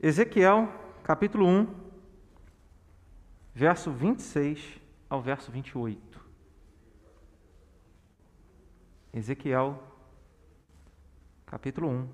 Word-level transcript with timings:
Ezequiel, 0.00 0.68
capítulo 1.02 1.44
1, 1.44 1.66
verso 3.52 3.90
26 3.90 4.80
ao 5.10 5.20
verso 5.20 5.50
28. 5.50 6.20
Ezequiel, 9.12 9.82
capítulo 11.44 11.88
1, 11.88 12.08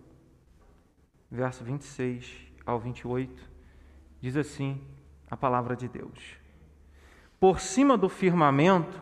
verso 1.31 1.63
26 1.63 2.55
ao 2.65 2.81
28, 2.81 3.51
diz 4.19 4.35
assim 4.35 4.81
a 5.31 5.37
palavra 5.37 5.77
de 5.77 5.87
Deus: 5.87 6.39
Por 7.39 7.61
cima 7.61 7.99
do 7.99 8.09
firmamento 8.09 8.99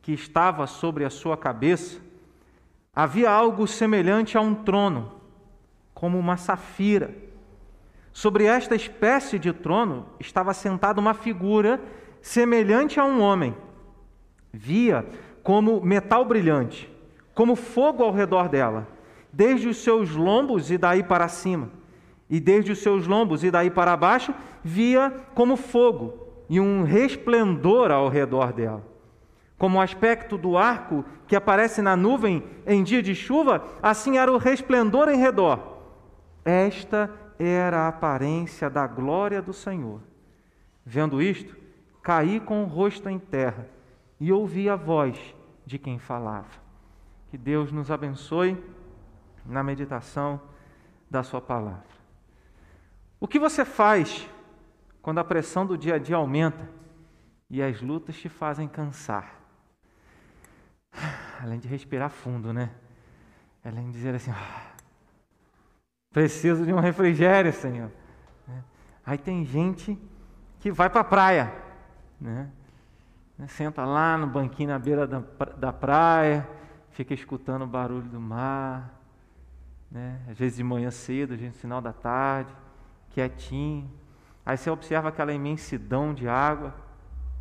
que 0.00 0.12
estava 0.12 0.68
sobre 0.68 1.04
a 1.04 1.10
sua 1.10 1.36
cabeça, 1.36 2.00
havia 2.94 3.28
algo 3.28 3.66
semelhante 3.66 4.38
a 4.38 4.40
um 4.40 4.54
trono, 4.54 5.20
como 5.92 6.16
uma 6.20 6.36
safira. 6.36 7.31
Sobre 8.12 8.44
esta 8.44 8.74
espécie 8.74 9.38
de 9.38 9.52
trono 9.52 10.06
estava 10.20 10.52
sentada 10.52 11.00
uma 11.00 11.14
figura 11.14 11.80
semelhante 12.20 13.00
a 13.00 13.04
um 13.04 13.20
homem. 13.20 13.56
Via 14.52 15.06
como 15.42 15.80
metal 15.80 16.24
brilhante, 16.24 16.90
como 17.34 17.56
fogo 17.56 18.04
ao 18.04 18.12
redor 18.12 18.48
dela, 18.48 18.86
desde 19.32 19.66
os 19.68 19.78
seus 19.78 20.10
lombos 20.10 20.70
e 20.70 20.76
daí 20.76 21.02
para 21.02 21.26
cima. 21.26 21.70
E 22.28 22.38
desde 22.38 22.72
os 22.72 22.78
seus 22.78 23.06
lombos 23.06 23.42
e 23.42 23.50
daí 23.50 23.70
para 23.70 23.96
baixo, 23.96 24.34
via 24.62 25.10
como 25.34 25.56
fogo 25.56 26.22
e 26.48 26.60
um 26.60 26.82
resplendor 26.82 27.90
ao 27.90 28.08
redor 28.08 28.52
dela. 28.52 28.86
Como 29.58 29.78
o 29.78 29.80
aspecto 29.80 30.36
do 30.36 30.58
arco 30.58 31.04
que 31.26 31.36
aparece 31.36 31.80
na 31.80 31.96
nuvem 31.96 32.42
em 32.66 32.82
dia 32.82 33.02
de 33.02 33.14
chuva, 33.14 33.64
assim 33.82 34.18
era 34.18 34.30
o 34.30 34.36
resplendor 34.36 35.08
em 35.08 35.16
redor. 35.16 35.78
Esta 36.44 37.10
era 37.44 37.80
a 37.80 37.88
aparência 37.88 38.68
da 38.68 38.86
glória 38.86 39.40
do 39.42 39.52
Senhor. 39.52 40.00
Vendo 40.84 41.22
isto, 41.22 41.56
caí 42.02 42.40
com 42.40 42.62
o 42.62 42.66
rosto 42.66 43.08
em 43.08 43.18
terra 43.18 43.68
e 44.20 44.32
ouvi 44.32 44.68
a 44.68 44.76
voz 44.76 45.18
de 45.64 45.78
quem 45.78 45.98
falava. 45.98 46.50
Que 47.30 47.38
Deus 47.38 47.72
nos 47.72 47.90
abençoe 47.90 48.62
na 49.44 49.62
meditação 49.62 50.40
da 51.10 51.22
Sua 51.22 51.40
palavra. 51.40 51.92
O 53.18 53.28
que 53.28 53.38
você 53.38 53.64
faz 53.64 54.28
quando 55.00 55.18
a 55.18 55.24
pressão 55.24 55.64
do 55.64 55.78
dia 55.78 55.94
a 55.94 55.98
dia 55.98 56.16
aumenta 56.16 56.68
e 57.48 57.62
as 57.62 57.80
lutas 57.80 58.16
te 58.16 58.28
fazem 58.28 58.68
cansar? 58.68 59.40
Além 61.40 61.58
de 61.58 61.68
respirar 61.68 62.10
fundo, 62.10 62.52
né? 62.52 62.70
Além 63.64 63.86
de 63.86 63.92
dizer 63.92 64.14
assim, 64.14 64.30
ah, 64.30 64.71
preciso 66.12 66.64
de 66.64 66.72
um 66.72 66.80
refrigério, 66.80 67.52
Senhor. 67.52 67.90
Né? 68.46 68.62
Aí 69.04 69.18
tem 69.18 69.44
gente 69.44 69.98
que 70.60 70.70
vai 70.70 70.88
para 70.88 71.00
a 71.00 71.04
praia, 71.04 71.52
né? 72.20 72.48
Senta 73.48 73.84
lá 73.84 74.16
no 74.16 74.28
banquinho 74.28 74.68
na 74.68 74.78
beira 74.78 75.04
da, 75.04 75.20
da 75.56 75.72
praia, 75.72 76.46
fica 76.90 77.12
escutando 77.12 77.62
o 77.62 77.66
barulho 77.66 78.08
do 78.08 78.20
mar, 78.20 79.00
né? 79.90 80.20
às 80.30 80.38
vezes 80.38 80.58
de 80.58 80.62
manhã 80.62 80.90
cedo, 80.92 81.34
às 81.34 81.40
vezes 81.40 81.56
no 81.56 81.60
final 81.60 81.80
da 81.80 81.92
tarde, 81.92 82.52
quietinho. 83.10 83.90
Aí 84.46 84.56
você 84.56 84.70
observa 84.70 85.08
aquela 85.08 85.32
imensidão 85.32 86.14
de 86.14 86.28
água, 86.28 86.72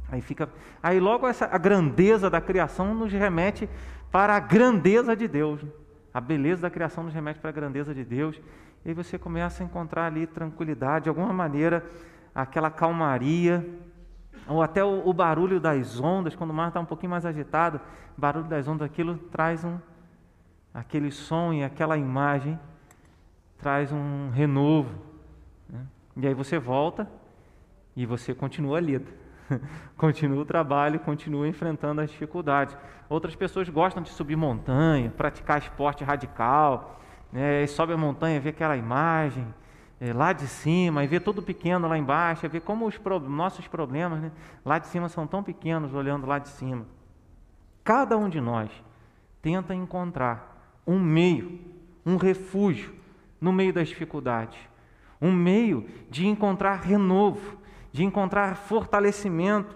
aí 0.09 0.21
fica, 0.21 0.49
aí 0.81 0.99
logo 0.99 1.27
essa 1.27 1.45
a 1.45 1.57
grandeza 1.59 2.31
da 2.31 2.41
criação 2.41 2.95
nos 2.95 3.11
remete 3.11 3.69
para 4.11 4.35
a 4.35 4.39
grandeza 4.39 5.15
de 5.15 5.27
Deus. 5.27 5.61
Né? 5.61 5.69
A 6.13 6.19
beleza 6.19 6.63
da 6.63 6.69
criação 6.69 7.03
nos 7.03 7.13
remete 7.13 7.39
para 7.39 7.49
a 7.49 7.53
grandeza 7.53 7.93
de 7.93 8.03
Deus. 8.03 8.39
E 8.83 8.89
aí 8.89 8.93
você 8.93 9.17
começa 9.17 9.63
a 9.63 9.65
encontrar 9.65 10.07
ali 10.07 10.27
tranquilidade, 10.27 11.03
de 11.03 11.09
alguma 11.09 11.31
maneira, 11.31 11.85
aquela 12.33 12.69
calmaria, 12.69 13.65
ou 14.47 14.61
até 14.61 14.83
o, 14.83 15.07
o 15.07 15.13
barulho 15.13 15.59
das 15.59 15.99
ondas, 15.99 16.35
quando 16.35 16.49
o 16.49 16.53
mar 16.53 16.69
está 16.69 16.79
um 16.79 16.85
pouquinho 16.85 17.11
mais 17.11 17.25
agitado, 17.25 17.79
o 18.17 18.21
barulho 18.21 18.47
das 18.47 18.67
ondas, 18.67 18.85
aquilo 18.85 19.17
traz 19.17 19.63
um, 19.63 19.77
aquele 20.73 21.11
som 21.11 21.53
e 21.53 21.63
aquela 21.63 21.97
imagem, 21.97 22.59
traz 23.57 23.91
um 23.91 24.29
renovo. 24.29 24.95
Né? 25.69 25.85
E 26.17 26.27
aí 26.27 26.33
você 26.33 26.57
volta 26.57 27.07
e 27.95 28.05
você 28.05 28.33
continua 28.33 28.79
lida. 28.79 29.20
continua 29.97 30.41
o 30.41 30.45
trabalho, 30.45 30.99
continua 30.99 31.47
enfrentando 31.47 32.01
as 32.01 32.09
dificuldades. 32.09 32.75
Outras 33.09 33.35
pessoas 33.35 33.67
gostam 33.69 34.01
de 34.01 34.09
subir 34.09 34.35
montanha, 34.35 35.11
praticar 35.15 35.59
esporte 35.59 36.03
radical, 36.03 36.99
né? 37.31 37.65
sobe 37.67 37.93
a 37.93 37.97
montanha, 37.97 38.39
vê 38.39 38.49
aquela 38.49 38.77
imagem 38.77 39.45
é, 39.99 40.13
lá 40.13 40.33
de 40.33 40.47
cima, 40.47 41.03
e 41.03 41.07
vê 41.07 41.19
tudo 41.19 41.41
pequeno 41.41 41.87
lá 41.87 41.97
embaixo, 41.97 42.47
vê 42.49 42.59
como 42.59 42.85
os 42.87 42.97
pro... 42.97 43.19
nossos 43.19 43.67
problemas 43.67 44.19
né? 44.19 44.31
lá 44.65 44.79
de 44.79 44.87
cima 44.87 45.07
são 45.09 45.27
tão 45.27 45.43
pequenos 45.43 45.93
olhando 45.93 46.25
lá 46.25 46.39
de 46.39 46.49
cima. 46.49 46.85
Cada 47.83 48.17
um 48.17 48.29
de 48.29 48.39
nós 48.39 48.71
tenta 49.41 49.73
encontrar 49.73 50.79
um 50.85 50.99
meio, 50.99 51.59
um 52.05 52.15
refúgio 52.15 52.93
no 53.39 53.51
meio 53.51 53.73
das 53.73 53.89
dificuldades, 53.89 54.57
um 55.21 55.31
meio 55.31 55.87
de 56.09 56.27
encontrar 56.27 56.81
renovo, 56.81 57.60
de 57.91 58.03
encontrar 58.03 58.55
fortalecimento, 58.55 59.75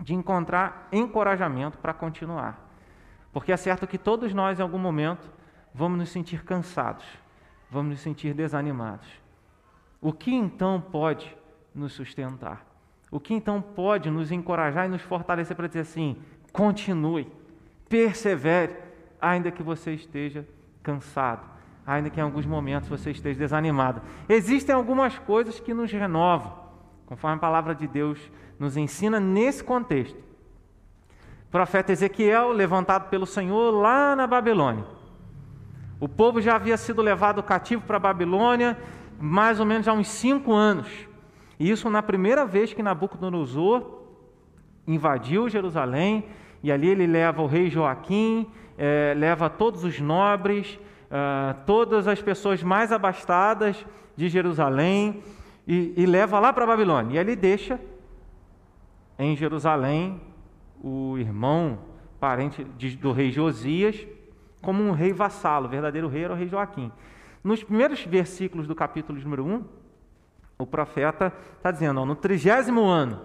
de 0.00 0.14
encontrar 0.14 0.88
encorajamento 0.92 1.78
para 1.78 1.92
continuar. 1.92 2.58
Porque 3.32 3.52
é 3.52 3.56
certo 3.56 3.86
que 3.86 3.98
todos 3.98 4.32
nós, 4.32 4.58
em 4.58 4.62
algum 4.62 4.78
momento, 4.78 5.30
vamos 5.74 5.98
nos 5.98 6.10
sentir 6.10 6.44
cansados, 6.44 7.04
vamos 7.70 7.92
nos 7.92 8.00
sentir 8.00 8.32
desanimados. 8.32 9.08
O 10.00 10.12
que 10.12 10.32
então 10.32 10.80
pode 10.80 11.36
nos 11.74 11.92
sustentar? 11.92 12.64
O 13.10 13.18
que 13.18 13.34
então 13.34 13.60
pode 13.60 14.10
nos 14.10 14.30
encorajar 14.30 14.86
e 14.86 14.88
nos 14.88 15.02
fortalecer 15.02 15.56
para 15.56 15.66
dizer 15.66 15.80
assim: 15.80 16.16
continue, 16.52 17.30
persevere, 17.88 18.76
ainda 19.20 19.50
que 19.50 19.62
você 19.62 19.94
esteja 19.94 20.46
cansado, 20.82 21.42
ainda 21.86 22.10
que 22.10 22.20
em 22.20 22.22
alguns 22.22 22.46
momentos 22.46 22.88
você 22.88 23.10
esteja 23.10 23.38
desanimado. 23.38 24.02
Existem 24.28 24.74
algumas 24.74 25.18
coisas 25.18 25.58
que 25.58 25.72
nos 25.72 25.90
renovam, 25.90 26.52
conforme 27.06 27.36
a 27.36 27.40
palavra 27.40 27.74
de 27.74 27.86
Deus 27.86 28.18
nos 28.58 28.76
ensina 28.76 29.20
nesse 29.20 29.62
contexto. 29.62 30.18
O 31.48 31.50
profeta 31.50 31.92
Ezequiel, 31.92 32.52
levantado 32.52 33.08
pelo 33.08 33.26
Senhor 33.26 33.70
lá 33.70 34.16
na 34.16 34.26
Babilônia. 34.26 34.84
O 36.00 36.08
povo 36.08 36.40
já 36.40 36.56
havia 36.56 36.76
sido 36.76 37.00
levado 37.00 37.42
cativo 37.42 37.82
para 37.82 37.96
a 37.96 38.00
Babilônia, 38.00 38.76
mais 39.18 39.60
ou 39.60 39.66
menos 39.66 39.86
há 39.86 39.92
uns 39.92 40.08
cinco 40.08 40.52
anos. 40.52 40.88
E 41.58 41.70
isso 41.70 41.88
na 41.88 42.02
primeira 42.02 42.44
vez 42.44 42.72
que 42.72 42.82
Nabucodonosor 42.82 44.02
invadiu 44.86 45.48
Jerusalém, 45.48 46.26
e 46.62 46.72
ali 46.72 46.88
ele 46.88 47.06
leva 47.06 47.42
o 47.42 47.46
rei 47.46 47.70
Joaquim, 47.70 48.50
é, 48.76 49.14
leva 49.16 49.48
todos 49.48 49.84
os 49.84 50.00
nobres, 50.00 50.78
é, 51.10 51.52
todas 51.64 52.08
as 52.08 52.20
pessoas 52.20 52.62
mais 52.62 52.90
abastadas 52.90 53.84
de 54.16 54.28
Jerusalém, 54.28 55.22
e, 55.66 55.94
e 55.96 56.06
leva 56.06 56.38
lá 56.38 56.52
para 56.52 56.64
a 56.64 56.66
Babilônia. 56.66 57.14
E 57.14 57.18
ele 57.18 57.34
deixa 57.34 57.80
em 59.18 59.36
Jerusalém 59.36 60.20
o 60.82 61.16
irmão, 61.18 61.78
parente 62.20 62.64
de, 62.76 62.96
do 62.96 63.12
rei 63.12 63.30
Josias, 63.30 64.06
como 64.60 64.82
um 64.82 64.92
rei 64.92 65.12
vassalo. 65.12 65.66
O 65.66 65.70
verdadeiro 65.70 66.08
rei 66.08 66.24
era 66.24 66.32
o 66.32 66.36
rei 66.36 66.48
Joaquim. 66.48 66.90
Nos 67.42 67.62
primeiros 67.62 68.04
versículos 68.04 68.66
do 68.66 68.74
capítulo 68.74 69.20
número 69.20 69.44
1, 69.44 69.64
o 70.58 70.66
profeta 70.66 71.32
está 71.56 71.70
dizendo: 71.70 72.00
ó, 72.00 72.04
no 72.04 72.14
trigésimo 72.14 72.84
ano 72.84 73.20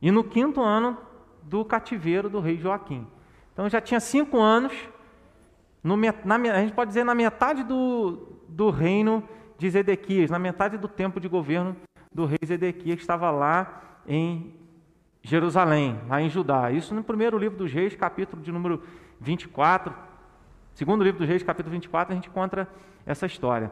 e 0.00 0.10
no 0.10 0.24
quinto 0.24 0.60
ano 0.60 0.98
do 1.42 1.64
cativeiro 1.64 2.28
do 2.28 2.40
rei 2.40 2.58
Joaquim. 2.58 3.06
Então 3.52 3.68
já 3.68 3.80
tinha 3.80 4.00
cinco 4.00 4.40
anos, 4.40 4.72
no, 5.82 5.96
na, 5.96 6.36
a 6.36 6.60
gente 6.60 6.72
pode 6.72 6.88
dizer 6.88 7.04
na 7.04 7.14
metade 7.14 7.62
do, 7.62 8.38
do 8.48 8.70
reino 8.70 9.22
de 9.62 9.70
Zedequias, 9.70 10.28
na 10.28 10.40
metade 10.40 10.76
do 10.76 10.88
tempo 10.88 11.20
de 11.20 11.28
governo 11.28 11.76
do 12.12 12.26
rei 12.26 12.40
Zedequias, 12.44 12.96
que 12.96 13.02
estava 13.02 13.30
lá 13.30 13.80
em 14.08 14.52
Jerusalém, 15.22 16.00
lá 16.08 16.20
em 16.20 16.28
Judá. 16.28 16.72
Isso 16.72 16.92
no 16.92 17.04
primeiro 17.04 17.38
livro 17.38 17.56
dos 17.56 17.72
reis, 17.72 17.94
capítulo 17.94 18.42
de 18.42 18.50
número 18.50 18.82
24. 19.20 19.94
Segundo 20.74 21.04
livro 21.04 21.20
dos 21.20 21.28
reis, 21.28 21.44
capítulo 21.44 21.70
24, 21.70 22.12
a 22.12 22.16
gente 22.16 22.28
encontra 22.28 22.66
essa 23.06 23.24
história. 23.24 23.70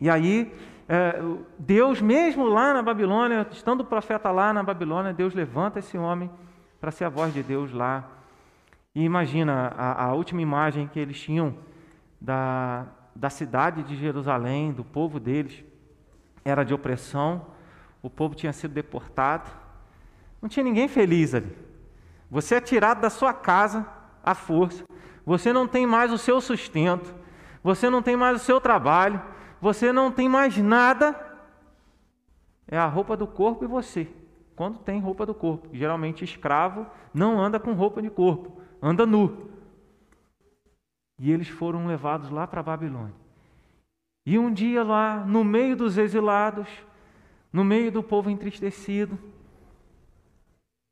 E 0.00 0.08
aí, 0.08 0.54
é, 0.88 1.20
Deus, 1.58 2.00
mesmo 2.00 2.46
lá 2.46 2.72
na 2.72 2.80
Babilônia, 2.80 3.44
estando 3.50 3.80
o 3.80 3.84
profeta 3.84 4.30
lá 4.30 4.52
na 4.52 4.62
Babilônia, 4.62 5.12
Deus 5.12 5.34
levanta 5.34 5.80
esse 5.80 5.98
homem 5.98 6.30
para 6.80 6.92
ser 6.92 7.06
a 7.06 7.08
voz 7.08 7.34
de 7.34 7.42
Deus 7.42 7.72
lá. 7.72 8.08
E 8.94 9.02
imagina 9.02 9.74
a, 9.76 10.04
a 10.04 10.14
última 10.14 10.40
imagem 10.40 10.86
que 10.86 11.00
eles 11.00 11.20
tinham 11.20 11.56
da, 12.20 12.86
da 13.14 13.30
cidade 13.30 13.82
de 13.82 13.96
Jerusalém, 13.96 14.72
do 14.72 14.84
povo 14.84 15.20
deles, 15.20 15.64
era 16.44 16.64
de 16.64 16.74
opressão, 16.74 17.46
o 18.02 18.10
povo 18.10 18.34
tinha 18.34 18.52
sido 18.52 18.72
deportado, 18.72 19.50
não 20.40 20.48
tinha 20.48 20.64
ninguém 20.64 20.88
feliz 20.88 21.34
ali. 21.34 21.56
Você 22.30 22.56
é 22.56 22.60
tirado 22.60 23.00
da 23.00 23.10
sua 23.10 23.32
casa 23.32 23.86
à 24.24 24.34
força, 24.34 24.84
você 25.24 25.52
não 25.52 25.68
tem 25.68 25.86
mais 25.86 26.12
o 26.12 26.18
seu 26.18 26.40
sustento, 26.40 27.14
você 27.62 27.88
não 27.88 28.02
tem 28.02 28.16
mais 28.16 28.40
o 28.40 28.44
seu 28.44 28.60
trabalho, 28.60 29.22
você 29.60 29.92
não 29.92 30.10
tem 30.10 30.28
mais 30.28 30.56
nada 30.56 31.32
é 32.72 32.78
a 32.78 32.86
roupa 32.86 33.18
do 33.18 33.26
corpo 33.26 33.64
e 33.64 33.68
você. 33.68 34.08
Quando 34.56 34.78
tem 34.78 34.98
roupa 34.98 35.26
do 35.26 35.34
corpo. 35.34 35.68
Geralmente, 35.74 36.24
escravo 36.24 36.86
não 37.12 37.38
anda 37.38 37.60
com 37.60 37.74
roupa 37.74 38.00
de 38.00 38.08
corpo, 38.08 38.62
anda 38.80 39.04
nu. 39.04 39.51
E 41.22 41.30
eles 41.30 41.46
foram 41.46 41.86
levados 41.86 42.30
lá 42.30 42.48
para 42.48 42.58
a 42.58 42.64
Babilônia. 42.64 43.14
E 44.26 44.36
um 44.36 44.52
dia 44.52 44.82
lá, 44.82 45.24
no 45.24 45.44
meio 45.44 45.76
dos 45.76 45.96
exilados, 45.96 46.66
no 47.52 47.62
meio 47.62 47.92
do 47.92 48.02
povo 48.02 48.28
entristecido, 48.28 49.16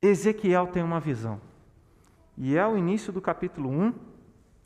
Ezequiel 0.01 0.67
tem 0.67 0.81
uma 0.81 1.01
visão. 1.01 1.41
E 2.37 2.55
é 2.55 2.65
o 2.65 2.77
início 2.77 3.11
do 3.11 3.19
capítulo 3.19 3.69
1. 3.69 3.93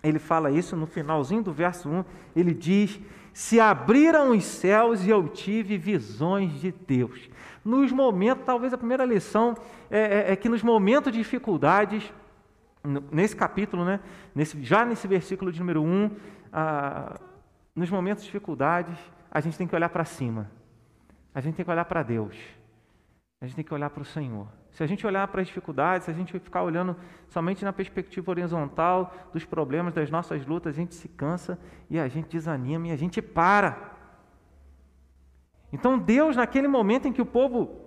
Ele 0.03 0.19
fala 0.19 0.51
isso 0.51 0.75
no 0.75 0.85
finalzinho 0.85 1.41
do 1.41 1.51
verso 1.51 1.89
1. 1.89 2.05
Ele 2.35 2.53
diz: 2.53 2.99
Se 3.33 3.59
abriram 3.59 4.37
os 4.37 4.43
céus 4.43 5.03
e 5.03 5.09
eu 5.09 5.27
tive 5.27 5.79
visões 5.79 6.61
de 6.61 6.71
Deus. 6.71 7.27
Nos 7.65 7.91
momentos, 7.91 8.45
talvez 8.45 8.71
a 8.71 8.77
primeira 8.77 9.03
lição 9.03 9.57
é, 9.89 10.27
é, 10.27 10.31
é 10.33 10.35
que 10.35 10.47
nos 10.47 10.61
momentos 10.61 11.11
de 11.11 11.17
dificuldades, 11.17 12.13
nesse 13.11 13.35
capítulo, 13.35 13.83
né, 13.83 13.99
nesse, 14.33 14.61
já 14.63 14.85
nesse 14.85 15.07
versículo 15.07 15.51
de 15.51 15.59
número 15.59 15.83
1, 15.83 16.11
ah, 16.53 17.19
nos 17.75 17.89
momentos 17.89 18.23
de 18.23 18.27
dificuldades, 18.27 18.97
a 19.29 19.41
gente 19.41 19.57
tem 19.57 19.67
que 19.67 19.75
olhar 19.75 19.89
para 19.89 20.05
cima. 20.05 20.49
A 21.33 21.41
gente 21.41 21.55
tem 21.55 21.65
que 21.65 21.71
olhar 21.71 21.85
para 21.85 22.01
Deus. 22.03 22.37
A 23.41 23.45
gente 23.45 23.55
tem 23.55 23.65
que 23.65 23.73
olhar 23.73 23.89
para 23.89 24.01
o 24.01 24.05
Senhor. 24.05 24.47
Se 24.71 24.83
a 24.83 24.87
gente 24.87 25.05
olhar 25.05 25.27
para 25.27 25.41
as 25.41 25.47
dificuldades, 25.47 26.05
se 26.05 26.11
a 26.11 26.13
gente 26.13 26.37
ficar 26.39 26.63
olhando 26.63 26.95
somente 27.27 27.63
na 27.63 27.73
perspectiva 27.73 28.31
horizontal 28.31 29.13
dos 29.33 29.45
problemas, 29.45 29.93
das 29.93 30.09
nossas 30.09 30.45
lutas, 30.45 30.73
a 30.73 30.75
gente 30.75 30.95
se 30.95 31.07
cansa 31.07 31.59
e 31.89 31.99
a 31.99 32.07
gente 32.07 32.29
desanima 32.29 32.87
e 32.87 32.91
a 32.91 32.95
gente 32.95 33.21
para. 33.21 33.93
Então, 35.71 35.97
Deus, 35.99 36.35
naquele 36.35 36.67
momento 36.67 37.07
em 37.07 37.13
que 37.13 37.21
o 37.21 37.25
povo 37.25 37.85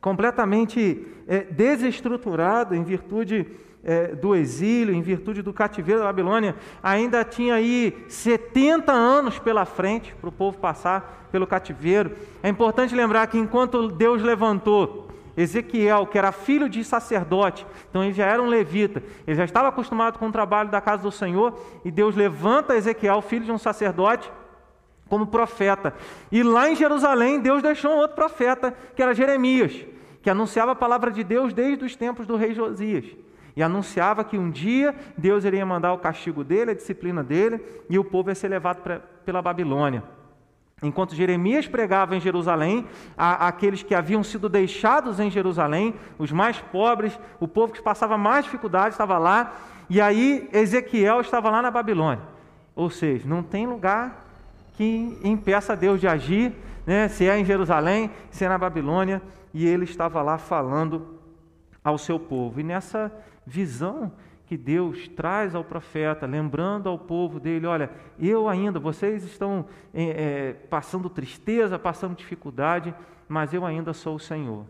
completamente 0.00 1.06
é, 1.28 1.44
desestruturado 1.44 2.74
em 2.74 2.82
virtude 2.82 3.46
é, 3.82 4.08
do 4.08 4.34
exílio, 4.34 4.94
em 4.94 5.02
virtude 5.02 5.42
do 5.42 5.52
cativeiro 5.52 6.00
da 6.00 6.06
Babilônia, 6.06 6.54
ainda 6.82 7.24
tinha 7.24 7.54
aí 7.54 8.04
70 8.08 8.92
anos 8.92 9.38
pela 9.38 9.64
frente 9.64 10.14
para 10.20 10.28
o 10.28 10.32
povo 10.32 10.58
passar 10.58 11.28
pelo 11.32 11.46
cativeiro. 11.46 12.12
É 12.42 12.48
importante 12.48 12.94
lembrar 12.94 13.26
que 13.26 13.38
enquanto 13.38 13.88
Deus 13.88 14.22
levantou 14.22 15.08
Ezequiel, 15.36 16.06
que 16.06 16.18
era 16.18 16.32
filho 16.32 16.68
de 16.68 16.84
sacerdote, 16.84 17.66
então 17.88 18.04
ele 18.04 18.12
já 18.12 18.26
era 18.26 18.42
um 18.42 18.46
levita, 18.46 19.02
ele 19.26 19.36
já 19.36 19.44
estava 19.44 19.68
acostumado 19.68 20.18
com 20.18 20.28
o 20.28 20.32
trabalho 20.32 20.70
da 20.70 20.80
casa 20.80 21.02
do 21.02 21.10
Senhor, 21.10 21.58
e 21.84 21.90
Deus 21.90 22.14
levanta 22.14 22.76
Ezequiel, 22.76 23.22
filho 23.22 23.44
de 23.44 23.52
um 23.52 23.58
sacerdote, 23.58 24.30
como 25.08 25.26
profeta. 25.26 25.94
E 26.30 26.42
lá 26.42 26.70
em 26.70 26.76
Jerusalém, 26.76 27.40
Deus 27.40 27.62
deixou 27.62 27.92
um 27.92 27.96
outro 27.96 28.14
profeta, 28.14 28.74
que 28.94 29.02
era 29.02 29.14
Jeremias, 29.14 29.84
que 30.22 30.30
anunciava 30.30 30.72
a 30.72 30.76
palavra 30.76 31.10
de 31.10 31.24
Deus 31.24 31.52
desde 31.52 31.84
os 31.84 31.96
tempos 31.96 32.26
do 32.26 32.36
rei 32.36 32.54
Josias. 32.54 33.04
E 33.56 33.62
anunciava 33.62 34.24
que 34.24 34.38
um 34.38 34.50
dia 34.50 34.94
Deus 35.16 35.44
iria 35.44 35.64
mandar 35.66 35.92
o 35.92 35.98
castigo 35.98 36.44
dele, 36.44 36.70
a 36.70 36.74
disciplina 36.74 37.22
dele, 37.22 37.60
e 37.88 37.98
o 37.98 38.04
povo 38.04 38.30
ia 38.30 38.34
ser 38.34 38.48
levado 38.48 38.82
pra, 38.82 39.00
pela 39.24 39.42
Babilônia. 39.42 40.02
Enquanto 40.82 41.14
Jeremias 41.14 41.66
pregava 41.66 42.16
em 42.16 42.20
Jerusalém, 42.20 42.86
a, 43.16 43.48
aqueles 43.48 43.82
que 43.82 43.94
haviam 43.94 44.22
sido 44.22 44.48
deixados 44.48 45.20
em 45.20 45.30
Jerusalém, 45.30 45.94
os 46.18 46.32
mais 46.32 46.58
pobres, 46.58 47.18
o 47.38 47.46
povo 47.46 47.72
que 47.72 47.82
passava 47.82 48.16
mais 48.16 48.44
dificuldade 48.44 48.94
estava 48.94 49.18
lá, 49.18 49.54
e 49.90 50.00
aí 50.00 50.48
Ezequiel 50.52 51.20
estava 51.20 51.50
lá 51.50 51.60
na 51.60 51.70
Babilônia. 51.70 52.22
Ou 52.74 52.88
seja, 52.88 53.28
não 53.28 53.42
tem 53.42 53.66
lugar 53.66 54.26
que 54.76 55.18
impeça 55.22 55.76
Deus 55.76 56.00
de 56.00 56.08
agir, 56.08 56.54
né? 56.86 57.08
se 57.08 57.28
é 57.28 57.38
em 57.38 57.44
Jerusalém, 57.44 58.10
se 58.30 58.44
é 58.44 58.48
na 58.48 58.56
Babilônia, 58.56 59.20
e 59.52 59.66
ele 59.66 59.84
estava 59.84 60.22
lá 60.22 60.38
falando 60.38 61.18
ao 61.84 61.98
seu 61.98 62.18
povo. 62.18 62.60
E 62.60 62.62
nessa 62.62 63.12
visão 63.50 64.12
que 64.46 64.56
Deus 64.56 65.08
traz 65.08 65.54
ao 65.54 65.64
profeta, 65.64 66.26
lembrando 66.26 66.88
ao 66.88 66.98
povo 66.98 67.40
dele: 67.40 67.66
olha, 67.66 67.90
eu 68.18 68.48
ainda, 68.48 68.78
vocês 68.78 69.24
estão 69.24 69.66
é, 69.92 70.52
passando 70.68 71.10
tristeza, 71.10 71.78
passando 71.78 72.16
dificuldade, 72.16 72.94
mas 73.28 73.52
eu 73.52 73.66
ainda 73.66 73.92
sou 73.92 74.14
o 74.14 74.20
Senhor. 74.20 74.64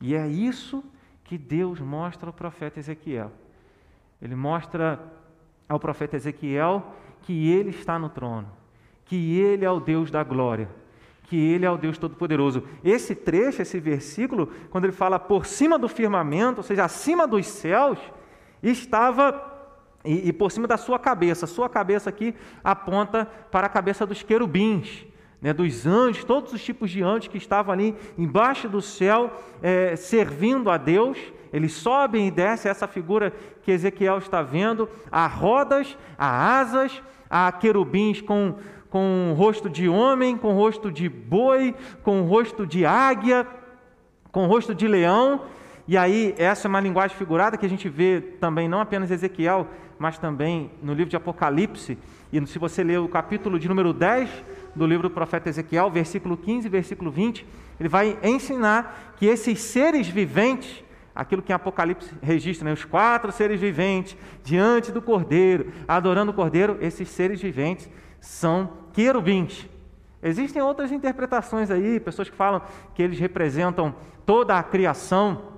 E 0.00 0.14
é 0.14 0.26
isso 0.28 0.84
que 1.22 1.38
Deus 1.38 1.80
mostra 1.80 2.28
ao 2.28 2.32
profeta 2.32 2.78
Ezequiel. 2.78 3.32
Ele 4.20 4.34
mostra 4.34 5.00
ao 5.68 5.78
profeta 5.78 6.16
Ezequiel 6.16 6.94
que 7.22 7.50
ele 7.50 7.70
está 7.70 7.98
no 7.98 8.08
trono, 8.08 8.48
que 9.04 9.38
ele 9.38 9.64
é 9.64 9.70
o 9.70 9.80
Deus 9.80 10.10
da 10.10 10.22
glória, 10.22 10.68
que 11.24 11.36
ele 11.36 11.64
é 11.64 11.70
o 11.70 11.76
Deus 11.76 11.98
Todo-Poderoso. 11.98 12.62
Esse 12.84 13.14
trecho, 13.14 13.62
esse 13.62 13.80
versículo, 13.80 14.50
quando 14.70 14.84
ele 14.84 14.92
fala 14.92 15.18
por 15.18 15.46
cima 15.46 15.78
do 15.78 15.88
firmamento, 15.88 16.58
ou 16.58 16.62
seja, 16.62 16.84
acima 16.84 17.26
dos 17.26 17.46
céus, 17.46 17.98
estava 18.62 19.52
e, 20.04 20.28
e, 20.28 20.32
por 20.32 20.52
cima 20.52 20.68
da 20.68 20.76
sua 20.76 20.98
cabeça. 20.98 21.46
Sua 21.46 21.68
cabeça 21.68 22.10
aqui 22.10 22.34
aponta 22.62 23.24
para 23.50 23.66
a 23.66 23.70
cabeça 23.70 24.04
dos 24.04 24.22
querubins, 24.22 25.06
né, 25.40 25.52
dos 25.52 25.86
anjos, 25.86 26.24
todos 26.24 26.52
os 26.52 26.62
tipos 26.62 26.90
de 26.90 27.02
anjos 27.02 27.28
que 27.28 27.38
estavam 27.38 27.72
ali 27.72 27.96
embaixo 28.18 28.68
do 28.68 28.82
céu, 28.82 29.32
é, 29.62 29.96
servindo 29.96 30.70
a 30.70 30.76
Deus. 30.76 31.18
Eles 31.52 31.72
sobem 31.72 32.26
e 32.26 32.30
descem, 32.30 32.70
essa 32.70 32.86
figura 32.86 33.32
que 33.62 33.70
Ezequiel 33.70 34.18
está 34.18 34.42
vendo, 34.42 34.88
há 35.10 35.26
rodas, 35.26 35.96
há 36.18 36.58
asas, 36.58 37.02
há 37.30 37.50
querubins 37.52 38.20
com, 38.20 38.56
com 38.94 39.34
rosto 39.36 39.68
de 39.68 39.88
homem, 39.88 40.36
com 40.38 40.52
rosto 40.52 40.88
de 40.88 41.08
boi, 41.08 41.74
com 42.04 42.22
rosto 42.22 42.64
de 42.64 42.86
águia, 42.86 43.44
com 44.30 44.46
rosto 44.46 44.72
de 44.72 44.86
leão, 44.86 45.40
e 45.88 45.96
aí, 45.96 46.32
essa 46.38 46.68
é 46.68 46.68
uma 46.68 46.78
linguagem 46.78 47.16
figurada 47.16 47.56
que 47.56 47.66
a 47.66 47.68
gente 47.68 47.88
vê 47.88 48.20
também, 48.38 48.68
não 48.68 48.80
apenas 48.80 49.10
em 49.10 49.14
Ezequiel, 49.14 49.66
mas 49.98 50.16
também 50.16 50.70
no 50.80 50.94
livro 50.94 51.10
de 51.10 51.16
Apocalipse. 51.16 51.98
E 52.32 52.46
se 52.46 52.56
você 52.56 52.84
ler 52.84 53.00
o 53.00 53.08
capítulo 53.08 53.58
de 53.58 53.68
número 53.68 53.92
10 53.92 54.30
do 54.76 54.86
livro 54.86 55.08
do 55.08 55.12
profeta 55.12 55.48
Ezequiel, 55.48 55.90
versículo 55.90 56.36
15 56.36 56.68
e 56.68 56.70
versículo 56.70 57.10
20, 57.10 57.44
ele 57.80 57.88
vai 57.88 58.16
ensinar 58.22 59.14
que 59.16 59.26
esses 59.26 59.58
seres 59.58 60.06
viventes, 60.06 60.84
aquilo 61.12 61.42
que 61.42 61.50
em 61.50 61.56
Apocalipse 61.56 62.14
registra, 62.22 62.66
né, 62.66 62.72
os 62.72 62.84
quatro 62.84 63.32
seres 63.32 63.60
viventes 63.60 64.16
diante 64.44 64.92
do 64.92 65.02
Cordeiro, 65.02 65.72
adorando 65.88 66.30
o 66.30 66.34
Cordeiro, 66.34 66.78
esses 66.80 67.08
seres 67.08 67.42
viventes 67.42 67.90
são 68.24 68.70
querubins. 68.92 69.68
Existem 70.22 70.62
outras 70.62 70.90
interpretações 70.90 71.70
aí, 71.70 72.00
pessoas 72.00 72.30
que 72.30 72.36
falam 72.36 72.62
que 72.94 73.02
eles 73.02 73.18
representam 73.18 73.94
toda 74.24 74.58
a 74.58 74.62
criação 74.62 75.54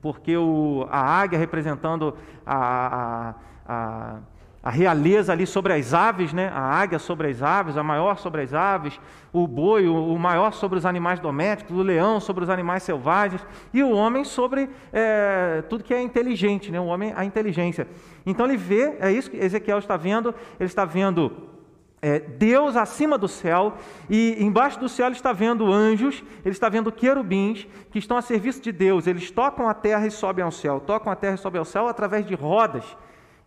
porque 0.00 0.36
o, 0.36 0.86
a 0.90 1.00
águia 1.00 1.38
representando 1.38 2.14
a, 2.44 2.54
a, 2.56 3.34
a, 3.66 4.16
a, 4.62 4.70
realeza 4.70 5.32
ali 5.32 5.46
sobre 5.46 5.72
as 5.72 5.94
aves, 5.94 6.30
né? 6.30 6.52
a 6.54 6.60
águia 6.60 6.98
sobre 6.98 7.30
as 7.30 7.40
aves, 7.40 7.78
a 7.78 7.82
maior 7.82 8.18
sobre 8.18 8.42
as 8.42 8.52
aves, 8.52 9.00
o 9.32 9.48
boi, 9.48 9.88
o, 9.88 10.12
o 10.12 10.18
maior 10.18 10.52
sobre 10.52 10.76
os 10.76 10.84
animais 10.84 11.20
domésticos, 11.20 11.74
o 11.74 11.82
leão 11.82 12.20
sobre 12.20 12.44
os 12.44 12.50
animais 12.50 12.82
selvagens, 12.82 13.42
e 13.72 13.82
o 13.82 13.92
homem 13.92 14.24
sobre 14.24 14.68
é, 14.92 15.64
tudo 15.70 15.82
que 15.82 15.94
é 15.94 16.02
inteligente, 16.02 16.70
né? 16.70 16.78
o 16.78 16.84
homem, 16.84 17.14
a 17.16 17.24
inteligência. 17.24 17.88
Então 18.26 18.44
ele 18.44 18.58
vê, 18.58 18.98
é 19.00 19.10
isso 19.10 19.30
que 19.30 19.38
Ezequiel 19.38 19.78
está 19.78 19.96
vendo, 19.96 20.34
ele 20.60 20.66
está 20.66 20.84
vendo 20.84 21.53
é, 22.04 22.20
Deus 22.20 22.76
acima 22.76 23.16
do 23.16 23.26
céu, 23.26 23.78
e 24.10 24.36
embaixo 24.38 24.78
do 24.78 24.90
céu 24.90 25.06
ele 25.06 25.16
está 25.16 25.32
vendo 25.32 25.72
anjos, 25.72 26.22
ele 26.44 26.52
está 26.52 26.68
vendo 26.68 26.92
querubins 26.92 27.66
que 27.90 27.98
estão 27.98 28.18
a 28.18 28.20
serviço 28.20 28.60
de 28.60 28.70
Deus. 28.70 29.06
Eles 29.06 29.30
tocam 29.30 29.66
a 29.66 29.72
terra 29.72 30.06
e 30.06 30.10
sobem 30.10 30.44
ao 30.44 30.50
céu, 30.50 30.80
tocam 30.80 31.10
a 31.10 31.16
terra 31.16 31.36
e 31.36 31.38
sobem 31.38 31.58
ao 31.58 31.64
céu 31.64 31.88
através 31.88 32.26
de 32.26 32.34
rodas. 32.34 32.84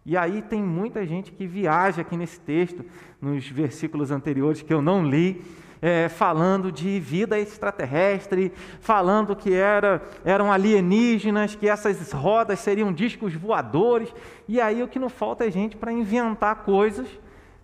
E 0.03 0.17
aí 0.17 0.41
tem 0.41 0.59
muita 0.63 1.05
gente 1.05 1.31
que 1.31 1.45
viaja 1.45 2.01
aqui 2.01 2.17
nesse 2.17 2.39
texto, 2.39 2.83
nos 3.21 3.47
versículos 3.47 4.09
anteriores 4.09 4.63
que 4.63 4.73
eu 4.73 4.81
não 4.81 5.05
li, 5.05 5.39
é, 5.79 6.09
falando 6.09 6.71
de 6.71 6.99
vida 6.99 7.39
extraterrestre, 7.39 8.51
falando 8.81 9.35
que 9.35 9.53
era, 9.53 10.01
eram 10.25 10.51
alienígenas, 10.51 11.53
que 11.53 11.69
essas 11.69 12.11
rodas 12.11 12.57
seriam 12.57 12.91
discos 12.91 13.35
voadores. 13.35 14.11
E 14.47 14.59
aí 14.59 14.81
o 14.81 14.87
que 14.87 14.97
não 14.97 15.09
falta 15.09 15.45
é 15.45 15.51
gente 15.51 15.77
para 15.77 15.91
inventar 15.91 16.63
coisas, 16.63 17.07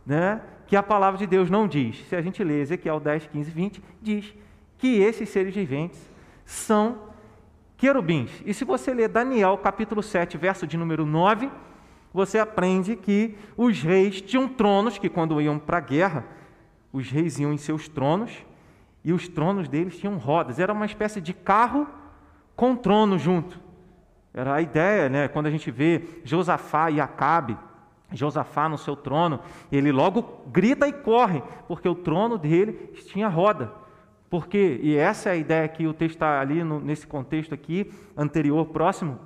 né? 0.05 0.39
Que 0.73 0.77
a 0.77 0.81
palavra 0.81 1.19
de 1.19 1.27
Deus 1.27 1.51
não 1.51 1.67
diz. 1.67 2.03
Se 2.09 2.15
a 2.15 2.21
gente 2.23 2.43
lê 2.43 2.61
Ezequiel 2.61 2.99
10, 2.99 3.27
15, 3.27 3.51
20, 3.51 3.83
diz 4.01 4.33
que 4.79 5.03
esses 5.03 5.29
seres 5.29 5.53
viventes 5.53 6.01
são 6.43 6.97
querubins. 7.77 8.31
E 8.43 8.55
se 8.55 8.65
você 8.65 8.91
ler 8.91 9.07
Daniel 9.07 9.55
capítulo 9.59 10.01
7, 10.01 10.35
verso 10.35 10.65
de 10.65 10.75
número 10.75 11.05
9, 11.05 11.47
você 12.11 12.39
aprende 12.39 12.95
que 12.95 13.37
os 13.55 13.83
reis 13.83 14.19
tinham 14.19 14.47
tronos, 14.47 14.97
que 14.97 15.09
quando 15.09 15.39
iam 15.39 15.59
para 15.59 15.77
a 15.77 15.79
guerra, 15.79 16.25
os 16.91 17.07
reis 17.07 17.37
iam 17.37 17.53
em 17.53 17.57
seus 17.59 17.87
tronos, 17.87 18.31
e 19.03 19.13
os 19.13 19.27
tronos 19.27 19.69
deles 19.69 19.99
tinham 19.99 20.17
rodas. 20.17 20.57
Era 20.57 20.73
uma 20.73 20.87
espécie 20.87 21.21
de 21.21 21.35
carro 21.35 21.87
com 22.55 22.75
trono 22.75 23.19
junto. 23.19 23.59
Era 24.33 24.55
a 24.55 24.61
ideia, 24.63 25.07
né? 25.07 25.27
Quando 25.27 25.45
a 25.45 25.51
gente 25.51 25.69
vê 25.69 26.01
Josafá 26.23 26.89
e 26.89 26.99
Acabe, 26.99 27.55
Josafá 28.13 28.69
no 28.69 28.77
seu 28.77 28.95
trono, 28.95 29.39
ele 29.71 29.91
logo 29.91 30.41
grita 30.47 30.87
e 30.87 30.93
corre, 30.93 31.41
porque 31.67 31.89
o 31.89 31.95
trono 31.95 32.37
dele 32.37 32.93
tinha 33.07 33.27
roda, 33.27 33.71
Porque, 34.29 34.79
e 34.81 34.95
essa 34.95 35.29
é 35.29 35.33
a 35.33 35.35
ideia 35.35 35.67
que 35.67 35.85
o 35.85 35.93
texto 35.93 36.15
está 36.15 36.39
ali, 36.39 36.63
no, 36.63 36.79
nesse 36.79 37.05
contexto 37.05 37.53
aqui, 37.53 37.91
anterior, 38.17 38.65
próximo, 38.65 39.19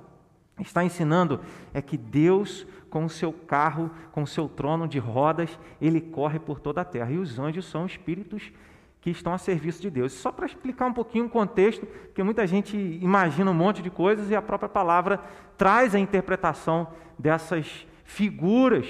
está 0.60 0.84
ensinando, 0.84 1.40
é 1.72 1.80
que 1.80 1.96
Deus, 1.96 2.66
com 2.90 3.04
o 3.04 3.08
seu 3.08 3.32
carro, 3.32 3.90
com 4.12 4.22
o 4.22 4.26
seu 4.26 4.48
trono 4.48 4.86
de 4.86 4.98
rodas, 4.98 5.58
ele 5.80 6.00
corre 6.00 6.38
por 6.38 6.60
toda 6.60 6.80
a 6.80 6.84
terra. 6.84 7.10
E 7.10 7.18
os 7.18 7.38
anjos 7.38 7.64
são 7.66 7.86
espíritos 7.86 8.52
que 9.00 9.10
estão 9.10 9.32
a 9.32 9.38
serviço 9.38 9.80
de 9.80 9.90
Deus. 9.90 10.12
Só 10.12 10.32
para 10.32 10.46
explicar 10.46 10.86
um 10.86 10.92
pouquinho 10.92 11.26
o 11.26 11.30
contexto, 11.30 11.86
porque 11.86 12.22
muita 12.22 12.46
gente 12.46 12.76
imagina 12.76 13.50
um 13.50 13.54
monte 13.54 13.80
de 13.80 13.90
coisas 13.90 14.30
e 14.30 14.36
a 14.36 14.42
própria 14.42 14.68
palavra 14.68 15.20
traz 15.56 15.94
a 15.94 15.98
interpretação 15.98 16.88
dessas 17.18 17.86
figuras, 18.08 18.86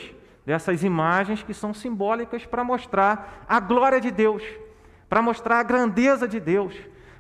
dessas 0.47 0.83
imagens 0.83 1.43
que 1.43 1.53
são 1.53 1.75
simbólicas 1.75 2.47
para 2.47 2.65
mostrar 2.65 3.45
a 3.47 3.61
glória 3.61 4.01
de 4.01 4.11
Deus 4.11 4.43
para 5.09 5.23
mostrar 5.23 5.59
a 5.59 5.63
grandeza 5.63 6.29
de 6.29 6.39
Deus, 6.39 6.75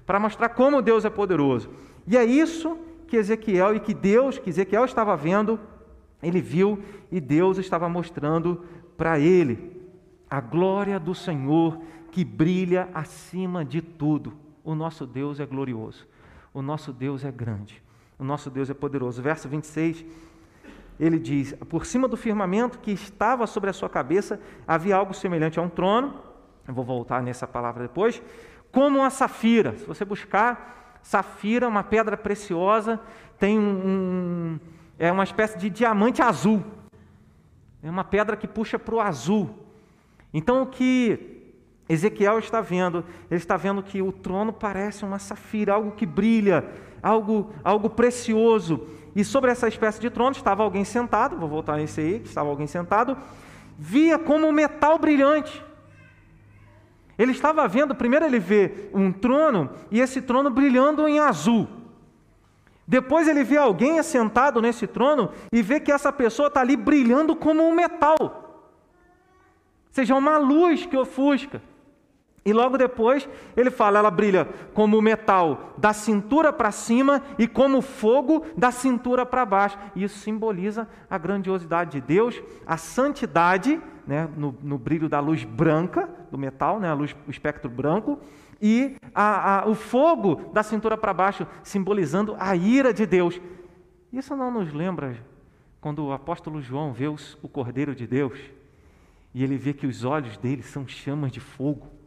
para 0.04 0.20
mostrar 0.20 0.50
como 0.50 0.82
Deus 0.82 1.04
é 1.04 1.10
poderoso. 1.10 1.70
E 2.06 2.16
é 2.16 2.24
isso 2.24 2.78
que 3.06 3.16
Ezequiel 3.16 3.74
e 3.74 3.80
que 3.80 3.94
Deus, 3.94 4.38
que 4.38 4.50
Ezequiel 4.50 4.84
estava 4.84 5.16
vendo, 5.16 5.58
ele 6.22 6.40
viu 6.40 6.82
e 7.10 7.20
Deus 7.20 7.58
estava 7.58 7.88
mostrando 7.88 8.64
para 8.96 9.18
ele 9.18 9.78
a 10.28 10.40
glória 10.40 10.98
do 11.00 11.14
Senhor 11.14 11.80
que 12.10 12.24
brilha 12.24 12.88
acima 12.92 13.64
de 13.64 13.80
tudo. 13.80 14.34
O 14.62 14.74
nosso 14.74 15.06
Deus 15.06 15.40
é 15.40 15.46
glorioso, 15.46 16.06
o 16.52 16.60
nosso 16.60 16.92
Deus 16.92 17.24
é 17.24 17.30
grande, 17.30 17.82
o 18.18 18.24
nosso 18.24 18.50
Deus 18.50 18.68
é 18.68 18.74
poderoso. 18.74 19.22
Verso 19.22 19.48
26, 19.48 20.04
ele 20.98 21.18
diz: 21.18 21.54
Por 21.68 21.86
cima 21.86 22.08
do 22.08 22.16
firmamento 22.16 22.78
que 22.78 22.90
estava 22.90 23.46
sobre 23.46 23.70
a 23.70 23.72
sua 23.72 23.88
cabeça 23.88 24.40
havia 24.66 24.96
algo 24.96 25.14
semelhante 25.14 25.58
a 25.58 25.62
um 25.62 25.68
trono 25.68 26.28
eu 26.68 26.74
vou 26.74 26.84
voltar 26.84 27.22
nessa 27.22 27.46
palavra 27.46 27.84
depois, 27.84 28.22
como 28.70 28.98
uma 28.98 29.08
safira. 29.08 29.74
Se 29.78 29.86
você 29.86 30.04
buscar 30.04 31.00
safira, 31.02 31.66
uma 31.66 31.82
pedra 31.82 32.14
preciosa, 32.14 33.00
tem 33.38 33.58
um, 33.58 33.80
um 33.86 34.60
é 34.98 35.10
uma 35.10 35.24
espécie 35.24 35.58
de 35.58 35.70
diamante 35.70 36.20
azul. 36.20 36.62
É 37.82 37.88
uma 37.88 38.04
pedra 38.04 38.36
que 38.36 38.46
puxa 38.46 38.78
para 38.78 38.94
o 38.94 39.00
azul. 39.00 39.48
Então 40.34 40.60
o 40.60 40.66
que 40.66 41.54
Ezequiel 41.88 42.38
está 42.38 42.60
vendo, 42.60 43.02
ele 43.30 43.38
está 43.38 43.56
vendo 43.56 43.82
que 43.82 44.02
o 44.02 44.12
trono 44.12 44.52
parece 44.52 45.06
uma 45.06 45.18
safira, 45.18 45.72
algo 45.72 45.92
que 45.92 46.04
brilha, 46.04 46.68
algo, 47.02 47.50
algo 47.64 47.88
precioso. 47.88 48.86
E 49.14 49.24
sobre 49.24 49.50
essa 49.50 49.68
espécie 49.68 50.00
de 50.00 50.10
trono 50.10 50.32
estava 50.32 50.62
alguém 50.62 50.84
sentado, 50.84 51.36
vou 51.36 51.48
voltar 51.48 51.76
nesse 51.76 52.00
aí, 52.00 52.20
que 52.20 52.28
estava 52.28 52.48
alguém 52.48 52.66
sentado, 52.66 53.16
via 53.78 54.18
como 54.18 54.46
um 54.46 54.52
metal 54.52 54.98
brilhante. 54.98 55.64
Ele 57.18 57.32
estava 57.32 57.66
vendo, 57.66 57.94
primeiro 57.94 58.24
ele 58.24 58.38
vê 58.38 58.88
um 58.94 59.10
trono 59.10 59.70
e 59.90 60.00
esse 60.00 60.22
trono 60.22 60.50
brilhando 60.50 61.08
em 61.08 61.18
azul. 61.18 61.68
Depois 62.86 63.28
ele 63.28 63.44
vê 63.44 63.58
alguém 63.58 63.98
assentado 63.98 64.62
nesse 64.62 64.86
trono 64.86 65.30
e 65.52 65.60
vê 65.60 65.78
que 65.78 65.92
essa 65.92 66.12
pessoa 66.12 66.48
está 66.48 66.60
ali 66.60 66.76
brilhando 66.76 67.36
como 67.36 67.62
um 67.62 67.74
metal. 67.74 68.16
Ou 68.20 68.32
seja, 69.90 70.14
uma 70.14 70.38
luz 70.38 70.86
que 70.86 70.96
ofusca. 70.96 71.60
E 72.44 72.52
logo 72.52 72.78
depois 72.78 73.28
ele 73.56 73.70
fala, 73.70 73.98
ela 73.98 74.10
brilha 74.10 74.48
como 74.72 75.02
metal 75.02 75.74
da 75.76 75.92
cintura 75.92 76.52
para 76.52 76.70
cima 76.70 77.22
e 77.38 77.46
como 77.46 77.82
fogo 77.82 78.46
da 78.56 78.70
cintura 78.70 79.26
para 79.26 79.44
baixo. 79.44 79.78
Isso 79.94 80.18
simboliza 80.18 80.88
a 81.10 81.18
grandiosidade 81.18 81.92
de 81.92 82.00
Deus, 82.00 82.40
a 82.66 82.76
santidade, 82.76 83.80
né, 84.06 84.28
no, 84.36 84.56
no, 84.62 84.78
brilho 84.78 85.08
da 85.08 85.20
luz 85.20 85.44
branca 85.44 86.08
do 86.30 86.38
metal, 86.38 86.80
né, 86.80 86.88
a 86.88 86.94
luz, 86.94 87.14
o 87.26 87.30
espectro 87.30 87.68
branco, 87.68 88.18
e 88.60 88.96
a, 89.14 89.60
a, 89.60 89.68
o 89.68 89.74
fogo 89.74 90.50
da 90.52 90.62
cintura 90.62 90.96
para 90.96 91.12
baixo, 91.12 91.46
simbolizando 91.62 92.34
a 92.38 92.56
ira 92.56 92.92
de 92.92 93.04
Deus. 93.04 93.40
Isso 94.12 94.34
não 94.34 94.50
nos 94.50 94.72
lembra 94.72 95.16
quando 95.80 96.04
o 96.06 96.12
apóstolo 96.12 96.60
João 96.60 96.92
vê 96.92 97.08
os, 97.08 97.38
o 97.42 97.48
Cordeiro 97.48 97.94
de 97.94 98.06
Deus 98.06 98.38
e 99.34 99.44
ele 99.44 99.56
vê 99.56 99.72
que 99.72 99.86
os 99.86 100.04
olhos 100.04 100.36
dele 100.36 100.62
são 100.62 100.88
chamas 100.88 101.30
de 101.30 101.40
fogo. 101.40 101.97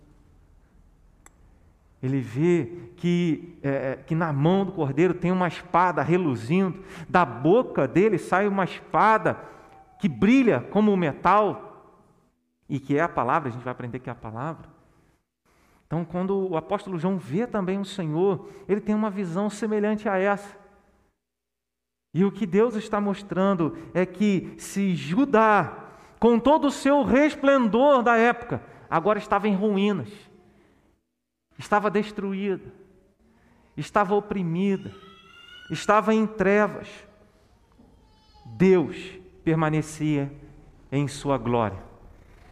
Ele 2.01 2.19
vê 2.19 2.89
que, 2.97 3.59
é, 3.61 3.69
é, 3.69 3.95
que 3.95 4.15
na 4.15 4.33
mão 4.33 4.65
do 4.65 4.71
cordeiro 4.71 5.13
tem 5.13 5.31
uma 5.31 5.47
espada 5.47 6.01
reluzindo, 6.01 6.83
da 7.07 7.23
boca 7.23 7.87
dele 7.87 8.17
sai 8.17 8.47
uma 8.47 8.63
espada 8.63 9.37
que 9.99 10.09
brilha 10.09 10.61
como 10.71 10.97
metal, 10.97 11.67
e 12.67 12.79
que 12.79 12.97
é 12.97 13.01
a 13.01 13.09
palavra, 13.09 13.49
a 13.49 13.51
gente 13.51 13.63
vai 13.63 13.71
aprender 13.71 13.99
que 13.99 14.09
é 14.09 14.13
a 14.13 14.15
palavra. 14.15 14.67
Então, 15.85 16.05
quando 16.05 16.49
o 16.49 16.55
apóstolo 16.55 16.97
João 16.97 17.17
vê 17.17 17.45
também 17.45 17.77
o 17.77 17.85
Senhor, 17.85 18.49
ele 18.67 18.79
tem 18.79 18.95
uma 18.95 19.09
visão 19.09 19.49
semelhante 19.49 20.07
a 20.07 20.17
essa. 20.17 20.57
E 22.13 22.23
o 22.23 22.31
que 22.31 22.45
Deus 22.45 22.75
está 22.75 22.99
mostrando 22.99 23.77
é 23.93 24.05
que 24.05 24.55
se 24.57 24.95
Judá, 24.95 25.89
com 26.17 26.39
todo 26.39 26.67
o 26.67 26.71
seu 26.71 27.03
resplendor 27.03 28.01
da 28.01 28.15
época, 28.17 28.63
agora 28.89 29.19
estava 29.19 29.47
em 29.47 29.53
ruínas 29.53 30.30
estava 31.61 31.91
destruída, 31.91 32.73
estava 33.77 34.15
oprimida, 34.15 34.91
estava 35.69 36.13
em 36.13 36.25
trevas. 36.25 36.87
Deus 38.45 38.97
permanecia 39.43 40.31
em 40.91 41.07
sua 41.07 41.37
glória. 41.37 41.77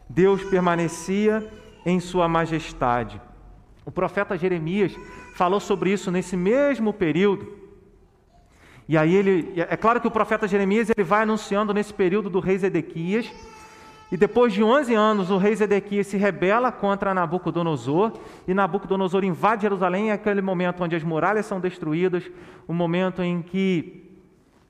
Deus 0.08 0.44
permanecia 0.44 1.52
em 1.86 2.00
sua 2.00 2.28
majestade. 2.28 3.20
O 3.84 3.92
profeta 3.92 4.38
Jeremias 4.38 4.96
falou 5.36 5.60
sobre 5.60 5.92
isso 5.92 6.12
nesse 6.12 6.38
mesmo 6.38 6.94
período. 6.94 7.58
E 8.88 8.98
aí 8.98 9.14
ele, 9.16 9.54
é 9.56 9.76
claro 9.76 10.00
que 10.00 10.08
o 10.08 10.12
profeta 10.12 10.48
Jeremias 10.48 10.90
ele 10.90 11.04
vai 11.04 11.24
anunciando 11.24 11.74
nesse 11.74 11.94
período 11.94 12.30
do 12.30 12.40
rei 12.40 12.58
Zedequias 12.58 13.32
e 14.12 14.18
depois 14.18 14.54
de 14.54 14.64
11 14.64 14.94
anos, 14.96 15.30
o 15.30 15.38
rei 15.38 15.56
Zedequias 15.56 16.08
se 16.08 16.18
rebela 16.18 16.72
contra 16.72 17.14
Nabucodonosor, 17.14 18.14
e 18.48 18.54
Nabucodonosor 18.56 19.24
invade 19.24 19.62
Jerusalém, 19.62 20.10
é 20.10 20.14
aquele 20.14 20.42
momento 20.42 20.84
onde 20.84 20.96
as 20.96 21.04
muralhas 21.04 21.46
são 21.46 21.60
destruídas, 21.60 22.24
o 22.68 22.74
momento 22.74 23.22
em 23.22 23.42
que 23.44 24.10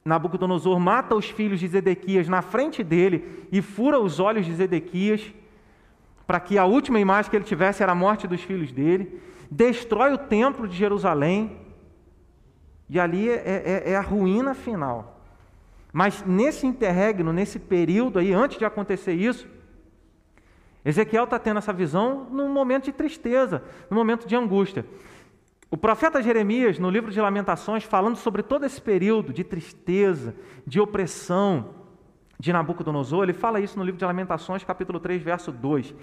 Nabucodonosor 0.03 0.77
mata 0.77 1.15
os 1.15 1.29
filhos 1.29 1.59
de 1.59 1.67
Zedequias 1.69 2.27
na 2.27 2.41
frente 2.41 2.83
dele 2.83 3.47
e 3.49 3.61
fura 3.61 3.97
os 3.97 4.19
olhos 4.19 4.45
de 4.45 4.53
Zedequias, 4.53 5.33
para 6.27 6.39
que 6.39 6.57
a 6.57 6.65
última 6.65 6.99
imagem 6.99 7.31
que 7.31 7.37
ele 7.37 7.45
tivesse 7.45 7.81
era 7.81 7.93
a 7.93 7.95
morte 7.95 8.27
dos 8.27 8.41
filhos 8.41 8.73
dele, 8.73 9.21
destrói 9.49 10.13
o 10.13 10.17
templo 10.17 10.67
de 10.67 10.75
Jerusalém, 10.75 11.57
e 12.89 12.99
ali 12.99 13.29
é, 13.29 13.83
é, 13.85 13.91
é 13.91 13.95
a 13.95 14.01
ruína 14.01 14.53
final. 14.53 15.18
Mas 15.91 16.23
nesse 16.23 16.67
interregno, 16.67 17.33
nesse 17.33 17.59
período 17.59 18.19
aí, 18.19 18.31
antes 18.33 18.57
de 18.57 18.65
acontecer 18.65 19.13
isso, 19.13 19.47
Ezequiel 20.85 21.25
está 21.25 21.37
tendo 21.37 21.57
essa 21.57 21.73
visão 21.73 22.27
num 22.31 22.49
momento 22.49 22.85
de 22.85 22.91
tristeza, 22.91 23.63
num 23.89 23.97
momento 23.97 24.27
de 24.27 24.35
angústia. 24.35 24.85
O 25.71 25.77
profeta 25.77 26.21
Jeremias, 26.21 26.79
no 26.79 26.89
livro 26.89 27.11
de 27.11 27.21
Lamentações, 27.21 27.83
falando 27.83 28.15
sobre 28.15 28.41
todo 28.41 28.65
esse 28.65 28.81
período 28.81 29.31
de 29.31 29.43
tristeza, 29.43 30.35
de 30.65 30.79
opressão 30.79 31.75
de 32.39 32.53
Nabucodonosor, 32.53 33.23
ele 33.23 33.33
fala 33.33 33.59
isso 33.59 33.77
no 33.77 33.83
livro 33.83 33.99
de 33.99 34.05
Lamentações, 34.05 34.63
capítulo 34.63 34.99
3, 34.99 35.21
verso 35.21 35.51
2. 35.51 35.93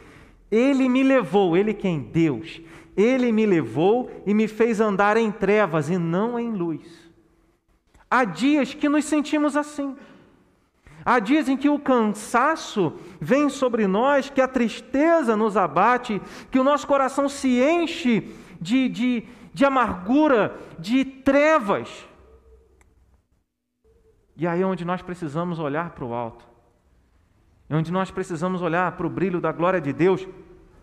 Ele 0.51 0.89
me 0.89 1.03
levou, 1.03 1.57
ele 1.57 1.75
quem? 1.75 2.01
Deus. 2.01 2.61
Ele 2.97 3.33
me 3.33 3.45
levou 3.45 4.11
e 4.25 4.33
me 4.33 4.47
fez 4.47 4.81
andar 4.81 5.17
em 5.17 5.33
trevas 5.33 5.91
e 5.91 5.99
não 5.99 6.39
em 6.39 6.53
luz. 6.53 7.06
Há 8.11 8.25
dias 8.25 8.75
que 8.75 8.89
nos 8.89 9.05
sentimos 9.05 9.57
assim. 9.57 9.97
Há 11.05 11.21
dias 11.21 11.49
em 11.49 11.57
que 11.57 11.69
o 11.69 11.79
cansaço 11.79 12.93
vem 13.21 13.49
sobre 13.49 13.87
nós, 13.87 14.29
que 14.29 14.41
a 14.41 14.49
tristeza 14.49 15.37
nos 15.37 15.57
abate, 15.57 16.21
que 16.51 16.59
o 16.59 16.65
nosso 16.65 16.87
coração 16.87 17.29
se 17.29 17.61
enche 17.61 18.35
de, 18.61 18.89
de, 18.89 19.25
de 19.55 19.65
amargura, 19.65 20.57
de 20.79 21.05
trevas. 21.05 22.09
E 24.37 24.47
aí 24.47 24.63
é 24.63 24.67
onde 24.67 24.85
nós 24.85 25.01
precisamos 25.01 25.61
olhar 25.61 25.91
para 25.91 26.05
o 26.05 26.13
alto, 26.13 26.45
é 27.71 27.77
onde 27.77 27.93
nós 27.93 28.11
precisamos 28.11 28.61
olhar 28.61 28.91
para 28.93 29.07
o 29.07 29.11
brilho 29.11 29.41
da 29.41 29.53
glória 29.53 29.81
de 29.81 29.93
Deus, 29.93 30.27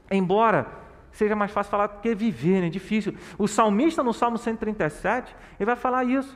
embora 0.10 0.68
seja 1.12 1.36
mais 1.36 1.52
fácil 1.52 1.70
falar 1.70 1.88
do 1.88 2.00
que 2.00 2.16
viver, 2.16 2.58
é 2.58 2.62
né? 2.62 2.70
difícil. 2.70 3.14
O 3.38 3.48
salmista 3.48 4.02
no 4.02 4.14
Salmo 4.14 4.38
137, 4.38 5.36
ele 5.60 5.66
vai 5.66 5.76
falar 5.76 6.04
isso. 6.06 6.36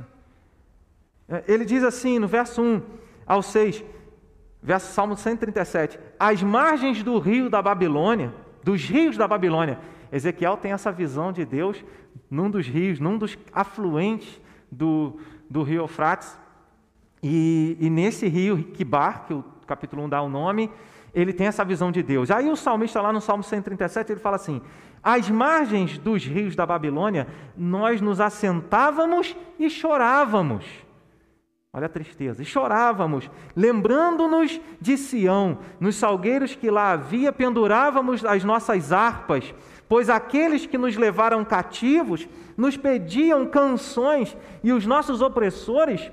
É, 1.30 1.44
ele 1.48 1.66
diz 1.66 1.84
assim 1.84 2.20
no 2.20 2.28
verso 2.28 2.62
1 2.62 2.82
ao 3.26 3.42
6, 3.42 3.84
verso 4.62 4.94
Salmo 4.94 5.18
137, 5.18 6.00
as 6.20 6.42
margens 6.42 7.04
do 7.04 7.20
rio 7.20 7.50
da 7.50 7.62
Babilônia, 7.62 8.34
dos 8.64 8.84
rios 8.84 9.18
da 9.18 9.28
Babilônia. 9.28 9.80
Ezequiel 10.12 10.58
tem 10.58 10.72
essa 10.72 10.92
visão 10.92 11.32
de 11.32 11.44
Deus 11.46 11.84
num 12.30 12.50
dos 12.50 12.66
rios, 12.66 13.00
num 13.00 13.18
dos 13.18 13.38
afluentes 13.52 14.42
do, 14.72 15.20
do 15.50 15.64
rio 15.64 15.82
Eufrates. 15.82 16.38
E, 17.22 17.78
e 17.80 17.90
nesse 17.90 18.28
rio, 18.28 18.64
Kibar, 18.74 19.26
que 19.26 19.34
o 19.34 19.44
capítulo 19.66 20.04
1 20.04 20.10
dá 20.10 20.22
o 20.22 20.30
nome, 20.30 20.72
ele 21.14 21.34
tem 21.34 21.48
essa 21.48 21.66
visão 21.66 21.92
de 21.92 22.02
Deus. 22.02 22.32
Aí 22.32 22.50
o 22.50 22.56
salmista 22.56 23.02
lá 23.02 23.12
no 23.12 23.20
Salmo 23.20 23.44
137, 23.44 24.12
ele 24.12 24.20
fala 24.20 24.36
assim: 24.36 24.62
às 25.04 25.30
margens 25.30 25.98
dos 25.98 26.24
rios 26.26 26.56
da 26.56 26.66
Babilônia, 26.66 27.28
nós 27.56 28.00
nos 28.00 28.22
assentávamos 28.22 29.36
e 29.60 29.70
chorávamos. 29.70 30.87
Olha 31.78 31.86
a 31.86 31.90
tristeza. 31.90 32.42
E 32.42 32.46
chorávamos, 32.46 33.30
lembrando-nos 33.56 34.60
de 34.82 34.98
Sião, 34.98 35.60
nos 35.80 35.96
salgueiros 35.96 36.56
que 36.56 36.72
lá 36.72 36.94
havia, 36.94 37.32
pendurávamos 37.32 38.26
as 38.26 38.44
nossas 38.44 38.92
harpas, 38.92 39.54
pois 39.88 40.10
aqueles 40.10 40.66
que 40.66 40.76
nos 40.76 40.98
levaram 40.98 41.46
cativos 41.46 42.28
nos 42.58 42.76
pediam 42.76 43.46
canções 43.46 44.36
e 44.64 44.74
os 44.74 44.88
nossos 44.88 45.22
opressores 45.22 46.12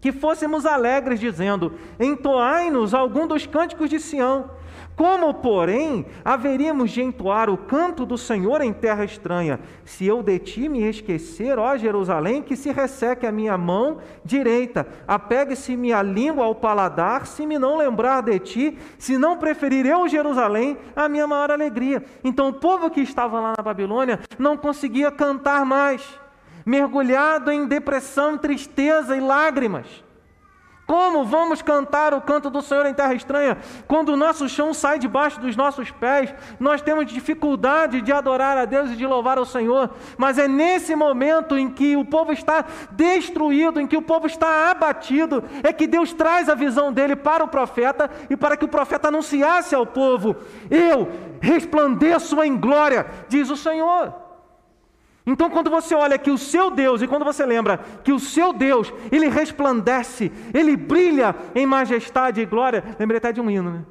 que 0.00 0.12
fôssemos 0.12 0.64
alegres, 0.64 1.20
dizendo: 1.20 1.74
Entoai-nos 2.00 2.94
algum 2.94 3.26
dos 3.26 3.46
cânticos 3.46 3.90
de 3.90 4.00
Sião. 4.00 4.50
Como, 4.96 5.34
porém, 5.34 6.06
haveríamos 6.24 6.90
de 6.90 7.02
entoar 7.02 7.50
o 7.50 7.58
canto 7.58 8.06
do 8.06 8.16
Senhor 8.16 8.62
em 8.62 8.72
terra 8.72 9.04
estranha, 9.04 9.60
se 9.84 10.06
eu 10.06 10.22
de 10.22 10.38
ti 10.38 10.70
me 10.70 10.88
esquecer, 10.88 11.58
ó 11.58 11.76
Jerusalém, 11.76 12.40
que 12.40 12.56
se 12.56 12.72
resseque 12.72 13.26
a 13.26 13.30
minha 13.30 13.58
mão 13.58 13.98
direita, 14.24 14.86
apegue-se-me 15.06 15.92
a 15.92 16.02
língua 16.02 16.46
ao 16.46 16.54
paladar, 16.54 17.26
se 17.26 17.44
me 17.44 17.58
não 17.58 17.76
lembrar 17.76 18.22
de 18.22 18.38
ti, 18.38 18.78
se 18.98 19.18
não 19.18 19.36
preferir 19.36 19.84
eu, 19.84 20.08
Jerusalém, 20.08 20.78
a 20.96 21.10
minha 21.10 21.26
maior 21.26 21.50
alegria. 21.50 22.02
Então 22.24 22.48
o 22.48 22.54
povo 22.54 22.88
que 22.88 23.02
estava 23.02 23.38
lá 23.38 23.52
na 23.54 23.62
Babilônia 23.62 24.18
não 24.38 24.56
conseguia 24.56 25.10
cantar 25.10 25.66
mais, 25.66 26.02
mergulhado 26.64 27.52
em 27.52 27.66
depressão, 27.66 28.38
tristeza 28.38 29.14
e 29.14 29.20
lágrimas. 29.20 30.05
Como 30.86 31.24
vamos 31.24 31.60
cantar 31.62 32.14
o 32.14 32.20
canto 32.20 32.48
do 32.48 32.62
Senhor 32.62 32.86
em 32.86 32.94
terra 32.94 33.12
estranha? 33.12 33.58
Quando 33.88 34.10
o 34.10 34.16
nosso 34.16 34.48
chão 34.48 34.72
sai 34.72 35.00
debaixo 35.00 35.40
dos 35.40 35.56
nossos 35.56 35.90
pés, 35.90 36.32
nós 36.60 36.80
temos 36.80 37.06
dificuldade 37.06 38.00
de 38.00 38.12
adorar 38.12 38.56
a 38.56 38.64
Deus 38.64 38.92
e 38.92 38.96
de 38.96 39.04
louvar 39.04 39.36
o 39.36 39.44
Senhor. 39.44 39.90
Mas 40.16 40.38
é 40.38 40.46
nesse 40.46 40.94
momento 40.94 41.58
em 41.58 41.68
que 41.68 41.96
o 41.96 42.04
povo 42.04 42.32
está 42.32 42.64
destruído, 42.92 43.80
em 43.80 43.86
que 43.86 43.96
o 43.96 44.02
povo 44.02 44.28
está 44.28 44.70
abatido, 44.70 45.42
é 45.64 45.72
que 45.72 45.88
Deus 45.88 46.12
traz 46.12 46.48
a 46.48 46.54
visão 46.54 46.92
dele 46.92 47.16
para 47.16 47.42
o 47.42 47.48
profeta 47.48 48.08
e 48.30 48.36
para 48.36 48.56
que 48.56 48.64
o 48.64 48.68
profeta 48.68 49.08
anunciasse 49.08 49.74
ao 49.74 49.86
povo: 49.86 50.36
Eu 50.70 51.08
resplandeço 51.40 52.40
em 52.44 52.56
glória, 52.56 53.06
diz 53.28 53.50
o 53.50 53.56
Senhor. 53.56 54.25
Então, 55.26 55.50
quando 55.50 55.68
você 55.68 55.92
olha 55.92 56.16
que 56.16 56.30
o 56.30 56.38
seu 56.38 56.70
Deus, 56.70 57.02
e 57.02 57.08
quando 57.08 57.24
você 57.24 57.44
lembra 57.44 57.78
que 58.04 58.12
o 58.12 58.20
seu 58.20 58.52
Deus, 58.52 58.94
ele 59.10 59.28
resplandece, 59.28 60.30
ele 60.54 60.76
brilha 60.76 61.34
em 61.52 61.66
majestade 61.66 62.40
e 62.40 62.46
glória, 62.46 62.84
lembrei 62.96 63.18
até 63.18 63.32
de 63.32 63.40
um 63.40 63.50
hino, 63.50 63.70
né? 63.70 63.84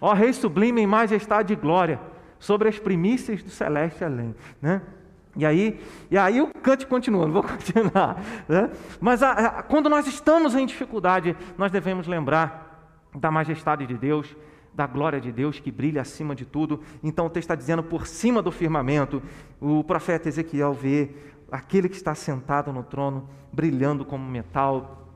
Ó 0.00 0.12
Rei 0.12 0.32
sublime 0.32 0.80
em 0.80 0.86
majestade 0.86 1.52
e 1.52 1.56
glória, 1.56 2.00
sobre 2.38 2.68
as 2.68 2.78
primícias 2.78 3.42
do 3.42 3.50
celeste 3.50 4.04
além, 4.04 4.34
né? 4.62 4.82
E 5.36 5.44
aí, 5.44 5.80
e 6.10 6.16
aí 6.16 6.40
o 6.40 6.46
cante 6.46 6.86
continua, 6.86 7.26
não 7.26 7.32
vou 7.32 7.42
continuar. 7.48 8.20
Né? 8.48 8.70
Mas 9.00 9.22
a, 9.22 9.32
a, 9.32 9.62
quando 9.62 9.88
nós 9.88 10.06
estamos 10.06 10.54
em 10.54 10.64
dificuldade, 10.64 11.36
nós 11.58 11.72
devemos 11.72 12.06
lembrar 12.06 12.92
da 13.14 13.30
majestade 13.30 13.86
de 13.86 13.94
Deus, 13.94 14.36
da 14.74 14.86
glória 14.86 15.20
de 15.20 15.30
Deus 15.30 15.60
que 15.60 15.70
brilha 15.70 16.02
acima 16.02 16.34
de 16.34 16.44
tudo. 16.44 16.80
Então 17.02 17.26
o 17.26 17.30
texto 17.30 17.44
está 17.44 17.54
dizendo 17.54 17.82
por 17.82 18.06
cima 18.06 18.42
do 18.42 18.50
firmamento. 18.50 19.22
O 19.60 19.84
profeta 19.84 20.28
Ezequiel 20.28 20.72
vê 20.72 21.10
aquele 21.50 21.88
que 21.88 21.96
está 21.96 22.14
sentado 22.14 22.72
no 22.72 22.82
trono, 22.82 23.28
brilhando 23.52 24.04
como 24.04 24.28
metal, 24.28 25.08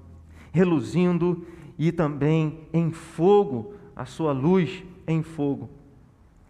reluzindo 0.53 1.45
e 1.79 1.93
também 1.93 2.69
em 2.73 2.91
fogo, 2.91 3.75
a 3.95 4.05
sua 4.05 4.33
luz 4.33 4.85
em 5.07 5.23
fogo. 5.23 5.78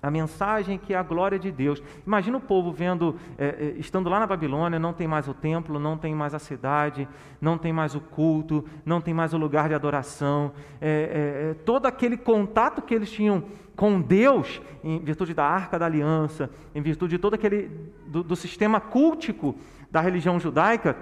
A 0.01 0.11
mensagem 0.11 0.79
que 0.79 0.95
é 0.95 0.97
a 0.97 1.03
glória 1.03 1.39
de 1.39 1.51
Deus. 1.51 1.83
Imagina 2.07 2.37
o 2.37 2.41
povo 2.41 2.71
vendo, 2.71 3.17
é, 3.37 3.47
é, 3.47 3.75
estando 3.79 4.09
lá 4.09 4.21
na 4.21 4.27
Babilônia, 4.27 4.79
não 4.79 4.93
tem 4.93 5.09
mais 5.09 5.27
o 5.27 5.35
templo, 5.35 5.79
não 5.79 5.99
tem 5.99 6.15
mais 6.15 6.35
a 6.35 6.39
cidade, 6.39 7.09
não 7.41 7.59
tem 7.59 7.73
mais 7.73 7.95
o 7.95 8.01
culto, 8.01 8.65
não 8.85 9.01
tem 9.01 9.13
mais 9.13 9.35
o 9.35 9.39
lugar 9.39 9.69
de 9.69 9.75
adoração. 9.75 10.53
É, 10.81 11.55
todo 11.65 11.87
aquele 11.87 12.17
contato 12.17 12.81
que 12.81 12.95
eles 12.95 13.11
tinham 13.11 13.45
com 13.75 14.01
Deus, 14.01 14.61
em 14.83 14.99
virtude 14.99 15.35
da 15.35 15.45
arca 15.45 15.79
da 15.79 15.87
aliança, 15.87 16.51
em 16.75 16.83
virtude 16.83 17.17
de 17.17 17.19
todo 17.23 17.35
aquele 17.35 17.71
do, 18.07 18.23
do 18.23 18.35
sistema 18.37 18.81
cultico 18.81 19.57
da 19.91 20.01
religião 20.01 20.39
judaica, 20.39 20.97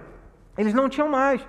eles 0.56 0.74
não 0.74 0.88
tinham 0.88 1.08
mais. 1.08 1.46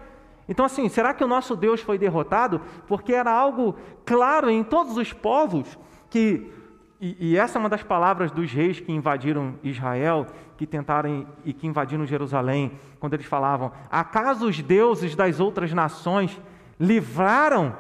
Então, 0.50 0.66
assim, 0.66 0.88
será 0.88 1.14
que 1.14 1.24
o 1.24 1.28
nosso 1.28 1.56
Deus 1.56 1.82
foi 1.82 1.98
derrotado? 1.98 2.62
Porque 2.88 3.14
era 3.14 3.32
algo 3.32 3.76
claro 4.06 4.50
em 4.50 4.64
todos 4.64 4.96
os 4.96 5.12
povos 5.12 5.78
que 6.10 6.52
e, 7.00 7.32
e, 7.32 7.38
essa 7.38 7.58
é 7.58 7.60
uma 7.60 7.70
das 7.70 7.84
palavras 7.84 8.32
dos 8.32 8.52
reis 8.52 8.80
que 8.80 8.92
invadiram 8.92 9.56
Israel, 9.64 10.26
que 10.58 10.66
tentaram 10.66 11.28
e 11.46 11.54
que 11.54 11.68
invadiram 11.68 12.06
Jerusalém, 12.08 12.72
quando 13.00 13.14
eles 13.14 13.26
falavam: 13.28 13.72
Acaso 13.92 14.48
os 14.48 14.60
deuses 14.62 15.16
das 15.16 15.40
outras 15.40 15.72
nações 15.72 16.40
livraram 16.80 17.76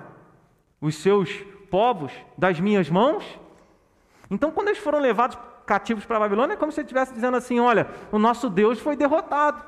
os 0.80 0.96
seus 0.96 1.32
povos 1.72 2.12
das 2.38 2.60
minhas 2.60 2.90
mãos? 2.92 3.24
Então, 4.30 4.52
quando 4.52 4.68
eles 4.68 4.80
foram 4.80 5.00
levados 5.00 5.38
cativos 5.66 6.06
para 6.06 6.18
a 6.18 6.22
Babilônia, 6.22 6.54
é 6.54 6.58
como 6.58 6.72
se 6.72 6.80
ele 6.80 6.86
estivesse 6.86 7.12
dizendo 7.12 7.38
assim: 7.38 7.60
Olha, 7.60 7.88
o 8.12 8.20
nosso 8.20 8.52
Deus 8.52 8.80
foi 8.80 8.96
derrotado. 8.96 9.64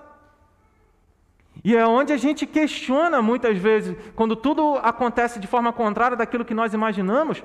E 1.64 1.76
é 1.76 1.86
onde 1.88 2.14
a 2.14 2.18
gente 2.18 2.46
questiona 2.46 3.20
muitas 3.22 3.58
vezes, 3.58 3.98
quando 4.16 4.36
tudo 4.36 4.76
acontece 4.84 5.40
de 5.40 5.48
forma 5.48 5.74
contrária 5.74 6.16
daquilo 6.16 6.46
que 6.46 6.54
nós 6.54 6.74
imaginamos. 6.74 7.44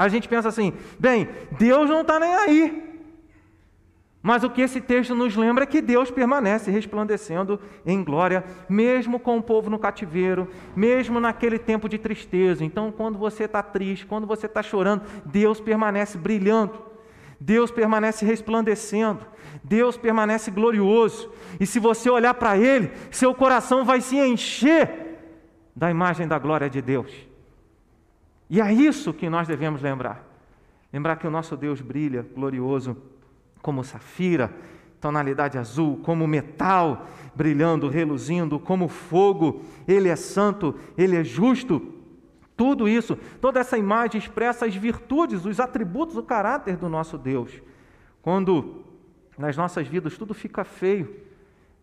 A 0.00 0.08
gente 0.08 0.26
pensa 0.26 0.48
assim: 0.48 0.72
bem, 0.98 1.28
Deus 1.58 1.90
não 1.90 2.00
está 2.00 2.18
nem 2.18 2.34
aí. 2.34 2.90
Mas 4.22 4.42
o 4.42 4.48
que 4.48 4.62
esse 4.62 4.80
texto 4.80 5.14
nos 5.14 5.36
lembra 5.36 5.64
é 5.64 5.66
que 5.66 5.82
Deus 5.82 6.10
permanece 6.10 6.70
resplandecendo 6.70 7.60
em 7.84 8.02
glória, 8.02 8.42
mesmo 8.66 9.20
com 9.20 9.36
o 9.36 9.42
povo 9.42 9.68
no 9.68 9.78
cativeiro, 9.78 10.48
mesmo 10.74 11.20
naquele 11.20 11.58
tempo 11.58 11.86
de 11.86 11.98
tristeza. 11.98 12.64
Então, 12.64 12.90
quando 12.90 13.18
você 13.18 13.44
está 13.44 13.62
triste, 13.62 14.06
quando 14.06 14.26
você 14.26 14.46
está 14.46 14.62
chorando, 14.62 15.02
Deus 15.26 15.60
permanece 15.60 16.16
brilhando, 16.16 16.78
Deus 17.38 17.70
permanece 17.70 18.24
resplandecendo, 18.24 19.20
Deus 19.62 19.98
permanece 19.98 20.50
glorioso. 20.50 21.30
E 21.58 21.66
se 21.66 21.78
você 21.78 22.08
olhar 22.08 22.32
para 22.32 22.56
Ele, 22.56 22.90
seu 23.10 23.34
coração 23.34 23.84
vai 23.84 24.00
se 24.00 24.16
encher 24.16 25.18
da 25.76 25.90
imagem 25.90 26.26
da 26.26 26.38
glória 26.38 26.70
de 26.70 26.80
Deus. 26.80 27.29
E 28.50 28.60
é 28.60 28.72
isso 28.72 29.14
que 29.14 29.30
nós 29.30 29.46
devemos 29.46 29.80
lembrar. 29.80 30.26
Lembrar 30.92 31.14
que 31.16 31.26
o 31.26 31.30
nosso 31.30 31.56
Deus 31.56 31.80
brilha 31.80 32.26
glorioso 32.34 32.96
como 33.62 33.84
safira, 33.84 34.52
tonalidade 35.00 35.56
azul, 35.56 35.98
como 35.98 36.26
metal, 36.26 37.06
brilhando, 37.32 37.88
reluzindo, 37.88 38.58
como 38.58 38.88
fogo. 38.88 39.62
Ele 39.86 40.08
é 40.08 40.16
santo, 40.16 40.74
ele 40.98 41.14
é 41.14 41.22
justo. 41.22 41.94
Tudo 42.56 42.88
isso, 42.88 43.16
toda 43.40 43.60
essa 43.60 43.78
imagem 43.78 44.18
expressa 44.18 44.66
as 44.66 44.74
virtudes, 44.74 45.46
os 45.46 45.60
atributos, 45.60 46.16
o 46.16 46.22
caráter 46.24 46.76
do 46.76 46.88
nosso 46.88 47.16
Deus. 47.16 47.62
Quando 48.20 48.84
nas 49.38 49.56
nossas 49.56 49.86
vidas 49.86 50.18
tudo 50.18 50.34
fica 50.34 50.64
feio, 50.64 51.14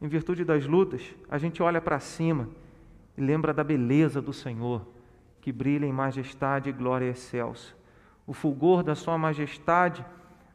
em 0.02 0.08
virtude 0.08 0.44
das 0.44 0.68
lutas, 0.68 1.02
a 1.30 1.38
gente 1.38 1.64
olha 1.64 1.80
para 1.80 2.00
cima 2.00 2.50
e 3.18 3.22
lembra 3.22 3.54
da 3.54 3.64
beleza 3.64 4.22
do 4.22 4.34
Senhor 4.34 4.97
que 5.48 5.52
brilha 5.54 5.86
em 5.86 5.94
majestade 5.94 6.70
e 6.70 6.74
glória 6.74 7.10
excelsa. 7.10 7.74
O 8.26 8.34
fulgor 8.34 8.84
da 8.84 8.96
sua 8.96 9.18
majestade 9.18 10.06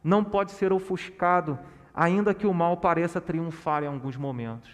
não 0.03 0.23
pode 0.23 0.51
ser 0.51 0.71
ofuscado, 0.71 1.57
ainda 1.95 2.31
que 2.31 2.45
o 2.45 2.53
mal 2.53 2.77
pareça 2.77 3.19
triunfar 3.19 3.83
em 3.83 3.87
alguns 3.87 4.15
momentos. 4.15 4.69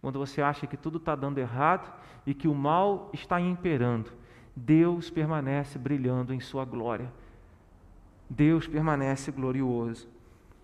Quando 0.00 0.16
você 0.16 0.40
acha 0.40 0.64
que 0.64 0.76
tudo 0.76 0.98
está 0.98 1.16
dando 1.16 1.38
errado 1.38 1.92
e 2.24 2.34
que 2.34 2.46
o 2.46 2.54
mal 2.54 3.10
está 3.12 3.40
imperando, 3.40 4.12
Deus 4.54 5.10
permanece 5.10 5.76
brilhando 5.76 6.32
em 6.32 6.38
sua 6.38 6.64
glória. 6.64 7.12
Deus 8.30 8.68
permanece 8.68 9.32
glorioso. 9.32 10.08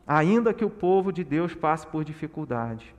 Ainda 0.06 0.54
que 0.54 0.64
o 0.64 0.70
povo 0.70 1.12
de 1.12 1.24
Deus 1.24 1.52
passe 1.52 1.84
por 1.84 2.04
dificuldade. 2.04 2.94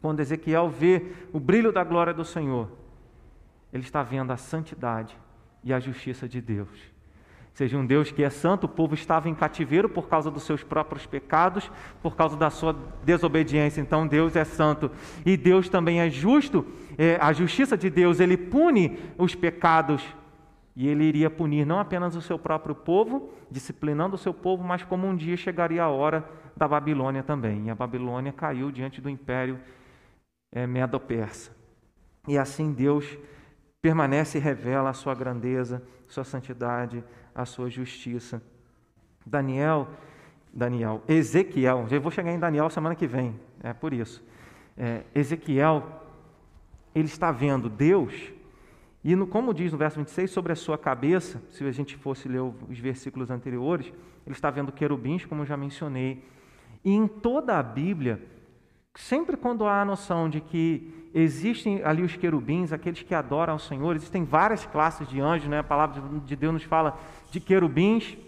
Quando 0.00 0.20
Ezequiel 0.20 0.68
vê 0.68 1.04
o 1.32 1.40
brilho 1.40 1.72
da 1.72 1.82
glória 1.82 2.14
do 2.14 2.24
Senhor, 2.24 2.85
ele 3.76 3.84
está 3.84 4.02
vendo 4.02 4.32
a 4.32 4.36
santidade 4.36 5.16
e 5.62 5.72
a 5.72 5.78
justiça 5.78 6.28
de 6.28 6.40
Deus. 6.40 6.96
Seja 7.52 7.78
um 7.78 7.86
Deus 7.86 8.12
que 8.12 8.22
é 8.22 8.28
santo, 8.28 8.64
o 8.64 8.68
povo 8.68 8.94
estava 8.94 9.30
em 9.30 9.34
cativeiro 9.34 9.88
por 9.88 10.08
causa 10.08 10.30
dos 10.30 10.42
seus 10.42 10.62
próprios 10.62 11.06
pecados, 11.06 11.70
por 12.02 12.14
causa 12.14 12.36
da 12.36 12.50
sua 12.50 12.76
desobediência. 13.02 13.80
Então 13.80 14.06
Deus 14.06 14.36
é 14.36 14.44
santo 14.44 14.90
e 15.24 15.38
Deus 15.38 15.68
também 15.68 16.00
é 16.00 16.10
justo. 16.10 16.66
É, 16.98 17.16
a 17.18 17.32
justiça 17.32 17.76
de 17.76 17.88
Deus, 17.88 18.20
ele 18.20 18.36
pune 18.36 18.98
os 19.16 19.34
pecados 19.34 20.04
e 20.76 20.86
ele 20.86 21.04
iria 21.04 21.30
punir 21.30 21.64
não 21.64 21.80
apenas 21.80 22.14
o 22.14 22.20
seu 22.20 22.38
próprio 22.38 22.74
povo, 22.74 23.30
disciplinando 23.50 24.16
o 24.16 24.18
seu 24.18 24.34
povo, 24.34 24.62
mas 24.62 24.84
como 24.84 25.06
um 25.06 25.16
dia 25.16 25.36
chegaria 25.36 25.82
a 25.82 25.88
hora 25.88 26.28
da 26.54 26.68
Babilônia 26.68 27.22
também. 27.22 27.68
E 27.68 27.70
a 27.70 27.74
Babilônia 27.74 28.34
caiu 28.34 28.70
diante 28.70 29.00
do 29.00 29.08
império 29.08 29.58
é, 30.52 30.66
medo-persa. 30.66 31.56
E 32.28 32.36
assim 32.36 32.70
Deus 32.72 33.16
permanece 33.86 34.36
e 34.38 34.40
revela 34.40 34.90
a 34.90 34.92
sua 34.92 35.14
grandeza, 35.14 35.80
sua 36.08 36.24
santidade, 36.24 37.04
a 37.32 37.44
sua 37.44 37.70
justiça. 37.70 38.42
Daniel 39.24 39.86
Daniel. 40.52 41.02
Ezequiel, 41.06 41.86
já 41.88 41.96
vou 42.00 42.10
chegar 42.10 42.32
em 42.32 42.38
Daniel 42.38 42.68
semana 42.68 42.96
que 42.96 43.06
vem, 43.06 43.38
é 43.62 43.72
por 43.72 43.92
isso. 43.92 44.24
É, 44.76 45.04
Ezequiel, 45.14 46.02
ele 46.96 47.06
está 47.06 47.30
vendo 47.30 47.68
Deus, 47.68 48.32
e 49.04 49.14
no, 49.14 49.24
como 49.24 49.54
diz 49.54 49.70
no 49.70 49.78
verso 49.78 49.98
26, 49.98 50.32
sobre 50.32 50.52
a 50.52 50.56
sua 50.56 50.76
cabeça, 50.76 51.40
se 51.50 51.62
a 51.62 51.70
gente 51.70 51.96
fosse 51.96 52.26
ler 52.26 52.40
os 52.40 52.78
versículos 52.80 53.30
anteriores, 53.30 53.92
ele 54.26 54.34
está 54.34 54.50
vendo 54.50 54.72
querubins, 54.72 55.24
como 55.24 55.42
eu 55.42 55.46
já 55.46 55.56
mencionei. 55.56 56.24
E 56.84 56.90
em 56.90 57.06
toda 57.06 57.56
a 57.56 57.62
Bíblia, 57.62 58.20
sempre 58.96 59.36
quando 59.36 59.64
há 59.64 59.82
a 59.82 59.84
noção 59.84 60.28
de 60.28 60.40
que 60.40 61.05
existem 61.18 61.82
ali 61.82 62.02
os 62.02 62.14
querubins, 62.14 62.72
aqueles 62.72 63.02
que 63.02 63.14
adoram 63.14 63.54
ao 63.54 63.58
Senhor, 63.58 63.96
existem 63.96 64.22
várias 64.22 64.66
classes 64.66 65.08
de 65.08 65.18
anjos, 65.18 65.48
né? 65.48 65.60
a 65.60 65.64
palavra 65.64 66.02
de 66.20 66.36
Deus 66.36 66.52
nos 66.52 66.62
fala 66.62 66.98
de 67.30 67.40
querubins, 67.40 68.18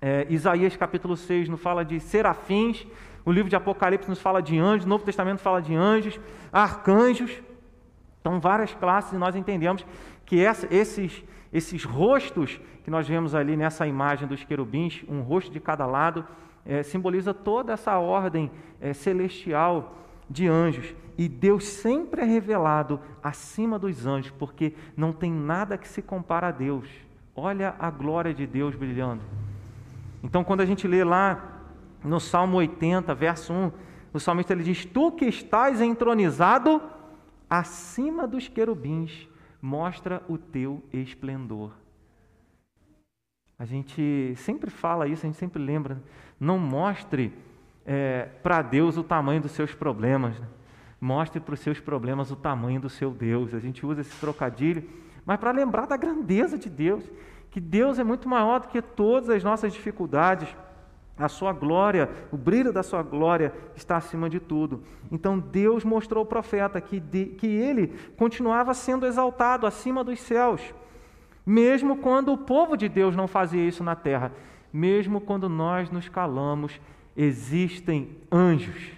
é, 0.00 0.26
Isaías 0.28 0.76
capítulo 0.76 1.16
6 1.16 1.48
nos 1.48 1.60
fala 1.60 1.84
de 1.84 2.00
serafins, 2.00 2.84
o 3.24 3.30
livro 3.30 3.48
de 3.48 3.54
Apocalipse 3.54 4.08
nos 4.08 4.20
fala 4.20 4.42
de 4.42 4.58
anjos, 4.58 4.86
o 4.86 4.88
Novo 4.88 5.04
Testamento 5.04 5.38
fala 5.38 5.62
de 5.62 5.74
anjos, 5.74 6.18
arcanjos. 6.52 7.30
Então, 8.20 8.40
várias 8.40 8.74
classes, 8.74 9.12
e 9.12 9.16
nós 9.16 9.36
entendemos 9.36 9.86
que 10.24 10.40
essa, 10.44 10.66
esses, 10.74 11.22
esses 11.52 11.84
rostos 11.84 12.60
que 12.82 12.90
nós 12.90 13.06
vemos 13.06 13.36
ali 13.36 13.56
nessa 13.56 13.86
imagem 13.86 14.26
dos 14.26 14.42
querubins, 14.42 15.04
um 15.08 15.22
rosto 15.22 15.52
de 15.52 15.60
cada 15.60 15.86
lado, 15.86 16.26
é, 16.64 16.82
simboliza 16.82 17.32
toda 17.32 17.72
essa 17.72 17.96
ordem 17.98 18.50
é, 18.80 18.92
celestial 18.92 20.05
de 20.28 20.48
anjos. 20.48 20.94
E 21.18 21.28
Deus 21.28 21.64
sempre 21.64 22.20
é 22.20 22.24
revelado 22.24 23.00
acima 23.22 23.78
dos 23.78 24.06
anjos, 24.06 24.30
porque 24.32 24.74
não 24.96 25.12
tem 25.12 25.32
nada 25.32 25.78
que 25.78 25.88
se 25.88 26.02
compara 26.02 26.48
a 26.48 26.52
Deus. 26.52 26.88
Olha 27.34 27.74
a 27.78 27.90
glória 27.90 28.34
de 28.34 28.46
Deus 28.46 28.74
brilhando. 28.74 29.22
Então, 30.22 30.44
quando 30.44 30.60
a 30.60 30.66
gente 30.66 30.86
lê 30.86 31.04
lá 31.04 31.62
no 32.04 32.20
Salmo 32.20 32.58
80, 32.58 33.14
verso 33.14 33.52
1, 33.52 33.72
o 34.12 34.20
salmista 34.20 34.52
ele 34.52 34.62
diz: 34.62 34.84
Tu 34.84 35.12
que 35.12 35.26
estás 35.26 35.80
entronizado 35.80 36.82
acima 37.48 38.26
dos 38.26 38.48
querubins, 38.48 39.28
mostra 39.60 40.22
o 40.28 40.36
teu 40.36 40.82
esplendor. 40.92 41.72
A 43.58 43.64
gente 43.64 44.34
sempre 44.36 44.70
fala 44.70 45.08
isso, 45.08 45.24
a 45.24 45.28
gente 45.28 45.38
sempre 45.38 45.62
lembra. 45.62 46.02
Não 46.38 46.58
mostre 46.58 47.32
é, 47.86 48.28
para 48.42 48.60
Deus 48.62 48.96
o 48.96 49.04
tamanho 49.04 49.40
dos 49.40 49.52
seus 49.52 49.72
problemas. 49.72 50.38
Né? 50.38 50.46
Mostre 51.00 51.40
para 51.40 51.54
os 51.54 51.60
seus 51.60 51.78
problemas 51.78 52.30
o 52.30 52.36
tamanho 52.36 52.80
do 52.80 52.88
seu 52.88 53.10
Deus. 53.10 53.54
A 53.54 53.60
gente 53.60 53.86
usa 53.86 54.00
esse 54.00 54.18
trocadilho, 54.18 54.82
mas 55.24 55.38
para 55.38 55.52
lembrar 55.52 55.86
da 55.86 55.96
grandeza 55.96 56.58
de 56.58 56.68
Deus 56.68 57.04
que 57.50 57.60
Deus 57.60 57.98
é 57.98 58.04
muito 58.04 58.28
maior 58.28 58.60
do 58.60 58.68
que 58.68 58.82
todas 58.82 59.30
as 59.30 59.42
nossas 59.42 59.72
dificuldades. 59.72 60.54
A 61.18 61.28
sua 61.28 61.54
glória, 61.54 62.10
o 62.30 62.36
brilho 62.36 62.70
da 62.70 62.82
sua 62.82 63.02
glória 63.02 63.54
está 63.74 63.96
acima 63.96 64.28
de 64.28 64.38
tudo. 64.38 64.82
Então 65.10 65.38
Deus 65.38 65.82
mostrou 65.82 66.20
ao 66.20 66.26
profeta 66.26 66.78
que, 66.78 67.00
de, 67.00 67.24
que 67.26 67.46
ele 67.46 67.94
continuava 68.18 68.74
sendo 68.74 69.06
exaltado 69.06 69.66
acima 69.66 70.04
dos 70.04 70.20
céus, 70.20 70.60
mesmo 71.46 71.96
quando 71.96 72.30
o 72.30 72.36
povo 72.36 72.76
de 72.76 72.90
Deus 72.90 73.16
não 73.16 73.26
fazia 73.26 73.66
isso 73.66 73.82
na 73.82 73.96
terra, 73.96 74.32
mesmo 74.70 75.18
quando 75.22 75.48
nós 75.48 75.90
nos 75.90 76.06
calamos, 76.06 76.78
existem 77.16 78.16
anjos, 78.30 78.92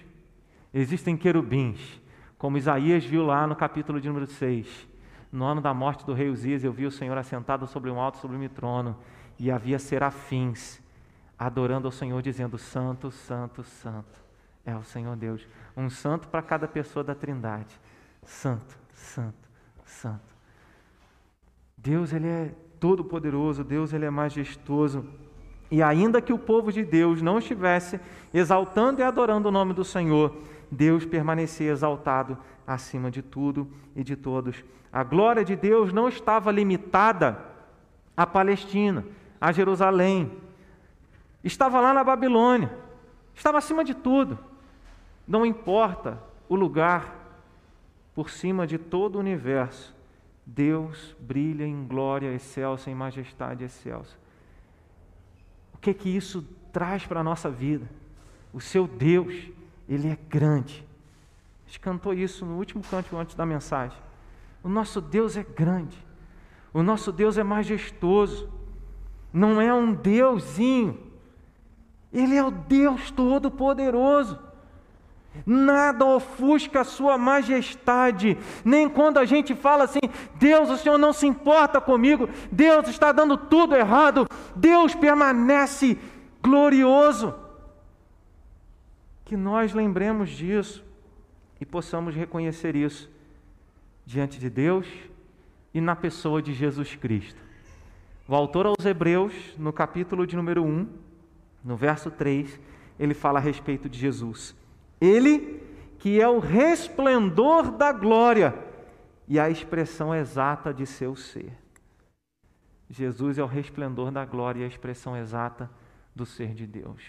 existem 0.73 1.15
querubins, 1.15 2.01
como 2.37 2.57
Isaías 2.57 3.03
viu 3.05 3.25
lá 3.25 3.47
no 3.47 3.55
capítulo 3.55 3.99
de 3.99 4.07
número 4.07 4.27
6. 4.27 4.87
No 5.31 5.45
ano 5.45 5.61
da 5.61 5.73
morte 5.73 6.05
do 6.05 6.13
rei 6.13 6.29
Uzias, 6.29 6.63
eu 6.63 6.73
vi 6.73 6.85
o 6.85 6.91
Senhor 6.91 7.17
assentado 7.17 7.67
sobre 7.67 7.89
um 7.89 7.99
alto 7.99 8.17
sublime 8.17 8.49
trono, 8.49 8.97
e 9.37 9.49
havia 9.49 9.79
serafins 9.79 10.81
adorando 11.37 11.87
ao 11.87 11.91
Senhor, 11.91 12.21
dizendo: 12.21 12.57
Santo, 12.57 13.11
Santo, 13.11 13.63
Santo 13.63 14.29
é 14.65 14.75
o 14.75 14.83
Senhor 14.83 15.15
Deus. 15.15 15.47
Um 15.75 15.89
santo 15.89 16.27
para 16.27 16.41
cada 16.41 16.67
pessoa 16.67 17.03
da 17.03 17.15
Trindade. 17.15 17.79
Santo, 18.23 18.77
Santo, 18.93 19.49
Santo. 19.85 20.35
Deus, 21.77 22.11
Ele 22.13 22.27
é 22.27 22.55
todo-poderoso, 22.79 23.63
Deus, 23.63 23.93
Ele 23.93 24.05
é 24.05 24.09
majestoso. 24.09 25.07
E 25.71 25.83
ainda 25.83 26.21
que 26.21 26.33
o 26.33 26.39
povo 26.39 26.71
de 26.71 26.83
Deus 26.83 27.21
não 27.21 27.37
estivesse 27.37 27.99
exaltando 28.33 29.01
e 29.01 29.03
adorando 29.03 29.49
o 29.49 29.51
nome 29.51 29.73
do 29.73 29.83
Senhor, 29.83 30.35
Deus 30.71 31.05
permanecia 31.05 31.71
exaltado 31.71 32.37
acima 32.65 33.09
de 33.09 33.21
tudo 33.21 33.67
e 33.95 34.03
de 34.03 34.15
todos. 34.15 34.63
A 34.91 35.03
glória 35.03 35.45
de 35.45 35.55
Deus 35.55 35.93
não 35.93 36.07
estava 36.07 36.51
limitada 36.51 37.39
à 38.17 38.25
Palestina, 38.25 39.05
a 39.39 39.51
Jerusalém. 39.51 40.31
Estava 41.43 41.79
lá 41.79 41.93
na 41.93 42.03
Babilônia. 42.03 42.71
Estava 43.35 43.59
acima 43.59 43.83
de 43.83 43.93
tudo. 43.93 44.37
Não 45.27 45.45
importa 45.45 46.19
o 46.47 46.55
lugar, 46.55 47.19
por 48.15 48.29
cima 48.29 48.67
de 48.67 48.77
todo 48.77 49.15
o 49.15 49.19
universo, 49.19 49.95
Deus 50.45 51.15
brilha 51.19 51.63
em 51.63 51.85
glória 51.87 52.33
excelsa, 52.33 52.89
em 52.89 52.95
majestade 52.95 53.63
excelsa. 53.63 54.17
O 55.79 55.81
que 55.81 55.93
que 55.93 56.09
isso 56.09 56.45
traz 56.73 57.05
para 57.05 57.21
a 57.21 57.23
nossa 57.23 57.49
vida? 57.49 57.89
O 58.53 58.59
seu 58.59 58.85
Deus, 58.85 59.33
Ele 59.87 60.09
é 60.09 60.17
grande. 60.29 60.85
A 61.63 61.67
gente 61.69 61.79
cantou 61.79 62.13
isso 62.13 62.45
no 62.45 62.57
último 62.57 62.83
canto 62.83 63.15
antes 63.15 63.33
da 63.33 63.45
mensagem. 63.45 63.97
O 64.61 64.67
nosso 64.67 64.99
Deus 64.99 65.37
é 65.37 65.43
grande. 65.43 65.97
O 66.73 66.83
nosso 66.83 67.13
Deus 67.13 67.37
é 67.37 67.43
majestoso. 67.43 68.51
Não 69.31 69.61
é 69.61 69.73
um 69.73 69.93
Deusinho. 69.93 70.99
Ele 72.11 72.35
é 72.35 72.43
o 72.43 72.51
Deus 72.51 73.09
Todo-Poderoso. 73.09 74.37
Nada 75.45 76.05
ofusca 76.05 76.81
a 76.81 76.83
sua 76.83 77.17
majestade, 77.17 78.37
nem 78.63 78.89
quando 78.89 79.17
a 79.17 79.25
gente 79.25 79.55
fala 79.55 79.85
assim: 79.85 79.99
Deus, 80.35 80.69
o 80.69 80.77
Senhor 80.77 80.97
não 80.97 81.13
se 81.13 81.27
importa 81.27 81.79
comigo, 81.79 82.29
Deus 82.51 82.87
está 82.87 83.11
dando 83.11 83.37
tudo 83.37 83.75
errado, 83.75 84.27
Deus 84.55 84.95
permanece 84.95 85.97
glorioso. 86.41 87.33
Que 89.25 89.37
nós 89.37 89.73
lembremos 89.73 90.29
disso 90.29 90.83
e 91.61 91.65
possamos 91.65 92.15
reconhecer 92.15 92.75
isso 92.75 93.09
diante 94.05 94.39
de 94.39 94.49
Deus 94.49 94.87
e 95.73 95.79
na 95.79 95.95
pessoa 95.95 96.41
de 96.41 96.53
Jesus 96.53 96.95
Cristo. 96.95 97.39
O 98.27 98.35
autor 98.35 98.67
aos 98.67 98.85
Hebreus, 98.85 99.33
no 99.57 99.73
capítulo 99.73 100.25
de 100.25 100.35
número 100.35 100.63
1, 100.63 100.87
no 101.63 101.75
verso 101.75 102.09
3, 102.11 102.59
ele 102.99 103.13
fala 103.13 103.39
a 103.39 103.41
respeito 103.41 103.89
de 103.89 103.97
Jesus. 103.97 104.55
Ele 104.99 105.59
que 105.97 106.21
é 106.21 106.27
o 106.27 106.39
resplendor 106.39 107.71
da 107.71 107.91
glória 107.91 108.55
e 109.27 109.39
a 109.39 109.49
expressão 109.49 110.15
exata 110.15 110.73
de 110.73 110.85
seu 110.85 111.15
ser. 111.15 111.51
Jesus 112.89 113.37
é 113.37 113.43
o 113.43 113.47
resplendor 113.47 114.11
da 114.11 114.25
glória 114.25 114.61
e 114.61 114.63
a 114.63 114.67
expressão 114.67 115.15
exata 115.15 115.69
do 116.15 116.25
ser 116.25 116.53
de 116.53 116.65
Deus. 116.65 117.03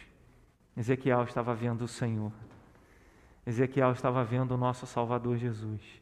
Ezequiel 0.77 1.23
estava 1.25 1.55
vendo 1.55 1.83
o 1.83 1.89
Senhor. 1.89 2.33
Ezequiel 3.47 3.93
estava 3.93 4.23
vendo 4.23 4.53
o 4.53 4.59
nosso 4.59 4.87
Salvador 4.87 5.37
Jesus 5.37 6.01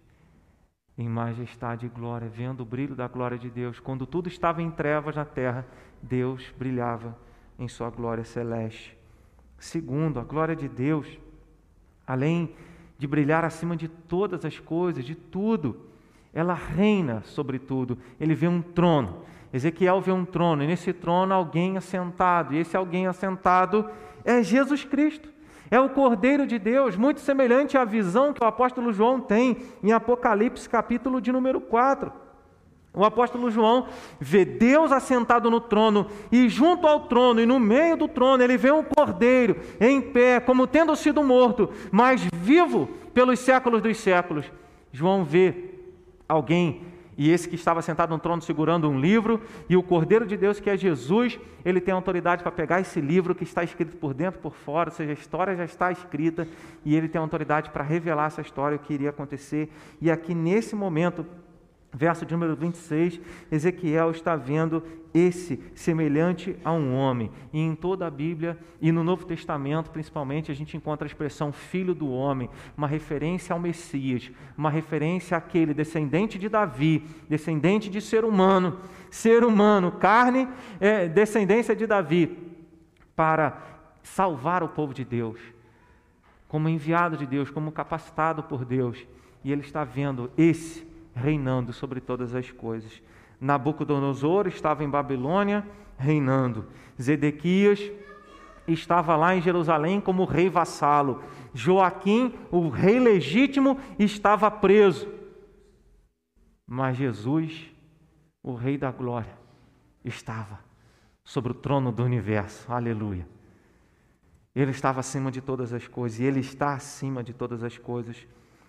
em 0.98 1.09
majestade 1.09 1.87
e 1.87 1.88
glória, 1.88 2.29
vendo 2.29 2.62
o 2.62 2.66
brilho 2.66 2.96
da 2.96 3.07
glória 3.07 3.38
de 3.38 3.48
Deus. 3.48 3.79
Quando 3.79 4.05
tudo 4.05 4.29
estava 4.29 4.61
em 4.61 4.68
trevas 4.68 5.14
na 5.14 5.24
terra, 5.24 5.64
Deus 6.03 6.53
brilhava 6.59 7.16
em 7.57 7.68
sua 7.68 7.88
glória 7.88 8.24
celeste. 8.24 8.98
Segundo, 9.59 10.18
a 10.18 10.24
glória 10.24 10.57
de 10.57 10.68
Deus, 10.68 11.07
além 12.09 12.55
de 12.99 13.07
brilhar 13.07 13.44
acima 13.44 13.77
de 13.77 13.87
todas 13.87 14.44
as 14.44 14.59
coisas, 14.59 15.05
de 15.05 15.14
tudo, 15.14 15.77
ela 16.33 16.55
reina 16.55 17.23
sobre 17.25 17.59
tudo. 17.59 17.99
Ele 18.18 18.35
vê 18.35 18.49
um 18.49 18.61
trono. 18.61 19.23
Ezequiel 19.53 20.01
vê 20.01 20.11
um 20.11 20.25
trono, 20.25 20.62
e 20.62 20.66
nesse 20.66 20.92
trono 20.92 21.33
alguém 21.33 21.77
assentado, 21.77 22.55
e 22.55 22.59
esse 22.59 22.77
alguém 22.77 23.07
assentado 23.07 23.88
é 24.25 24.42
Jesus 24.42 24.85
Cristo. 24.85 25.29
É 25.71 25.79
o 25.79 25.90
Cordeiro 25.90 26.47
de 26.47 26.59
Deus, 26.59 26.97
muito 26.97 27.21
semelhante 27.21 27.77
à 27.77 27.85
visão 27.85 28.33
que 28.33 28.42
o 28.42 28.47
apóstolo 28.47 28.92
João 28.92 29.21
tem 29.21 29.59
em 29.83 29.92
Apocalipse, 29.92 30.68
capítulo 30.68 31.21
de 31.21 31.31
número 31.31 31.61
4. 31.61 32.11
O 32.99 33.05
apóstolo 33.05 33.49
João 33.49 33.87
vê 34.19 34.45
Deus 34.45 34.91
assentado 34.91 35.49
no 35.49 35.61
trono, 35.61 36.09
e 36.33 36.49
junto 36.49 36.85
ao 36.85 37.07
trono, 37.07 37.41
e 37.41 37.47
no 37.47 37.61
meio 37.61 37.97
do 37.97 38.09
trono, 38.09 38.43
ele 38.43 38.57
vê 38.57 38.73
um 38.73 38.83
cordeiro 38.83 39.57
em 39.81 40.01
pé, 40.01 40.41
como 40.41 40.67
tendo 40.67 40.97
sido 40.97 41.23
morto, 41.23 41.71
mas 41.93 42.27
vivo 42.35 42.89
pelos 43.15 43.39
séculos 43.39 43.81
dos 43.81 43.99
séculos. 43.99 44.51
João 44.91 45.25
vê 45.25 45.75
alguém 46.29 46.83
e 47.17 47.31
esse 47.31 47.49
que 47.49 47.57
estava 47.57 47.83
sentado 47.83 48.11
no 48.11 48.19
trono 48.19 48.41
segurando 48.43 48.89
um 48.89 48.99
livro, 48.99 49.41
e 49.69 49.77
o 49.77 49.83
Cordeiro 49.83 50.25
de 50.25 50.37
Deus, 50.37 50.61
que 50.61 50.71
é 50.71 50.77
Jesus, 50.77 51.39
ele 51.65 51.81
tem 51.81 51.93
autoridade 51.93 52.45
para 52.45 52.53
pegar 52.53 52.81
esse 52.81 53.01
livro 53.01 53.35
que 53.35 53.43
está 53.43 53.65
escrito 53.65 53.97
por 53.97 54.15
dentro 54.15 54.39
e 54.39 54.43
por 54.43 54.55
fora, 54.55 54.89
ou 54.89 54.95
seja, 54.95 55.11
a 55.11 55.15
história 55.15 55.57
já 55.57 55.65
está 55.65 55.91
escrita, 55.91 56.47
e 56.85 56.95
ele 56.95 57.09
tem 57.09 57.21
autoridade 57.21 57.71
para 57.71 57.83
revelar 57.83 58.27
essa 58.27 58.41
história, 58.41 58.77
o 58.77 58.79
que 58.79 58.95
iria 58.95 59.11
acontecer. 59.11 59.69
E 60.01 60.13
aqui 60.13 60.33
nesse 60.33 60.77
momento, 60.77 61.27
Verso 61.92 62.27
de 62.27 62.35
número 62.35 62.55
26, 62.55 63.18
Ezequiel 63.51 64.11
está 64.11 64.37
vendo 64.37 64.83
esse 65.14 65.59
semelhante 65.74 66.55
a 66.62 66.70
um 66.70 66.94
homem. 66.94 67.31
E 67.51 67.59
em 67.59 67.74
toda 67.74 68.07
a 68.07 68.11
Bíblia 68.11 68.59
e 68.79 68.92
no 68.92 69.03
Novo 69.03 69.24
Testamento, 69.24 69.90
principalmente, 69.90 70.53
a 70.53 70.55
gente 70.55 70.77
encontra 70.77 71.07
a 71.07 71.09
expressão 71.09 71.51
filho 71.51 71.94
do 71.94 72.11
homem, 72.11 72.51
uma 72.77 72.87
referência 72.87 73.55
ao 73.55 73.59
Messias, 73.59 74.31
uma 74.57 74.68
referência 74.68 75.37
àquele 75.37 75.72
descendente 75.72 76.38
de 76.38 76.48
Davi, 76.48 77.05
descendente 77.27 77.88
de 77.88 78.03
ser 78.03 78.22
humano, 78.22 78.79
ser 79.11 79.42
humano, 79.42 79.92
carne, 79.92 80.46
é, 80.79 81.09
descendência 81.09 81.74
de 81.74 81.87
Davi, 81.87 82.37
para 83.16 83.62
salvar 84.03 84.62
o 84.62 84.68
povo 84.68 84.92
de 84.92 85.07
Deus, 85.07 85.40
como 86.48 86.68
enviado 86.68 87.16
de 87.16 87.27
Deus, 87.27 87.51
como 87.51 87.72
capacitado 87.72 88.42
por 88.42 88.64
Deus. 88.64 89.07
E 89.42 89.51
ele 89.51 89.62
está 89.62 89.85
vendo 89.85 90.31
esse 90.37 90.88
reinando 91.18 91.72
sobre 91.72 92.00
todas 92.00 92.35
as 92.35 92.50
coisas. 92.50 93.02
Nabucodonosor 93.40 94.46
estava 94.46 94.83
em 94.83 94.88
Babilônia 94.88 95.66
reinando. 95.96 96.66
Zedequias 97.00 97.81
estava 98.66 99.16
lá 99.16 99.35
em 99.35 99.40
Jerusalém 99.40 100.00
como 100.00 100.24
rei 100.24 100.48
vassalo. 100.48 101.22
Joaquim, 101.54 102.35
o 102.50 102.68
rei 102.68 103.00
legítimo, 103.00 103.78
estava 103.98 104.50
preso. 104.50 105.09
Mas 106.66 106.96
Jesus, 106.96 107.70
o 108.42 108.54
rei 108.54 108.76
da 108.76 108.90
glória, 108.90 109.33
estava 110.04 110.61
sobre 111.24 111.52
o 111.52 111.54
trono 111.54 111.90
do 111.90 112.04
universo. 112.04 112.70
Aleluia. 112.70 113.26
Ele 114.54 114.70
estava 114.70 115.00
acima 115.00 115.31
de 115.31 115.40
todas 115.40 115.72
as 115.72 115.87
coisas 115.87 116.18
e 116.18 116.24
ele 116.24 116.40
está 116.40 116.74
acima 116.74 117.22
de 117.22 117.33
todas 117.33 117.62
as 117.62 117.78
coisas. 117.78 118.26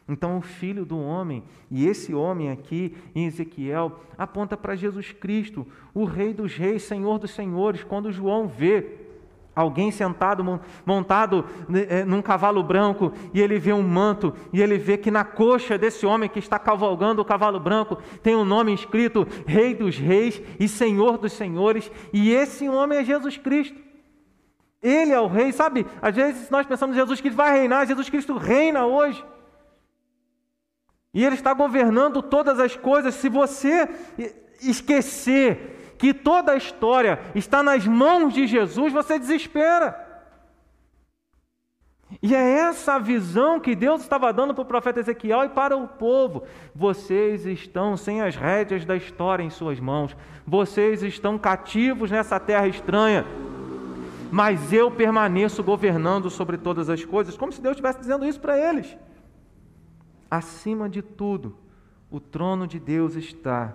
Então, 0.10 0.40
o 0.40 0.42
filho 0.42 0.84
do 0.84 1.00
homem, 1.00 1.44
e 1.70 1.88
esse 1.88 2.16
homem 2.16 2.50
aqui 2.50 2.98
em 3.14 3.28
Ezequiel, 3.28 4.00
aponta 4.18 4.58
para 4.58 4.76
Jesus 4.76 5.12
Cristo, 5.12 5.68
o 5.94 6.04
Rei 6.04 6.34
dos 6.34 6.56
Reis, 6.56 6.82
Senhor 6.82 7.20
dos 7.20 7.30
Senhores. 7.30 7.84
Quando 7.84 8.12
João 8.12 8.48
vê 8.48 8.88
alguém 9.56 9.92
sentado, 9.92 10.60
montado 10.84 11.46
né, 11.68 11.86
é, 11.90 12.06
num 12.06 12.24
cavalo 12.24 12.64
branco, 12.64 13.14
e 13.34 13.40
ele 13.40 13.60
vê 13.60 13.72
um 13.72 13.84
manto, 13.84 14.34
e 14.52 14.62
ele 14.62 14.80
vê 14.80 14.98
que 14.98 15.12
na 15.12 15.24
coxa 15.24 15.78
desse 15.78 16.08
homem 16.08 16.28
que 16.28 16.40
está 16.40 16.58
cavalgando 16.58 17.22
o 17.22 17.26
cavalo 17.26 17.60
branco 17.60 17.98
tem 18.24 18.36
um 18.36 18.46
nome 18.46 18.74
escrito 18.74 19.28
Rei 19.46 19.76
dos 19.76 19.96
Reis 19.96 20.42
e 20.60 20.68
Senhor 20.68 21.20
dos 21.20 21.34
Senhores, 21.34 21.92
e 22.12 22.32
esse 22.32 22.68
homem 22.68 22.98
é 22.98 23.04
Jesus 23.04 23.38
Cristo. 23.38 23.78
Ele 24.82 25.12
é 25.12 25.20
o 25.20 25.28
rei, 25.28 25.52
sabe? 25.52 25.86
Às 26.02 26.16
vezes 26.16 26.50
nós 26.50 26.66
pensamos 26.66 26.96
Jesus 26.96 27.20
Cristo 27.20 27.36
vai 27.36 27.60
reinar, 27.60 27.86
Jesus 27.86 28.10
Cristo 28.10 28.38
reina 28.38 28.86
hoje. 28.88 29.24
E 31.14 31.26
Ele 31.26 31.36
está 31.36 31.54
governando 31.54 32.22
todas 32.22 32.60
as 32.60 32.76
coisas. 32.76 33.16
Se 33.16 33.30
você 33.30 33.90
esquecer 34.62 35.96
que 35.98 36.14
toda 36.14 36.54
a 36.54 36.56
história 36.56 37.20
está 37.36 37.64
nas 37.64 37.86
mãos 37.86 38.34
de 38.34 38.48
Jesus, 38.48 38.94
você 38.94 39.18
desespera. 39.18 40.08
E 42.24 42.34
é 42.36 42.60
essa 42.62 42.96
a 42.96 43.00
visão 43.00 43.60
que 43.60 43.76
Deus 43.76 44.02
estava 44.02 44.34
dando 44.34 44.54
para 44.54 44.64
o 44.64 44.66
profeta 44.66 45.00
Ezequiel 45.00 45.44
e 45.44 45.50
para 45.50 45.78
o 45.78 45.88
povo. 45.88 46.44
Vocês 46.74 47.46
estão 47.46 47.96
sem 47.96 48.22
as 48.22 48.36
rédeas 48.36 48.84
da 48.84 48.96
história 48.96 49.44
em 49.44 49.50
suas 49.50 49.80
mãos. 49.80 50.16
Vocês 50.46 51.04
estão 51.04 51.38
cativos 51.38 52.10
nessa 52.10 52.40
terra 52.40 52.68
estranha. 52.68 53.26
Mas 54.32 54.72
eu 54.74 54.90
permaneço 54.90 55.64
governando 55.64 56.30
sobre 56.30 56.58
todas 56.58 56.90
as 56.90 57.04
coisas, 57.04 57.38
como 57.38 57.52
se 57.52 57.62
Deus 57.62 57.74
estivesse 57.74 58.00
dizendo 58.00 58.26
isso 58.26 58.40
para 58.40 58.58
eles 58.58 58.96
acima 60.30 60.90
de 60.90 61.02
tudo, 61.02 61.56
o 62.10 62.20
trono 62.20 62.68
de 62.68 62.80
Deus 62.80 63.16
está. 63.16 63.74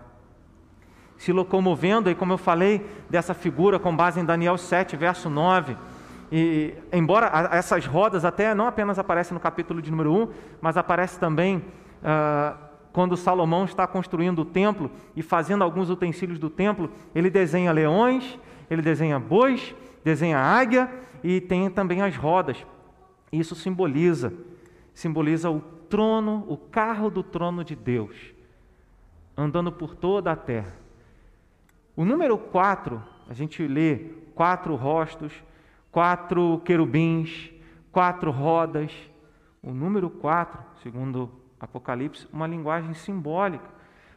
Se 1.16 1.32
locomovendo, 1.32 2.10
e 2.10 2.14
como 2.14 2.32
eu 2.32 2.38
falei 2.38 2.84
dessa 3.08 3.34
figura 3.34 3.78
com 3.78 3.94
base 3.94 4.20
em 4.20 4.24
Daniel 4.24 4.58
7, 4.58 4.96
verso 4.96 5.30
9, 5.30 5.76
e 6.30 6.74
embora 6.92 7.48
essas 7.52 7.86
rodas 7.86 8.24
até 8.24 8.54
não 8.54 8.66
apenas 8.66 8.98
aparecem 8.98 9.34
no 9.34 9.40
capítulo 9.40 9.80
de 9.80 9.90
número 9.90 10.12
1, 10.12 10.28
mas 10.60 10.76
aparece 10.76 11.18
também 11.18 11.62
ah, 12.02 12.56
quando 12.92 13.16
Salomão 13.16 13.64
está 13.64 13.86
construindo 13.86 14.40
o 14.40 14.44
templo 14.44 14.90
e 15.16 15.22
fazendo 15.22 15.64
alguns 15.64 15.90
utensílios 15.90 16.38
do 16.38 16.48
templo, 16.48 16.90
ele 17.14 17.28
desenha 17.28 17.72
leões, 17.72 18.38
ele 18.70 18.82
desenha 18.82 19.18
bois, 19.18 19.74
desenha 20.04 20.38
águia 20.38 20.88
e 21.22 21.40
tem 21.40 21.68
também 21.70 22.02
as 22.02 22.16
rodas. 22.16 22.64
Isso 23.32 23.54
simboliza, 23.54 24.32
simboliza 24.92 25.50
o 25.50 25.60
trono, 25.88 26.44
o 26.48 26.56
carro 26.56 27.10
do 27.10 27.22
trono 27.22 27.64
de 27.64 27.76
Deus, 27.76 28.16
andando 29.36 29.70
por 29.70 29.94
toda 29.94 30.32
a 30.32 30.36
terra. 30.36 30.74
O 31.96 32.04
número 32.04 32.36
4, 32.36 33.02
a 33.28 33.34
gente 33.34 33.66
lê 33.66 34.10
quatro 34.34 34.74
rostos, 34.74 35.32
quatro 35.92 36.60
querubins, 36.64 37.52
quatro 37.92 38.30
rodas. 38.30 38.92
O 39.62 39.72
número 39.72 40.10
4, 40.10 40.60
segundo 40.82 41.30
Apocalipse, 41.60 42.26
uma 42.32 42.46
linguagem 42.46 42.92
simbólica 42.94 43.74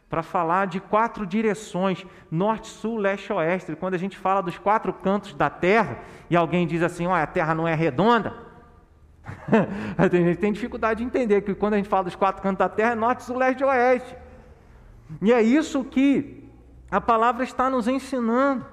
para 0.08 0.22
falar 0.22 0.66
de 0.66 0.80
quatro 0.80 1.26
direções: 1.26 2.04
norte, 2.30 2.68
sul, 2.68 2.96
leste, 2.96 3.32
oeste. 3.32 3.76
Quando 3.76 3.94
a 3.94 3.98
gente 3.98 4.16
fala 4.16 4.42
dos 4.42 4.58
quatro 4.58 4.92
cantos 4.92 5.34
da 5.34 5.50
terra 5.50 6.00
e 6.28 6.36
alguém 6.36 6.66
diz 6.66 6.82
assim: 6.82 7.06
"Olha, 7.06 7.22
a 7.22 7.26
terra 7.26 7.54
não 7.54 7.68
é 7.68 7.74
redonda", 7.74 8.47
a 9.96 10.08
gente 10.08 10.38
tem 10.38 10.52
dificuldade 10.52 10.98
de 10.98 11.04
entender 11.04 11.42
que 11.42 11.54
quando 11.54 11.74
a 11.74 11.76
gente 11.76 11.88
fala 11.88 12.04
dos 12.04 12.16
quatro 12.16 12.42
cantos 12.42 12.58
da 12.58 12.68
terra, 12.68 12.92
é 12.92 12.94
norte, 12.94 13.22
sul, 13.22 13.36
leste 13.36 13.60
e 13.60 13.64
oeste. 13.64 14.16
E 15.22 15.32
é 15.32 15.42
isso 15.42 15.84
que 15.84 16.48
a 16.90 17.00
palavra 17.00 17.44
está 17.44 17.70
nos 17.70 17.88
ensinando. 17.88 18.64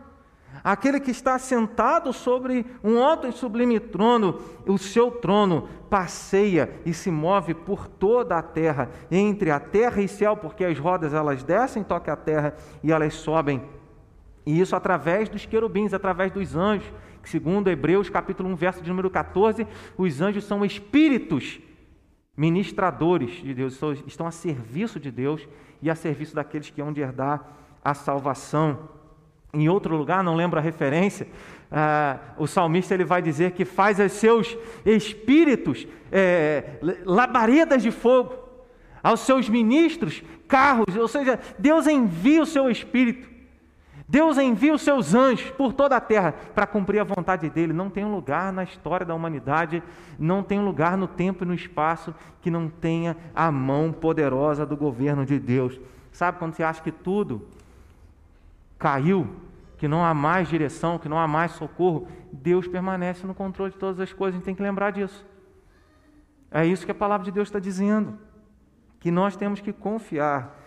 Aquele 0.64 1.00
que 1.00 1.12
está 1.12 1.38
sentado 1.38 2.14
sobre 2.14 2.66
um 2.84 2.98
e 3.28 3.32
sublime 3.32 3.80
trono, 3.80 4.42
o 4.66 4.78
seu 4.78 5.12
trono 5.12 5.68
passeia 5.90 6.70
e 6.86 6.94
se 6.94 7.12
move 7.12 7.54
por 7.54 7.88
toda 7.88 8.38
a 8.38 8.42
terra, 8.42 8.90
entre 9.12 9.52
a 9.52 9.60
terra 9.60 10.02
e 10.02 10.08
céu, 10.08 10.36
porque 10.36 10.64
as 10.64 10.80
rodas 10.80 11.14
elas 11.14 11.44
descem, 11.44 11.84
tocam 11.84 12.14
a 12.14 12.18
terra 12.18 12.56
e 12.82 12.92
elas 12.92 13.14
sobem. 13.16 13.62
E 14.46 14.60
isso 14.60 14.76
através 14.76 15.28
dos 15.28 15.46
querubins, 15.46 15.94
através 15.94 16.32
dos 16.32 16.56
anjos 16.56 16.92
segundo 17.26 17.70
Hebreus 17.70 18.10
capítulo 18.10 18.50
1, 18.50 18.56
verso 18.56 18.82
de 18.82 18.90
número 18.90 19.10
14, 19.10 19.68
os 19.98 20.22
anjos 20.22 20.44
são 20.44 20.64
espíritos 20.64 21.60
ministradores 22.38 23.32
de 23.42 23.54
Deus, 23.54 23.80
estão 24.06 24.28
a 24.28 24.32
serviço 24.32 25.00
de 25.00 25.10
Deus 25.12 25.48
e 25.82 25.90
a 25.90 25.96
serviço 25.96 26.36
daqueles 26.36 26.70
que 26.70 26.82
hão 26.82 26.94
de 26.94 27.02
herdar 27.02 27.46
a 27.84 27.94
salvação. 27.94 28.90
Em 29.54 29.70
outro 29.70 29.96
lugar, 29.96 30.24
não 30.24 30.36
lembro 30.36 30.60
a 30.60 30.62
referência, 30.62 31.28
ah, 31.72 32.20
o 32.38 32.46
salmista 32.46 32.94
ele 32.94 33.06
vai 33.06 33.22
dizer 33.22 33.52
que 33.52 33.64
faz 33.64 34.00
aos 34.00 34.12
seus 34.12 34.58
espíritos 34.86 35.88
é, 36.12 36.80
labaredas 37.06 37.82
de 37.82 37.92
fogo, 37.92 38.36
aos 39.02 39.22
seus 39.22 39.48
ministros 39.48 40.24
carros, 40.48 40.96
ou 40.96 41.08
seja, 41.08 41.40
Deus 41.58 41.88
envia 41.88 42.42
o 42.42 42.46
seu 42.46 42.70
espírito 42.70 43.35
Deus 44.08 44.38
envia 44.38 44.74
os 44.74 44.84
seus 44.84 45.16
anjos 45.16 45.50
por 45.52 45.74
toda 45.74 45.96
a 45.96 46.02
terra 46.02 46.34
para 46.54 46.68
cumprir 46.68 47.00
a 47.00 47.04
vontade 47.04 47.50
dele. 47.50 47.74
Não 47.74 47.90
tem 47.90 48.06
um 48.06 48.14
lugar 48.14 48.54
na 48.54 48.64
história 48.64 49.06
da 49.06 49.16
humanidade, 49.16 49.82
não 50.20 50.44
tem 50.44 50.60
um 50.60 50.66
lugar 50.66 50.96
no 50.96 51.08
tempo 51.08 51.44
e 51.44 51.48
no 51.48 51.56
espaço 51.56 52.14
que 52.42 52.52
não 52.52 52.70
tenha 52.70 53.18
a 53.34 53.52
mão 53.52 53.92
poderosa 53.92 54.66
do 54.66 54.78
governo 54.78 55.26
de 55.26 55.40
Deus. 55.40 55.80
Sabe 56.12 56.38
quando 56.38 56.54
você 56.54 56.64
acha 56.64 56.84
que 56.84 56.92
tudo 56.92 57.48
caiu, 58.78 59.28
que 59.78 59.88
não 59.88 60.06
há 60.06 60.14
mais 60.14 60.48
direção, 60.48 61.00
que 61.00 61.10
não 61.10 61.20
há 61.20 61.28
mais 61.28 61.54
socorro? 61.54 62.08
Deus 62.32 62.68
permanece 62.68 63.26
no 63.26 63.34
controle 63.34 63.72
de 63.72 63.78
todas 63.78 64.00
as 64.00 64.14
coisas, 64.14 64.36
a 64.36 64.38
gente 64.38 64.46
tem 64.46 64.56
que 64.56 64.62
lembrar 64.62 64.92
disso. 64.92 65.26
É 66.52 66.64
isso 66.66 66.86
que 66.86 66.92
a 66.92 66.96
palavra 66.96 67.26
de 67.26 67.32
Deus 67.32 67.48
está 67.48 67.60
dizendo. 67.60 68.20
Que 69.00 69.10
nós 69.10 69.36
temos 69.36 69.60
que 69.60 69.74
confiar 69.74 70.58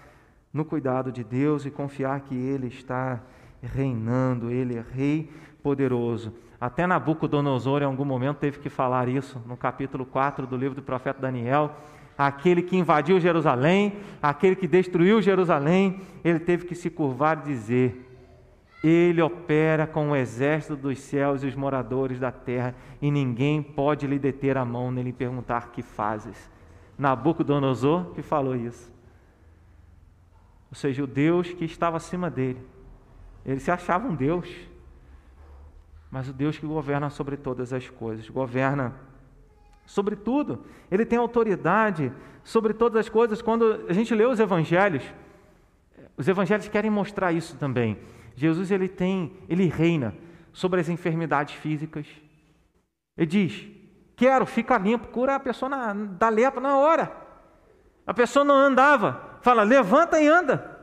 no 0.53 0.65
cuidado 0.65 1.13
de 1.13 1.23
Deus 1.23 1.67
e 1.67 1.71
confiar 1.71 2.21
que 2.21 2.35
Ele 2.35 2.69
está 2.69 3.21
reinando, 3.63 4.51
Ele 4.51 4.77
é 4.77 4.85
Rei 4.93 5.31
poderoso. 5.63 6.33
Até 6.61 6.87
Nabucodonosor, 6.87 7.83
em 7.83 7.85
algum 7.85 8.05
momento, 8.05 8.39
teve 8.39 8.59
que 8.59 8.69
falar 8.69 9.09
isso 9.09 9.41
no 9.47 9.57
capítulo 9.57 10.05
4 10.05 10.47
do 10.47 10.57
livro 10.57 10.75
do 10.75 10.83
profeta 10.83 11.21
Daniel. 11.21 11.77
Aquele 12.17 12.63
que 12.63 12.77
invadiu 12.77 13.21
Jerusalém, 13.21 13.95
aquele 14.21 14.57
que 14.57 14.67
destruiu 14.67 15.23
Jerusalém, 15.23 16.01
ele 16.25 16.41
teve 16.41 16.67
que 16.67 16.75
se 16.75 16.91
curvar 16.91 17.39
e 17.39 17.49
dizer: 17.49 18.05
Ele 18.83 19.23
opera 19.23 19.87
com 19.87 20.11
o 20.11 20.17
exército 20.17 20.75
dos 20.75 20.99
céus 20.99 21.45
e 21.45 21.47
os 21.47 21.55
moradores 21.55 22.19
da 22.19 22.33
terra, 22.33 22.75
e 23.01 23.09
ninguém 23.09 23.63
pode 23.63 24.05
lhe 24.05 24.19
deter 24.19 24.57
a 24.57 24.65
mão 24.65 24.91
nem 24.91 25.05
lhe 25.05 25.13
perguntar: 25.13 25.71
Que 25.71 25.81
fazes? 25.81 26.51
Nabucodonosor 26.99 28.07
que 28.15 28.23
falou 28.23 28.57
isso 28.57 28.98
ou 30.71 30.75
seja, 30.77 31.03
o 31.03 31.07
Deus 31.07 31.53
que 31.53 31.65
estava 31.65 31.97
acima 31.97 32.31
dele. 32.31 32.65
Ele 33.45 33.61
se 33.61 33.71
achava 33.71 34.07
um 34.07 34.15
Deus, 34.15 34.49
mas 36.11 36.29
o 36.29 36.33
Deus 36.33 36.59
que 36.59 36.67
governa 36.67 37.11
sobre 37.11 37.37
todas 37.37 37.73
as 37.73 37.89
coisas, 37.89 38.29
governa 38.29 38.95
sobre 39.87 40.17
tudo. 40.17 40.65
Ele 40.91 41.07
tem 41.07 41.19
autoridade 41.19 42.13
sobre 42.45 42.75
todas 42.75 43.01
as 43.01 43.09
coisas. 43.09 43.41
Quando 43.41 43.87
a 43.89 43.93
gente 43.93 44.15
lê 44.15 44.27
os 44.27 44.41
evangelhos, 44.41 45.03
Os 46.19 46.27
evangelhos 46.27 46.69
querem 46.69 46.91
mostrar 46.91 47.33
isso 47.33 47.57
também. 47.57 47.97
Jesus 48.35 48.73
ele 48.73 48.89
tem, 48.89 49.33
ele 49.49 49.67
reina 49.67 50.13
sobre 50.53 50.81
as 50.81 50.89
enfermidades 50.89 51.55
físicas. 51.55 52.07
Ele 53.17 53.27
diz: 53.27 53.69
"Quero, 54.17 54.45
fica 54.45 54.77
limpo, 54.77 55.07
cura 55.09 55.37
a 55.37 55.41
pessoa 55.41 55.69
na, 55.69 55.95
da 55.95 56.29
lepra 56.29 56.61
na 56.61 56.77
hora". 56.77 57.13
A 58.05 58.13
pessoa 58.13 58.45
não 58.45 58.57
andava, 58.57 59.23
fala: 59.41 59.63
"Levanta 59.63 60.21
e 60.21 60.29
anda". 60.29 60.79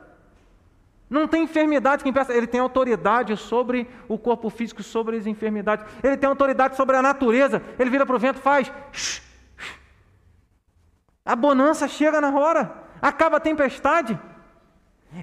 Não 1.09 1.27
tem 1.27 1.43
enfermidade 1.43 2.03
que 2.03 2.09
impeça. 2.09 2.33
Ele 2.33 2.47
tem 2.47 2.59
autoridade 2.59 3.37
sobre 3.37 3.87
o 4.07 4.17
corpo 4.17 4.49
físico, 4.49 4.81
sobre 4.81 5.17
as 5.17 5.27
enfermidades. 5.27 5.85
Ele 6.03 6.17
tem 6.17 6.27
autoridade 6.27 6.75
sobre 6.75 6.95
a 6.95 7.01
natureza. 7.01 7.61
Ele 7.77 7.89
vira 7.89 8.05
para 8.05 8.15
o 8.15 8.19
vento, 8.19 8.39
faz. 8.39 8.71
A 11.23 11.35
bonança 11.35 11.87
chega 11.87 12.19
na 12.19 12.31
hora. 12.37 12.73
Acaba 13.01 13.37
a 13.37 13.39
tempestade. 13.39 14.19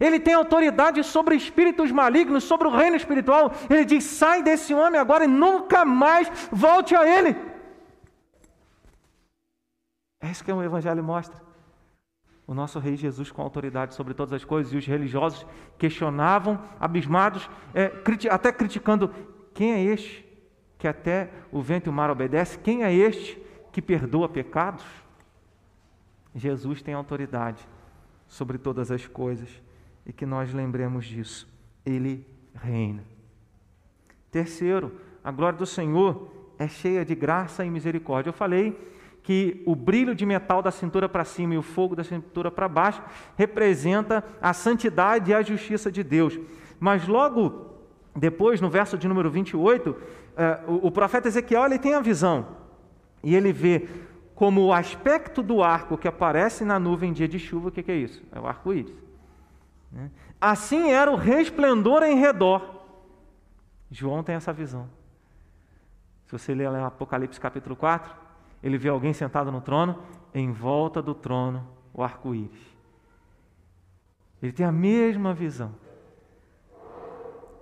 Ele 0.00 0.20
tem 0.20 0.34
autoridade 0.34 1.02
sobre 1.02 1.34
espíritos 1.34 1.90
malignos, 1.90 2.44
sobre 2.44 2.68
o 2.68 2.70
reino 2.70 2.96
espiritual. 2.96 3.52
Ele 3.68 3.84
diz: 3.84 4.04
sai 4.04 4.42
desse 4.42 4.72
homem 4.72 5.00
agora 5.00 5.24
e 5.24 5.28
nunca 5.28 5.84
mais 5.84 6.30
volte 6.50 6.94
a 6.94 7.06
ele. 7.06 7.36
É 10.20 10.30
isso 10.30 10.44
que 10.44 10.52
o 10.52 10.62
Evangelho 10.62 11.02
mostra. 11.02 11.41
O 12.46 12.54
nosso 12.54 12.78
Rei 12.78 12.96
Jesus 12.96 13.30
com 13.30 13.40
autoridade 13.40 13.94
sobre 13.94 14.14
todas 14.14 14.32
as 14.32 14.44
coisas, 14.44 14.72
e 14.72 14.76
os 14.76 14.86
religiosos 14.86 15.46
questionavam, 15.78 16.60
abismados, 16.78 17.48
é, 17.72 17.88
criti 17.88 18.28
até 18.28 18.52
criticando: 18.52 19.10
quem 19.54 19.72
é 19.72 19.82
este 19.82 20.24
que 20.78 20.88
até 20.88 21.30
o 21.52 21.62
vento 21.62 21.86
e 21.86 21.90
o 21.90 21.92
mar 21.92 22.10
obedece? 22.10 22.58
Quem 22.58 22.82
é 22.82 22.92
este 22.92 23.40
que 23.70 23.80
perdoa 23.80 24.28
pecados? 24.28 24.84
Jesus 26.34 26.82
tem 26.82 26.94
autoridade 26.94 27.66
sobre 28.26 28.58
todas 28.58 28.90
as 28.90 29.06
coisas 29.06 29.48
e 30.04 30.12
que 30.12 30.26
nós 30.26 30.52
lembremos 30.52 31.04
disso. 31.04 31.48
Ele 31.84 32.26
reina. 32.54 33.04
Terceiro, 34.30 34.98
a 35.22 35.30
glória 35.30 35.58
do 35.58 35.66
Senhor 35.66 36.32
é 36.58 36.66
cheia 36.66 37.04
de 37.04 37.14
graça 37.14 37.64
e 37.64 37.70
misericórdia. 37.70 38.30
Eu 38.30 38.34
falei 38.34 38.91
que 39.22 39.62
o 39.66 39.76
brilho 39.76 40.14
de 40.14 40.26
metal 40.26 40.60
da 40.60 40.70
cintura 40.70 41.08
para 41.08 41.24
cima 41.24 41.54
e 41.54 41.58
o 41.58 41.62
fogo 41.62 41.94
da 41.94 42.02
cintura 42.02 42.50
para 42.50 42.68
baixo 42.68 43.02
representa 43.36 44.24
a 44.40 44.52
santidade 44.52 45.30
e 45.30 45.34
a 45.34 45.42
justiça 45.42 45.92
de 45.92 46.02
Deus. 46.02 46.38
Mas 46.80 47.06
logo 47.06 47.72
depois, 48.14 48.60
no 48.60 48.68
verso 48.68 48.98
de 48.98 49.08
número 49.08 49.30
28, 49.30 49.96
eh, 50.36 50.60
o, 50.66 50.90
profeta 50.90 51.28
Ezequiel 51.28 51.64
ele 51.64 51.78
tem 51.78 51.94
a 51.94 52.00
visão 52.00 52.46
e 53.22 53.34
ele 53.34 53.52
vê 53.52 53.88
como 54.34 54.62
o 54.62 54.72
aspecto 54.72 55.42
do 55.42 55.62
arco 55.62 55.96
que 55.96 56.08
aparece 56.08 56.64
na 56.64 56.78
nuvem 56.78 57.10
em 57.10 57.12
dia 57.12 57.28
de 57.28 57.38
chuva, 57.38 57.68
o 57.68 57.70
que, 57.70 57.82
que 57.82 57.92
é 57.92 57.96
isso? 57.96 58.22
É 58.32 58.38
o 58.38 58.46
arco-íris. 58.46 58.92
Né? 59.90 60.10
Assim 60.40 60.90
era 60.90 61.10
o 61.10 61.16
resplendor 61.16 62.02
em 62.02 62.18
redor. 62.18 62.82
João 63.90 64.22
tem 64.22 64.34
essa 64.34 64.52
visão. 64.52 64.88
Se 66.26 66.32
você 66.32 66.54
ler 66.54 66.66
Apocalipse 66.68 67.38
capítulo 67.38 67.76
4, 67.76 68.21
ele 68.62 68.78
vê 68.78 68.88
alguém 68.88 69.12
sentado 69.12 69.50
no 69.50 69.60
trono, 69.60 69.98
em 70.34 70.52
volta 70.52 71.02
do 71.02 71.14
trono, 71.14 71.66
o 71.92 72.02
arco-íris. 72.02 72.72
Ele 74.42 74.52
tem 74.52 74.64
a 74.64 74.72
mesma 74.72 75.34
visão. 75.34 75.74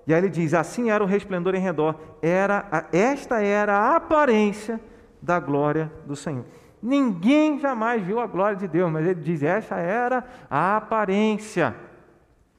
E 0.06 0.14
aí 0.14 0.20
ele 0.20 0.28
diz: 0.28 0.54
assim 0.54 0.90
era 0.90 1.02
o 1.02 1.06
resplendor 1.06 1.54
em 1.54 1.60
redor. 1.60 1.98
Era, 2.22 2.88
esta 2.92 3.40
era 3.42 3.76
a 3.76 3.96
aparência 3.96 4.80
da 5.20 5.38
glória 5.38 5.92
do 6.06 6.16
Senhor. 6.16 6.44
Ninguém 6.82 7.58
jamais 7.58 8.02
viu 8.02 8.18
a 8.18 8.26
glória 8.26 8.56
de 8.56 8.66
Deus, 8.66 8.90
mas 8.90 9.06
ele 9.06 9.20
diz: 9.20 9.42
essa 9.42 9.76
era 9.76 10.24
a 10.48 10.76
aparência 10.76 11.76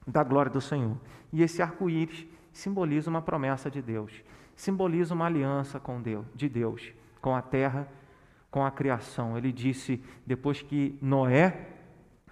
da 0.06 0.23
glória 0.23 0.51
do 0.51 0.62
Senhor. 0.62 0.95
E 1.34 1.41
esse 1.41 1.62
arco-íris 1.62 2.27
simboliza 2.51 3.10
uma 3.10 3.21
promessa 3.21 3.71
de 3.71 3.82
Deus, 3.82 4.23
simboliza 4.56 5.13
uma 5.13 5.25
aliança 5.25 5.80
com 5.80 6.01
Deus, 6.01 6.25
de 6.36 6.47
Deus, 6.49 6.93
com 7.21 7.36
a 7.36 7.41
terra, 7.41 7.88
com 8.52 8.66
a 8.66 8.70
criação. 8.70 9.38
Ele 9.38 9.52
disse 9.52 10.04
depois 10.28 10.62
que 10.62 11.00
Noé 11.02 11.70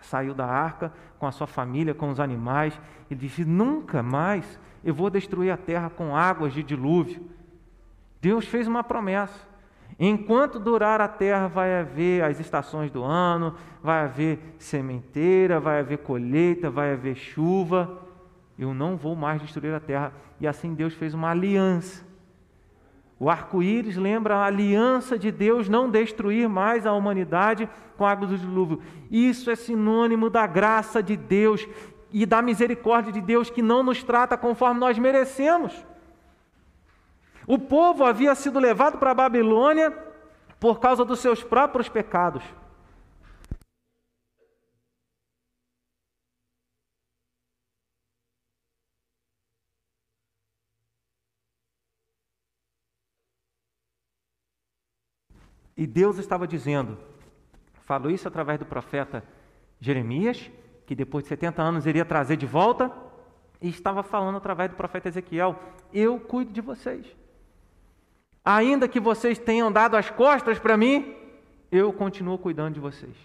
saiu 0.01 0.34
da 0.34 0.45
arca 0.45 0.93
com 1.17 1.25
a 1.25 1.32
sua 1.32 1.47
família, 1.47 1.93
com 1.93 2.10
os 2.10 2.19
animais, 2.19 2.79
ele 3.10 3.19
disse: 3.19 3.43
"Nunca 3.45 4.03
mais 4.03 4.60
eu 4.84 4.93
vou 4.93 5.10
destruir 5.10 5.49
a 5.49 5.58
terra 5.58 5.89
com 5.89 6.15
águas 6.15 6.53
de 6.53 6.62
dilúvio". 6.62 7.25
Deus 8.21 8.45
fez 8.45 8.67
uma 8.67 8.84
promessa. 8.84 9.47
Enquanto 9.97 10.60
durar 10.60 11.01
a 11.01 11.08
terra, 11.08 11.47
vai 11.47 11.77
haver 11.77 12.23
as 12.23 12.39
estações 12.39 12.91
do 12.91 13.03
ano, 13.03 13.55
vai 13.82 14.03
haver 14.03 14.55
sementeira, 14.58 15.60
vai 15.60 15.79
haver 15.79 15.99
colheita, 15.99 16.69
vai 16.69 16.93
haver 16.93 17.15
chuva. 17.15 18.01
Eu 18.58 18.73
não 18.73 18.95
vou 18.95 19.15
mais 19.15 19.41
destruir 19.41 19.73
a 19.73 19.79
terra. 19.79 20.13
E 20.39 20.47
assim 20.47 20.73
Deus 20.73 20.93
fez 20.93 21.13
uma 21.13 21.32
aliança. 21.32 22.08
O 23.19 23.29
arco-íris 23.29 23.97
lembra 23.97 24.38
a 24.38 24.45
aliança 24.45 25.19
de 25.19 25.29
Deus 25.29 25.67
não 25.67 25.89
destruir 25.89 26.47
mais 26.47 26.86
a 26.86 26.93
humanidade 26.93 27.69
com 27.97 28.05
a 28.05 28.12
água 28.12 28.25
do 28.25 28.38
dilúvio. 28.38 28.82
Isso 29.12 29.51
é 29.51 29.55
sinônimo 29.58 30.29
da 30.29 30.47
graça 30.47 31.03
de 31.03 31.17
Deus 31.17 31.67
e 32.13 32.25
da 32.25 32.41
misericórdia 32.41 33.12
de 33.12 33.19
Deus 33.19 33.49
que 33.49 33.62
não 33.62 33.84
nos 33.84 34.01
trata 34.03 34.38
conforme 34.38 34.79
nós 34.79 34.97
merecemos. 34.97 35.86
O 37.45 37.60
povo 37.60 38.05
havia 38.05 38.34
sido 38.36 38.58
levado 38.58 38.97
para 38.97 39.12
a 39.12 39.15
Babilônia 39.15 39.91
por 40.58 40.79
causa 40.79 41.03
dos 41.03 41.19
seus 41.19 41.43
próprios 41.43 41.89
pecados. 41.89 42.43
E 55.79 55.87
Deus 55.87 56.17
estava 56.17 56.45
dizendo, 56.45 56.97
falou 57.85 58.11
isso 58.11 58.27
através 58.27 58.59
do 58.59 58.65
profeta 58.65 59.23
Jeremias, 59.79 60.51
que 60.85 60.93
depois 60.93 61.23
de 61.23 61.29
70 61.29 61.61
anos 61.61 61.85
iria 61.85 62.03
trazer 62.03 62.35
de 62.35 62.45
volta, 62.45 62.91
e 63.61 63.69
estava 63.69 64.03
falando 64.03 64.35
através 64.35 64.69
do 64.69 64.75
profeta 64.75 65.07
Ezequiel: 65.07 65.57
Eu 65.93 66.19
cuido 66.19 66.51
de 66.51 66.59
vocês. 66.59 67.05
Ainda 68.43 68.89
que 68.89 68.99
vocês 68.99 69.39
tenham 69.39 69.71
dado 69.71 69.95
as 69.95 70.09
costas 70.09 70.59
para 70.59 70.75
mim, 70.75 71.15
eu 71.71 71.93
continuo 71.93 72.37
cuidando 72.37 72.73
de 72.73 72.81
vocês. 72.81 73.15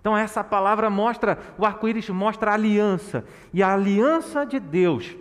Então, 0.00 0.16
essa 0.16 0.42
palavra 0.42 0.90
mostra, 0.90 1.38
o 1.56 1.64
arco-íris 1.64 2.08
mostra 2.08 2.50
a 2.50 2.54
aliança, 2.54 3.24
e 3.52 3.62
a 3.62 3.72
aliança 3.72 4.44
de 4.44 4.58
Deus 4.58 5.16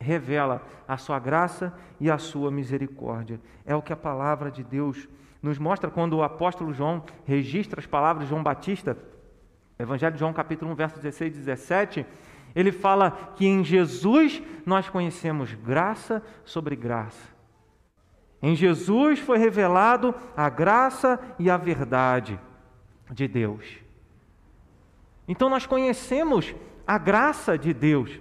revela 0.00 0.62
a 0.86 0.96
sua 0.96 1.18
graça 1.18 1.72
e 2.00 2.10
a 2.10 2.18
sua 2.18 2.50
misericórdia. 2.50 3.40
É 3.64 3.74
o 3.74 3.82
que 3.82 3.92
a 3.92 3.96
palavra 3.96 4.50
de 4.50 4.62
Deus 4.62 5.08
nos 5.42 5.58
mostra 5.58 5.90
quando 5.90 6.14
o 6.14 6.22
apóstolo 6.22 6.72
João 6.72 7.04
registra 7.24 7.80
as 7.80 7.86
palavras 7.86 8.24
de 8.24 8.30
João 8.30 8.42
Batista, 8.42 8.96
Evangelho 9.78 10.14
de 10.14 10.20
João, 10.20 10.32
capítulo 10.32 10.72
1, 10.72 10.74
versos 10.74 10.98
16 11.00 11.36
e 11.36 11.38
17. 11.38 12.06
Ele 12.54 12.72
fala 12.72 13.32
que 13.36 13.46
em 13.46 13.62
Jesus 13.62 14.42
nós 14.66 14.88
conhecemos 14.88 15.54
graça 15.54 16.22
sobre 16.44 16.74
graça. 16.74 17.36
Em 18.40 18.54
Jesus 18.54 19.18
foi 19.18 19.38
revelado 19.38 20.14
a 20.36 20.48
graça 20.48 21.20
e 21.38 21.50
a 21.50 21.56
verdade 21.56 22.38
de 23.10 23.26
Deus. 23.26 23.64
Então 25.26 25.50
nós 25.50 25.66
conhecemos 25.66 26.54
a 26.86 26.96
graça 26.98 27.58
de 27.58 27.74
Deus 27.74 28.18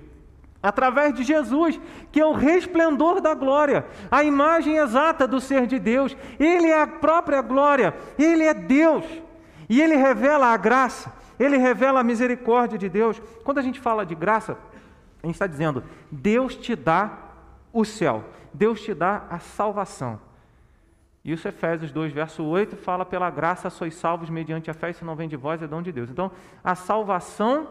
através 0.67 1.13
de 1.13 1.23
Jesus, 1.23 1.80
que 2.12 2.19
é 2.19 2.25
o 2.25 2.34
resplendor 2.34 3.21
da 3.21 3.34
glória, 3.34 3.86
a 4.12 4.23
imagem 4.23 4.77
exata 4.77 5.25
do 5.25 5.39
ser 5.39 5.65
de 5.65 5.80
Deus. 5.80 6.15
Ele 6.38 6.67
é 6.67 6.82
a 6.82 6.88
própria 6.88 7.41
glória, 7.41 7.95
ele 8.19 8.43
é 8.43 8.53
Deus. 8.53 9.06
E 9.69 9.82
ele 9.82 9.95
revela 9.95 10.47
a 10.47 10.58
graça, 10.58 11.13
ele 11.39 11.58
revela 11.58 12.01
a 12.01 12.03
misericórdia 12.03 12.77
de 12.77 12.89
Deus. 12.89 13.21
Quando 13.43 13.60
a 13.60 13.62
gente 13.62 13.80
fala 13.80 14.06
de 14.06 14.15
graça, 14.15 14.58
a 15.23 15.25
gente 15.25 15.36
está 15.36 15.47
dizendo: 15.47 15.84
Deus 16.12 16.56
te 16.56 16.75
dá 16.75 17.12
o 17.72 17.86
céu. 17.86 18.26
Deus 18.53 18.82
te 18.82 18.93
dá 18.93 19.24
a 19.30 19.39
salvação. 19.39 20.20
Isso 21.24 21.47
Efésios 21.47 21.91
2, 21.91 22.11
verso 22.11 22.43
8, 22.43 22.76
fala: 22.76 23.05
pela 23.05 23.30
graça 23.30 23.70
sois 23.70 23.95
salvos 23.95 24.30
mediante 24.30 24.72
a 24.72 24.74
fé, 24.74 24.89
isso 24.89 25.05
não 25.05 25.15
vem 25.15 25.30
de 25.30 25.36
vós, 25.36 25.61
é 25.61 25.68
dom 25.68 25.82
de 25.82 25.91
Deus. 25.91 26.09
Então, 26.09 26.32
a 26.63 26.76
salvação 26.76 27.68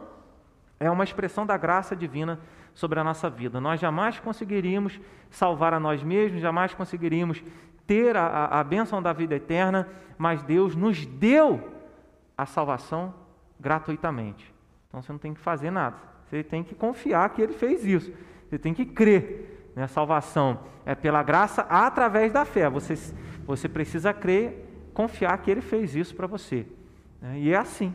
é 0.79 0.91
uma 0.91 1.05
expressão 1.05 1.47
da 1.47 1.57
graça 1.57 1.97
divina 1.97 2.39
sobre 2.77 3.01
a 3.01 3.05
nossa 3.05 3.31
vida. 3.31 3.61
Nós 3.61 3.81
jamais 3.81 4.21
conseguiríamos 4.21 5.01
salvar 5.31 5.73
a 5.73 5.81
nós 5.81 6.03
mesmos, 6.03 6.41
jamais 6.41 6.75
conseguiríamos 6.75 7.43
ter 7.87 8.17
a, 8.17 8.27
a, 8.27 8.61
a 8.61 8.65
bênção 8.65 9.03
da 9.03 9.13
vida 9.13 9.35
eterna, 9.35 9.89
mas 10.19 10.43
Deus 10.43 10.77
nos 10.77 11.07
deu 11.07 11.73
a 12.37 12.45
salvação 12.45 13.15
gratuitamente. 13.59 14.55
Então 14.89 15.01
você 15.01 15.11
não 15.11 15.19
tem 15.19 15.33
que 15.33 15.41
fazer 15.41 15.71
nada, 15.71 15.97
você 16.29 16.45
tem 16.45 16.63
que 16.63 16.75
confiar 16.75 17.31
que 17.31 17.41
Ele 17.41 17.55
fez 17.55 17.85
isso, 17.85 18.13
você 18.49 18.59
tem 18.59 18.75
que 18.75 18.85
crer. 18.85 19.73
Né? 19.75 19.85
A 19.85 19.89
salvação 19.89 20.61
é 20.85 20.95
pela 20.95 21.23
graça 21.23 21.63
através 21.63 22.33
da 22.33 22.45
fé. 22.45 22.69
Você, 22.69 22.95
você 23.47 23.69
precisa 23.69 24.13
crer, 24.13 24.89
confiar 24.93 25.37
que 25.39 25.51
Ele 25.51 25.63
fez 25.63 25.97
isso 25.97 26.15
para 26.15 26.27
você. 26.27 26.67
Né? 27.21 27.41
E 27.41 27.53
é 27.53 27.57
assim. 27.57 27.95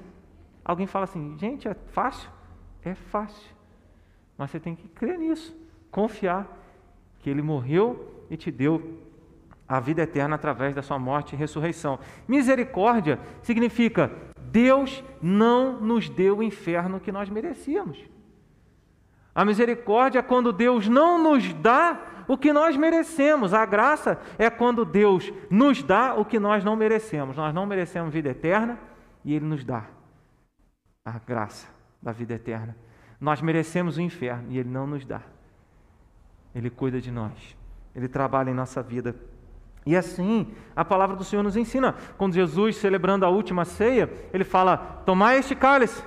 Alguém 0.66 0.88
fala 0.88 1.06
assim, 1.06 1.38
gente, 1.40 1.68
é 1.68 1.74
fácil? 1.74 2.30
é 2.84 2.96
fácil. 2.96 3.61
Mas 4.38 4.52
você 4.52 4.60
tem 4.60 4.76
que 4.76 4.88
crer 4.88 5.18
nisso, 5.18 5.56
confiar 5.90 6.48
que 7.20 7.30
Ele 7.30 7.42
morreu 7.42 8.26
e 8.30 8.38
te 8.38 8.52
deu 8.52 9.00
a 9.68 9.80
vida 9.80 10.02
eterna 10.02 10.36
através 10.36 10.76
da 10.76 10.82
sua 10.82 11.00
morte 11.00 11.34
e 11.34 11.38
ressurreição. 11.38 12.00
Misericórdia 12.28 13.20
significa 13.42 14.12
Deus 14.38 15.04
não 15.22 15.80
nos 15.80 16.10
deu 16.10 16.40
o 16.40 16.44
inferno 16.44 17.00
que 17.00 17.12
nós 17.12 17.30
merecíamos. 17.30 17.98
A 19.34 19.46
misericórdia 19.46 20.20
é 20.20 20.22
quando 20.22 20.52
Deus 20.52 20.90
não 20.90 21.18
nos 21.18 21.54
dá 21.54 22.02
o 22.28 22.38
que 22.38 22.52
nós 22.52 22.76
merecemos. 22.76 23.54
A 23.54 23.66
graça 23.66 24.20
é 24.38 24.50
quando 24.50 24.84
Deus 24.84 25.32
nos 25.50 25.82
dá 25.82 26.16
o 26.16 26.26
que 26.26 26.38
nós 26.38 26.64
não 26.66 26.76
merecemos. 26.76 27.38
Nós 27.38 27.54
não 27.54 27.66
merecemos 27.66 28.14
vida 28.14 28.30
eterna 28.30 28.78
e 29.24 29.34
Ele 29.34 29.46
nos 29.46 29.64
dá 29.64 29.86
a 31.06 31.18
graça 31.18 31.68
da 32.02 32.12
vida 32.12 32.34
eterna. 32.34 32.76
Nós 33.22 33.40
merecemos 33.40 33.98
o 33.98 34.02
inferno 34.02 34.52
e 34.52 34.58
Ele 34.58 34.70
não 34.70 34.88
nos 34.88 35.06
dá. 35.06 35.22
Ele 36.54 36.70
cuida 36.70 37.00
de 37.00 37.12
nós. 37.12 37.56
Ele 37.96 38.08
trabalha 38.08 38.50
em 38.50 38.54
nossa 38.54 38.82
vida. 38.82 39.16
E 39.86 39.96
assim, 39.96 40.54
a 40.76 40.84
palavra 40.84 41.16
do 41.16 41.24
Senhor 41.24 41.44
nos 41.44 41.56
ensina. 41.56 41.96
Quando 42.18 42.34
Jesus, 42.34 42.78
celebrando 42.78 43.26
a 43.26 43.30
última 43.30 43.64
ceia, 43.64 44.12
ele 44.34 44.44
fala: 44.44 44.78
Tomai 45.06 45.38
este 45.38 45.56
cálice. 45.56 46.04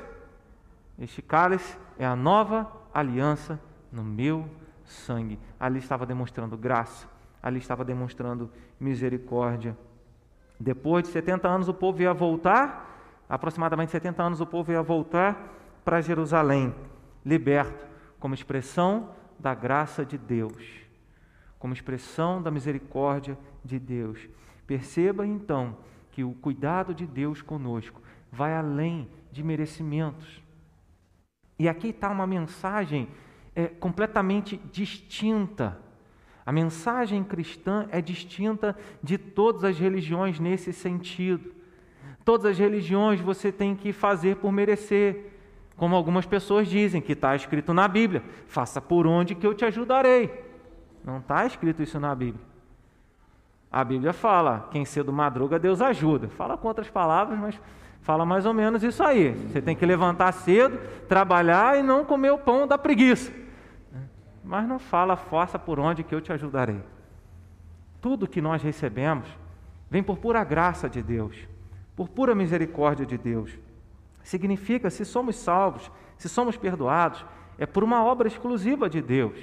Este 0.98 1.20
cálice 1.20 1.76
é 1.98 2.06
a 2.06 2.14
nova 2.14 2.70
aliança 2.92 3.58
no 3.90 4.04
meu 4.04 4.48
sangue. 4.84 5.38
Ali 5.58 5.78
estava 5.78 6.06
demonstrando 6.06 6.56
graça, 6.56 7.08
ali 7.42 7.58
estava 7.58 7.84
demonstrando 7.84 8.50
misericórdia. 8.78 9.76
Depois 10.58 11.04
de 11.04 11.10
70 11.10 11.48
anos, 11.48 11.68
o 11.68 11.74
povo 11.74 12.00
ia 12.00 12.14
voltar, 12.14 13.24
aproximadamente 13.28 13.90
70 13.90 14.22
anos, 14.22 14.40
o 14.40 14.46
povo 14.46 14.70
ia 14.70 14.82
voltar 14.82 15.52
para 15.84 16.00
Jerusalém, 16.00 16.72
liberto, 17.25 17.87
como 18.18 18.35
expressão 18.35 19.11
da 19.39 19.55
graça 19.55 20.05
de 20.05 20.18
Deus 20.18 20.85
como 21.64 21.72
expressão 21.72 22.43
da 22.43 22.51
misericórdia 22.51 23.39
de 23.64 23.79
Deus. 23.79 24.29
Perceba 24.66 25.27
então 25.27 25.79
que 26.12 26.22
o 26.22 26.35
cuidado 26.35 26.95
de 26.95 27.07
Deus 27.07 27.41
conosco 27.41 28.03
vai 28.31 28.55
além 28.55 29.09
de 29.33 29.43
merecimentos. 29.43 30.43
E 31.59 31.66
aqui 31.66 31.89
está 31.89 32.11
uma 32.11 32.27
mensagem 32.27 33.09
é, 33.57 33.66
completamente 33.66 34.61
distinta. 34.70 35.81
A 36.45 36.53
mensagem 36.53 37.25
cristã 37.25 37.89
é 37.91 38.03
distinta 38.03 38.77
de 39.03 39.16
todas 39.16 39.64
as 39.64 39.79
religiões 39.79 40.39
nesse 40.39 40.70
sentido. 40.70 41.51
Todas 42.27 42.45
as 42.45 42.59
religiões 42.59 43.22
você 43.22 43.51
tem 43.51 43.75
que 43.75 43.91
fazer 43.91 44.37
por 44.37 44.53
merecer. 44.53 45.34
Como 45.77 45.97
algumas 45.97 46.25
pessoas 46.25 46.68
dizem, 46.68 47.01
que 47.01 47.12
está 47.12 47.35
escrito 47.35 47.75
na 47.75 47.89
Bíblia: 47.89 48.22
faça 48.47 48.81
por 48.81 49.07
onde 49.07 49.35
que 49.35 49.47
eu 49.47 49.55
te 49.55 49.64
ajudarei. 49.64 50.31
Não 51.05 51.18
está 51.18 51.45
escrito 51.45 51.83
isso 51.83 51.99
na 52.01 52.14
Bíblia. 52.14 52.45
A 53.70 53.83
Bíblia 53.83 54.12
fala: 54.12 54.68
quem 54.70 54.85
cedo 54.85 55.12
madruga, 55.12 55.59
Deus 55.59 55.83
ajuda. 55.83 56.29
Fala 56.29 56.57
com 56.57 56.68
outras 56.68 56.89
palavras, 56.89 57.39
mas 57.39 57.61
fala 58.01 58.25
mais 58.25 58.47
ou 58.47 58.55
menos 58.55 58.85
isso 58.85 59.03
aí. 59.03 59.33
Você 59.49 59.61
tem 59.61 59.75
que 59.75 59.85
levantar 59.85 60.31
cedo, 60.33 60.79
trabalhar 61.09 61.79
e 61.79 61.83
não 61.83 62.05
comer 62.05 62.31
o 62.31 62.39
pão 62.39 62.66
da 62.66 62.79
preguiça. 62.79 63.33
Mas 64.45 64.68
não 64.68 64.79
fala, 64.79 65.16
força 65.16 65.59
por 65.59 65.81
onde 65.81 66.05
que 66.05 66.14
eu 66.14 66.20
te 66.20 66.33
ajudarei. 66.33 66.81
Tudo 68.01 68.29
que 68.29 68.41
nós 68.41 68.62
recebemos 68.62 69.27
vem 69.91 70.03
por 70.03 70.18
pura 70.18 70.45
graça 70.45 70.89
de 70.89 71.03
Deus, 71.03 71.37
por 71.97 72.09
pura 72.09 72.35
misericórdia 72.35 73.07
de 73.07 73.16
Deus. 73.16 73.51
Significa, 74.25 74.91
se 74.91 75.05
somos 75.05 75.37
salvos, 75.37 75.93
se 76.16 76.29
somos 76.29 76.57
perdoados, 76.57 77.25
é 77.59 77.66
por 77.66 77.85
uma 77.85 78.03
obra 78.03 78.27
exclusiva 78.27 78.91
de 78.91 79.01
Deus. 79.01 79.39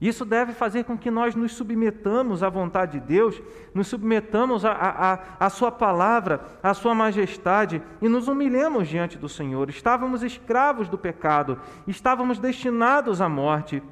Isso 0.00 0.24
deve 0.24 0.52
fazer 0.52 0.84
com 0.84 0.96
que 0.96 1.10
nós 1.10 1.34
nos 1.34 1.54
submetamos 1.54 2.44
à 2.44 2.48
vontade 2.48 3.00
de 3.00 3.06
Deus, 3.06 3.42
nos 3.74 3.88
submetamos 3.88 4.62
à 4.64 5.50
Sua 5.50 5.72
palavra, 5.72 6.40
à 6.62 6.72
Sua 6.72 6.94
majestade 6.94 7.82
e 8.00 8.08
nos 8.08 8.28
humilhemos 8.28 8.86
diante 8.86 9.18
do 9.18 9.28
Senhor. 9.28 9.68
Estávamos 9.68 10.22
escravos 10.22 10.88
do 10.88 10.96
pecado, 10.96 11.60
estávamos 11.84 12.38
destinados 12.38 13.20
à 13.20 13.28
morte 13.28 13.82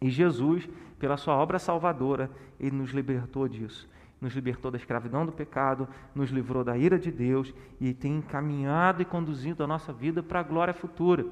e 0.00 0.08
Jesus, 0.08 0.68
pela 1.00 1.16
Sua 1.16 1.34
obra 1.34 1.58
salvadora, 1.58 2.30
Ele 2.60 2.76
nos 2.76 2.90
libertou 2.90 3.48
disso. 3.48 3.88
Nos 4.20 4.34
libertou 4.34 4.70
da 4.70 4.76
escravidão 4.76 5.24
do 5.24 5.32
pecado, 5.32 5.88
nos 6.14 6.30
livrou 6.30 6.62
da 6.62 6.76
ira 6.76 6.98
de 6.98 7.10
Deus 7.10 7.54
e 7.80 7.94
tem 7.94 8.18
encaminhado 8.18 9.00
e 9.00 9.04
conduzido 9.04 9.64
a 9.64 9.66
nossa 9.66 9.92
vida 9.92 10.22
para 10.22 10.40
a 10.40 10.42
glória 10.42 10.74
futura. 10.74 11.24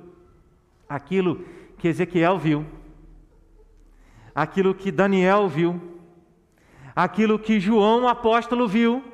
Aquilo 0.88 1.44
que 1.76 1.88
Ezequiel 1.88 2.38
viu, 2.38 2.64
aquilo 4.34 4.74
que 4.74 4.90
Daniel 4.90 5.48
viu, 5.48 5.80
aquilo 6.96 7.38
que 7.38 7.60
João, 7.60 8.04
o 8.04 8.08
apóstolo, 8.08 8.66
viu. 8.66 9.04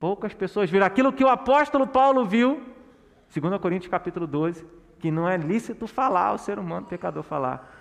Poucas 0.00 0.32
pessoas 0.32 0.70
viram 0.70 0.86
aquilo 0.86 1.12
que 1.12 1.24
o 1.24 1.28
apóstolo 1.28 1.86
Paulo 1.86 2.24
viu, 2.24 2.62
2 3.34 3.60
Coríntios 3.60 3.90
capítulo 3.90 4.26
12, 4.26 4.64
que 4.98 5.10
não 5.10 5.28
é 5.28 5.36
lícito 5.36 5.86
falar 5.86 6.28
ao 6.28 6.38
ser 6.38 6.58
humano 6.58 6.86
pecador 6.86 7.22
falar. 7.22 7.72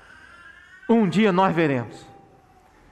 Um 0.89 1.07
dia 1.07 1.31
nós 1.31 1.55
veremos. 1.55 2.14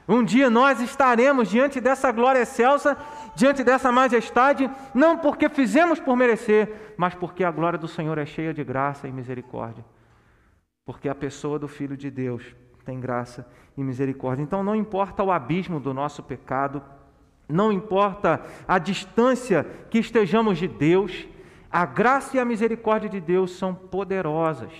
Um 0.08 0.24
dia 0.24 0.50
nós 0.50 0.82
estaremos 0.82 1.50
diante 1.50 1.80
dessa 1.80 2.12
glória 2.12 2.42
excelsa, 2.42 2.98
diante 3.36 3.64
dessa 3.64 3.92
majestade, 3.92 4.70
não 4.94 5.18
porque 5.18 5.48
fizemos 5.48 6.00
por 6.00 6.16
merecer, 6.16 6.94
mas 6.98 7.16
porque 7.16 7.44
a 7.44 7.52
glória 7.52 7.80
do 7.80 7.88
Senhor 7.88 8.18
é 8.18 8.26
cheia 8.26 8.54
de 8.54 8.64
graça 8.64 9.08
e 9.08 9.12
misericórdia. 9.12 9.84
Porque 10.86 11.08
a 11.08 11.16
pessoa 11.16 11.58
do 11.58 11.68
Filho 11.68 11.96
de 11.96 12.12
Deus 12.12 12.44
tem 12.84 13.00
graça 13.00 13.48
e 13.78 13.84
misericórdia. 13.84 14.44
Então 14.44 14.62
não 14.62 14.76
importa 14.76 15.24
o 15.24 15.32
abismo 15.32 15.80
do 15.80 15.94
nosso 15.94 16.22
pecado, 16.22 16.84
não 17.48 17.72
importa 17.72 18.42
a 18.68 18.78
distância 18.78 19.66
que 19.90 20.00
estejamos 20.00 20.58
de 20.58 20.68
Deus, 20.68 21.26
a 21.72 21.86
graça 21.86 22.36
e 22.36 22.40
a 22.42 22.46
misericórdia 22.46 23.10
de 23.10 23.22
Deus 23.22 23.52
são 23.52 23.74
poderosas 23.74 24.72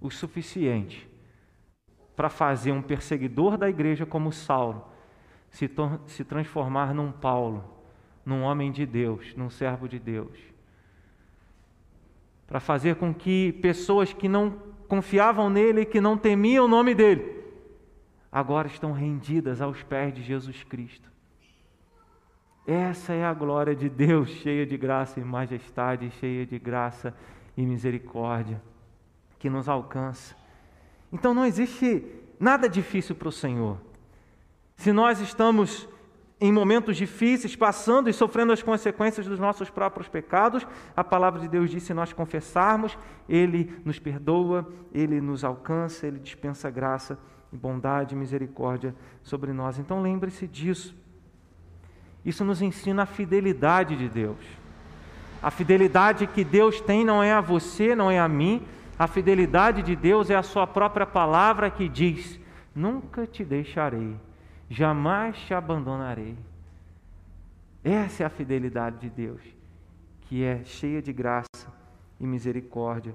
o 0.00 0.10
suficiente 0.10 1.07
para 2.18 2.28
fazer 2.28 2.72
um 2.72 2.82
perseguidor 2.82 3.56
da 3.56 3.70
igreja 3.70 4.04
como 4.04 4.32
Saulo 4.32 4.84
se, 5.52 5.70
se 6.08 6.24
transformar 6.24 6.92
num 6.92 7.12
Paulo, 7.12 7.64
num 8.26 8.42
homem 8.42 8.72
de 8.72 8.84
Deus, 8.84 9.36
num 9.36 9.48
servo 9.48 9.88
de 9.88 10.00
Deus. 10.00 10.36
Para 12.44 12.58
fazer 12.58 12.96
com 12.96 13.14
que 13.14 13.52
pessoas 13.62 14.12
que 14.12 14.28
não 14.28 14.50
confiavam 14.88 15.48
nele 15.48 15.82
e 15.82 15.86
que 15.86 16.00
não 16.00 16.18
temiam 16.18 16.64
o 16.64 16.68
nome 16.68 16.92
dele, 16.92 17.40
agora 18.32 18.66
estão 18.66 18.90
rendidas 18.90 19.60
aos 19.60 19.84
pés 19.84 20.12
de 20.12 20.20
Jesus 20.20 20.64
Cristo. 20.64 21.08
Essa 22.66 23.12
é 23.12 23.24
a 23.24 23.32
glória 23.32 23.76
de 23.76 23.88
Deus, 23.88 24.28
cheia 24.28 24.66
de 24.66 24.76
graça 24.76 25.20
e 25.20 25.24
majestade, 25.24 26.10
cheia 26.18 26.44
de 26.44 26.58
graça 26.58 27.14
e 27.56 27.64
misericórdia, 27.64 28.60
que 29.38 29.48
nos 29.48 29.68
alcança. 29.68 30.47
Então 31.12 31.32
não 31.32 31.46
existe 31.46 32.04
nada 32.38 32.68
difícil 32.68 33.14
para 33.14 33.28
o 33.28 33.32
Senhor. 33.32 33.78
Se 34.76 34.92
nós 34.92 35.20
estamos 35.20 35.88
em 36.40 36.52
momentos 36.52 36.96
difíceis, 36.96 37.56
passando 37.56 38.08
e 38.08 38.12
sofrendo 38.12 38.52
as 38.52 38.62
consequências 38.62 39.26
dos 39.26 39.38
nossos 39.38 39.68
próprios 39.70 40.08
pecados, 40.08 40.66
a 40.96 41.02
palavra 41.02 41.40
de 41.40 41.48
Deus 41.48 41.70
diz: 41.70 41.82
se 41.82 41.92
nós 41.92 42.12
confessarmos, 42.12 42.96
Ele 43.28 43.80
nos 43.84 43.98
perdoa, 43.98 44.68
Ele 44.92 45.20
nos 45.20 45.42
alcança, 45.42 46.06
Ele 46.06 46.18
dispensa 46.18 46.70
graça 46.70 47.18
e 47.52 47.56
bondade 47.56 48.14
e 48.14 48.18
misericórdia 48.18 48.94
sobre 49.22 49.52
nós. 49.52 49.78
Então 49.78 50.00
lembre-se 50.00 50.46
disso. 50.46 50.94
Isso 52.24 52.44
nos 52.44 52.62
ensina 52.62 53.02
a 53.02 53.06
fidelidade 53.06 53.96
de 53.96 54.08
Deus. 54.08 54.38
A 55.42 55.50
fidelidade 55.50 56.26
que 56.26 56.44
Deus 56.44 56.80
tem 56.80 57.04
não 57.04 57.22
é 57.22 57.32
a 57.32 57.40
você, 57.40 57.94
não 57.94 58.10
é 58.10 58.18
a 58.18 58.28
mim. 58.28 58.62
A 58.98 59.06
fidelidade 59.06 59.82
de 59.82 59.94
Deus 59.94 60.28
é 60.30 60.36
a 60.36 60.42
Sua 60.42 60.66
própria 60.66 61.06
palavra 61.06 61.70
que 61.70 61.88
diz: 61.88 62.40
Nunca 62.74 63.26
te 63.26 63.44
deixarei 63.44 64.16
jamais 64.68 65.36
te 65.38 65.54
abandonarei. 65.54 66.36
Essa 67.82 68.24
é 68.24 68.26
a 68.26 68.30
fidelidade 68.30 68.98
de 68.98 69.08
Deus, 69.08 69.40
que 70.22 70.44
é 70.44 70.62
cheia 70.64 71.00
de 71.00 71.12
graça 71.12 71.72
e 72.20 72.26
misericórdia. 72.26 73.14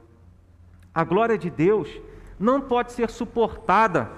A 0.94 1.04
glória 1.04 1.38
de 1.38 1.50
Deus 1.50 1.90
não 2.40 2.62
pode 2.62 2.92
ser 2.94 3.10
suportada 3.10 4.10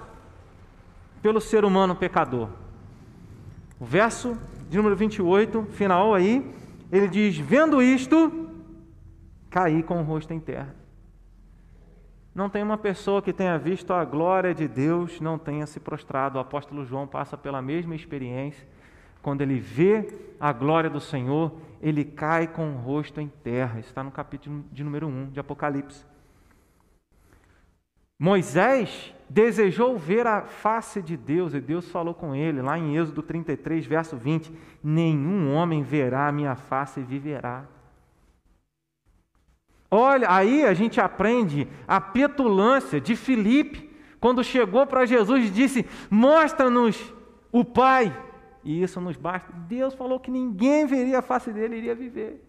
pelo 1.22 1.42
ser 1.42 1.66
humano 1.66 1.96
pecador. 1.96 2.50
O 3.80 3.86
verso 3.86 4.38
de 4.70 4.78
número 4.78 4.96
28, 4.96 5.64
final 5.72 6.14
aí, 6.14 6.54
ele 6.92 7.08
diz: 7.08 7.38
Vendo 7.38 7.82
isto, 7.82 8.50
caí 9.50 9.84
com 9.84 10.00
o 10.00 10.04
rosto 10.04 10.34
em 10.34 10.40
terra. 10.40 10.74
Não 12.36 12.50
tem 12.50 12.62
uma 12.62 12.78
pessoa 12.78 13.22
que 13.22 13.32
tenha 13.32 13.58
visto 13.58 13.94
a 13.94 14.04
glória 14.04 14.54
de 14.54 14.68
Deus, 14.68 15.22
não 15.22 15.40
tenha 15.40 15.66
se 15.66 15.80
prostrado. 15.80 16.38
O 16.38 16.42
apóstolo 16.42 16.84
João 16.84 17.08
passa 17.08 17.38
pela 17.38 17.62
mesma 17.62 17.96
experiência. 17.96 18.68
Quando 19.22 19.40
ele 19.40 19.58
vê 19.58 20.36
a 20.38 20.52
glória 20.52 20.90
do 20.90 21.00
Senhor, 21.00 21.54
ele 21.82 22.04
cai 22.04 22.46
com 22.46 22.74
o 22.74 22.78
rosto 22.78 23.22
em 23.22 23.30
terra. 23.30 23.80
Está 23.80 24.04
no 24.04 24.12
capítulo 24.12 24.66
de 24.70 24.84
número 24.84 25.08
1 25.08 25.30
de 25.30 25.40
Apocalipse. 25.40 26.04
Moisés 28.20 29.16
desejou 29.30 29.98
ver 29.98 30.28
a 30.28 30.42
face 30.42 31.02
de 31.02 31.16
Deus 31.16 31.54
e 31.54 31.62
Deus 31.62 31.90
falou 31.90 32.14
com 32.14 32.36
ele, 32.36 32.62
lá 32.62 32.78
em 32.78 32.98
Êxodo 32.98 33.24
33, 33.24 33.86
verso 33.86 34.18
20: 34.18 34.54
Nenhum 34.84 35.54
homem 35.54 35.84
verá 35.84 36.28
a 36.28 36.34
minha 36.34 36.56
face 36.56 37.00
e 37.00 37.04
viverá. 37.04 37.66
Olha, 39.90 40.28
aí 40.30 40.66
a 40.66 40.74
gente 40.74 41.00
aprende 41.00 41.68
a 41.88 42.02
petulância 42.02 43.00
de 43.00 43.16
Filipe, 43.16 43.90
quando 44.20 44.44
chegou 44.44 44.86
para 44.88 45.06
Jesus 45.06 45.46
e 45.46 45.50
disse: 45.50 45.86
Mostra-nos 46.10 47.14
o 47.52 47.64
Pai. 47.64 48.16
E 48.64 48.82
isso 48.82 49.00
nos 49.00 49.16
basta. 49.16 49.54
Deus 49.68 49.94
falou 49.94 50.20
que 50.20 50.32
ninguém 50.32 50.86
veria 50.88 51.20
a 51.20 51.22
face 51.22 51.52
dele 51.52 51.78
iria 51.78 51.94
viver. 51.94 52.44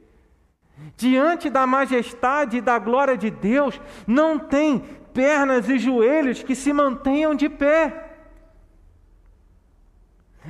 Diante 0.96 1.50
da 1.50 1.66
majestade 1.66 2.58
e 2.58 2.60
da 2.60 2.78
glória 2.78 3.16
de 3.16 3.30
Deus, 3.30 3.80
não 4.06 4.38
tem 4.38 4.78
pernas 5.12 5.68
e 5.68 5.78
joelhos 5.78 6.42
que 6.42 6.54
se 6.54 6.72
mantenham 6.72 7.34
de 7.34 7.48
pé. 7.48 8.05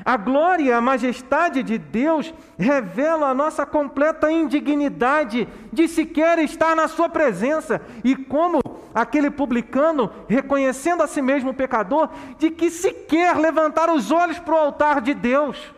A 0.05 0.16
glória 0.16 0.76
a 0.76 0.80
majestade 0.80 1.62
de 1.62 1.78
Deus 1.78 2.32
revelam 2.59 3.24
a 3.24 3.34
nossa 3.34 3.64
completa 3.64 4.30
indignidade 4.30 5.49
de 5.72 5.88
sequer 5.88 6.38
estar 6.38 6.76
na 6.76 6.88
Sua 6.88 7.09
presença, 7.09 7.80
e 8.05 8.14
como 8.16 8.61
aquele 8.94 9.30
publicano, 9.30 10.11
reconhecendo 10.28 11.03
a 11.03 11.07
si 11.07 11.20
mesmo 11.20 11.53
pecador, 11.53 12.11
de 12.38 12.51
que 12.51 12.70
sequer 12.70 13.36
levantar 13.36 13.90
os 13.90 14.11
olhos 14.11 14.38
para 14.38 14.55
o 14.55 14.59
altar 14.59 15.01
de 15.01 15.14
Deus. 15.14 15.74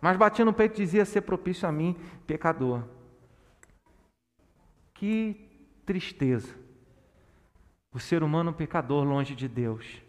Mas 0.00 0.16
batia 0.16 0.44
no 0.44 0.52
peito 0.52 0.80
e 0.80 0.84
dizia 0.84 1.04
ser 1.04 1.22
propício 1.22 1.68
a 1.68 1.72
mim, 1.72 1.96
pecador. 2.26 2.84
Que 4.94 5.48
tristeza. 5.84 6.54
O 7.92 7.98
ser 7.98 8.22
humano 8.22 8.52
pecador 8.52 9.04
longe 9.04 9.34
de 9.34 9.48
Deus. 9.48 10.07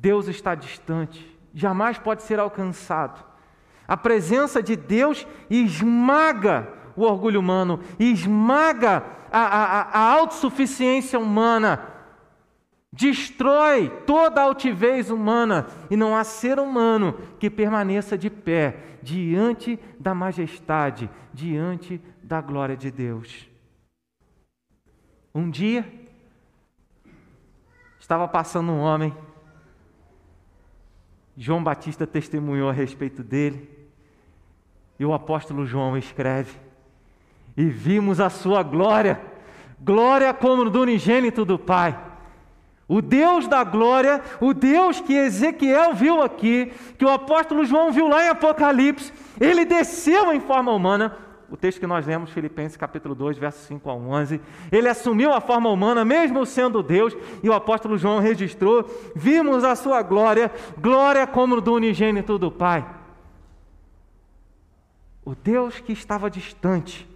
Deus 0.00 0.28
está 0.28 0.54
distante, 0.54 1.38
jamais 1.52 1.98
pode 1.98 2.22
ser 2.22 2.38
alcançado. 2.38 3.22
A 3.86 3.98
presença 3.98 4.62
de 4.62 4.74
Deus 4.74 5.26
esmaga 5.50 6.72
o 6.96 7.02
orgulho 7.02 7.38
humano, 7.38 7.80
esmaga 7.98 9.04
a, 9.30 9.40
a, 9.40 9.80
a 9.82 10.12
autossuficiência 10.14 11.18
humana, 11.18 11.86
destrói 12.90 13.90
toda 14.06 14.40
a 14.40 14.44
altivez 14.44 15.10
humana, 15.10 15.66
e 15.90 15.96
não 15.96 16.16
há 16.16 16.24
ser 16.24 16.58
humano 16.58 17.18
que 17.38 17.50
permaneça 17.50 18.16
de 18.16 18.30
pé 18.30 18.98
diante 19.02 19.78
da 19.98 20.14
majestade, 20.14 21.10
diante 21.34 22.00
da 22.22 22.40
glória 22.40 22.76
de 22.76 22.90
Deus. 22.90 23.50
Um 25.34 25.50
dia, 25.50 25.86
estava 27.98 28.26
passando 28.26 28.72
um 28.72 28.80
homem 28.80 29.14
João 31.42 31.64
Batista 31.64 32.06
testemunhou 32.06 32.68
a 32.68 32.72
respeito 32.72 33.22
dele. 33.22 33.66
E 34.98 35.06
o 35.06 35.14
apóstolo 35.14 35.64
João 35.64 35.96
escreve: 35.96 36.52
E 37.56 37.64
vimos 37.64 38.20
a 38.20 38.28
sua 38.28 38.62
glória, 38.62 39.18
glória 39.80 40.34
como 40.34 40.68
do 40.68 40.82
unigênito 40.82 41.42
do 41.46 41.58
Pai. 41.58 41.98
O 42.86 43.00
Deus 43.00 43.48
da 43.48 43.64
glória, 43.64 44.20
o 44.38 44.52
Deus 44.52 45.00
que 45.00 45.14
Ezequiel 45.14 45.94
viu 45.94 46.20
aqui, 46.20 46.74
que 46.98 47.06
o 47.06 47.10
apóstolo 47.10 47.64
João 47.64 47.90
viu 47.90 48.06
lá 48.06 48.22
em 48.22 48.28
Apocalipse, 48.28 49.10
ele 49.40 49.64
desceu 49.64 50.34
em 50.34 50.40
forma 50.40 50.70
humana, 50.70 51.16
o 51.50 51.56
texto 51.56 51.80
que 51.80 51.86
nós 51.86 52.06
lemos, 52.06 52.30
Filipenses 52.30 52.76
capítulo 52.76 53.14
2, 53.14 53.36
versos 53.36 53.62
5 53.62 53.90
a 53.90 53.94
11. 53.94 54.40
Ele 54.70 54.88
assumiu 54.88 55.32
a 55.32 55.40
forma 55.40 55.68
humana, 55.68 56.04
mesmo 56.04 56.46
sendo 56.46 56.82
Deus, 56.82 57.16
e 57.42 57.48
o 57.48 57.52
apóstolo 57.52 57.98
João 57.98 58.20
registrou: 58.20 58.88
vimos 59.16 59.64
a 59.64 59.74
sua 59.74 60.00
glória, 60.00 60.50
glória 60.78 61.26
como 61.26 61.60
do 61.60 61.74
unigênito 61.74 62.38
do 62.38 62.52
Pai. 62.52 62.86
O 65.24 65.34
Deus 65.34 65.80
que 65.80 65.92
estava 65.92 66.30
distante, 66.30 67.08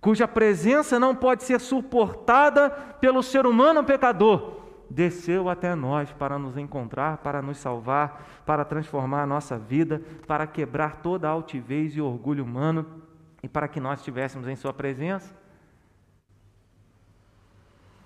cuja 0.00 0.26
presença 0.26 0.98
não 0.98 1.14
pode 1.14 1.44
ser 1.44 1.60
suportada 1.60 2.70
pelo 2.70 3.22
ser 3.22 3.44
humano 3.44 3.84
pecador, 3.84 4.56
desceu 4.88 5.50
até 5.50 5.74
nós 5.74 6.10
para 6.12 6.38
nos 6.38 6.56
encontrar, 6.56 7.18
para 7.18 7.42
nos 7.42 7.58
salvar, 7.58 8.26
para 8.46 8.64
transformar 8.64 9.22
a 9.22 9.26
nossa 9.26 9.58
vida, 9.58 10.02
para 10.26 10.46
quebrar 10.46 10.96
toda 11.02 11.28
a 11.28 11.30
altivez 11.30 11.94
e 11.94 12.00
orgulho 12.00 12.42
humano 12.42 12.99
e 13.42 13.48
para 13.48 13.68
que 13.68 13.80
nós 13.80 14.00
estivéssemos 14.00 14.46
em 14.48 14.56
Sua 14.56 14.72
presença. 14.72 15.34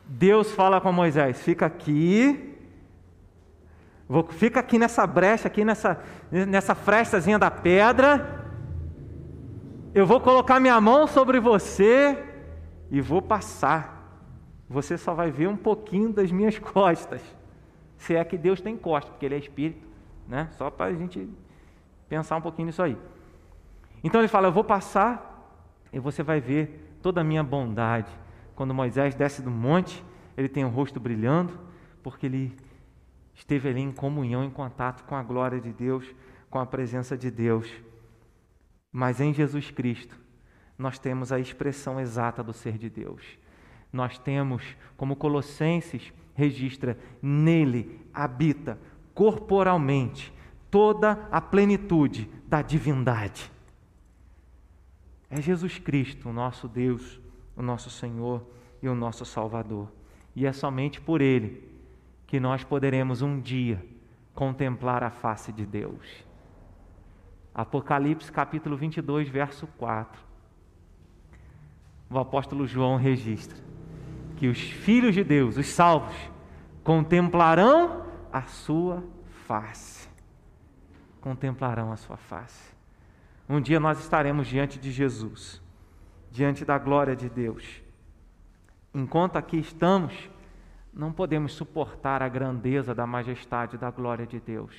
Deus 0.06 0.52
fala 0.52 0.80
com 0.80 0.92
Moisés: 0.92 1.40
fica 1.42 1.66
aqui, 1.66 2.56
vou, 4.08 4.26
fica 4.28 4.60
aqui 4.60 4.78
nessa 4.78 5.06
brecha, 5.06 5.48
aqui 5.48 5.64
nessa, 5.64 6.02
nessa 6.30 6.74
frestazinha 6.74 7.38
da 7.38 7.50
pedra. 7.50 8.42
Eu 9.94 10.06
vou 10.06 10.20
colocar 10.20 10.58
minha 10.58 10.80
mão 10.80 11.06
sobre 11.06 11.38
você 11.38 12.22
e 12.90 13.00
vou 13.00 13.22
passar. 13.22 13.94
Você 14.68 14.98
só 14.98 15.14
vai 15.14 15.30
ver 15.30 15.48
um 15.48 15.56
pouquinho 15.56 16.12
das 16.12 16.30
minhas 16.32 16.58
costas. 16.60 17.22
Se 17.96 18.14
é 18.14 18.24
que 18.24 18.36
Deus 18.36 18.60
tem 18.60 18.76
costas, 18.76 19.10
porque 19.12 19.24
Ele 19.24 19.36
é 19.36 19.38
Espírito, 19.38 19.86
né? 20.28 20.48
Só 20.52 20.68
para 20.70 20.86
a 20.86 20.94
gente 20.94 21.28
pensar 22.08 22.36
um 22.36 22.40
pouquinho 22.40 22.66
nisso 22.66 22.82
aí. 22.82 22.98
Então 24.04 24.20
ele 24.20 24.28
fala: 24.28 24.48
Eu 24.48 24.52
vou 24.52 24.62
passar 24.62 25.32
e 25.90 25.98
você 25.98 26.22
vai 26.22 26.38
ver 26.38 26.98
toda 27.00 27.22
a 27.22 27.24
minha 27.24 27.42
bondade. 27.42 28.12
Quando 28.54 28.74
Moisés 28.74 29.14
desce 29.14 29.40
do 29.40 29.50
monte, 29.50 30.04
ele 30.36 30.48
tem 30.48 30.64
o 30.64 30.68
rosto 30.68 31.00
brilhando, 31.00 31.58
porque 32.02 32.26
ele 32.26 32.54
esteve 33.34 33.70
ali 33.70 33.80
em 33.80 33.90
comunhão, 33.90 34.44
em 34.44 34.50
contato 34.50 35.04
com 35.04 35.16
a 35.16 35.22
glória 35.22 35.60
de 35.60 35.72
Deus, 35.72 36.04
com 36.50 36.58
a 36.58 36.66
presença 36.66 37.16
de 37.16 37.30
Deus. 37.30 37.72
Mas 38.92 39.20
em 39.20 39.32
Jesus 39.32 39.70
Cristo, 39.70 40.16
nós 40.78 40.98
temos 40.98 41.32
a 41.32 41.40
expressão 41.40 41.98
exata 41.98 42.42
do 42.44 42.52
ser 42.52 42.76
de 42.76 42.90
Deus. 42.90 43.22
Nós 43.92 44.18
temos, 44.18 44.76
como 44.96 45.16
Colossenses 45.16 46.12
registra, 46.34 46.98
nele 47.22 48.00
habita 48.12 48.78
corporalmente 49.14 50.32
toda 50.70 51.28
a 51.30 51.40
plenitude 51.40 52.28
da 52.46 52.60
divindade. 52.60 53.53
É 55.36 55.40
Jesus 55.40 55.80
Cristo, 55.80 56.28
o 56.28 56.32
nosso 56.32 56.68
Deus, 56.68 57.20
o 57.56 57.62
nosso 57.62 57.90
Senhor 57.90 58.40
e 58.80 58.88
o 58.88 58.94
nosso 58.94 59.24
Salvador. 59.24 59.90
E 60.32 60.46
é 60.46 60.52
somente 60.52 61.00
por 61.00 61.20
Ele 61.20 61.68
que 62.24 62.38
nós 62.38 62.62
poderemos 62.62 63.20
um 63.20 63.40
dia 63.40 63.84
contemplar 64.32 65.02
a 65.02 65.10
face 65.10 65.52
de 65.52 65.66
Deus. 65.66 66.24
Apocalipse 67.52 68.30
capítulo 68.30 68.76
22, 68.76 69.28
verso 69.28 69.66
4. 69.76 70.22
O 72.08 72.16
apóstolo 72.16 72.64
João 72.64 72.94
registra 72.94 73.58
que 74.36 74.46
os 74.46 74.60
filhos 74.60 75.16
de 75.16 75.24
Deus, 75.24 75.56
os 75.56 75.66
salvos, 75.66 76.14
contemplarão 76.84 78.06
a 78.32 78.42
sua 78.42 79.02
face. 79.48 80.08
Contemplarão 81.20 81.90
a 81.90 81.96
sua 81.96 82.16
face. 82.16 82.73
Um 83.48 83.60
dia 83.60 83.78
nós 83.78 84.00
estaremos 84.00 84.46
diante 84.46 84.78
de 84.78 84.90
Jesus, 84.90 85.60
diante 86.30 86.64
da 86.64 86.78
glória 86.78 87.14
de 87.14 87.28
Deus. 87.28 87.82
Enquanto 88.94 89.36
aqui 89.36 89.58
estamos, 89.58 90.30
não 90.92 91.12
podemos 91.12 91.52
suportar 91.52 92.22
a 92.22 92.28
grandeza 92.28 92.94
da 92.94 93.06
majestade 93.06 93.76
da 93.76 93.90
glória 93.90 94.26
de 94.26 94.40
Deus. 94.40 94.74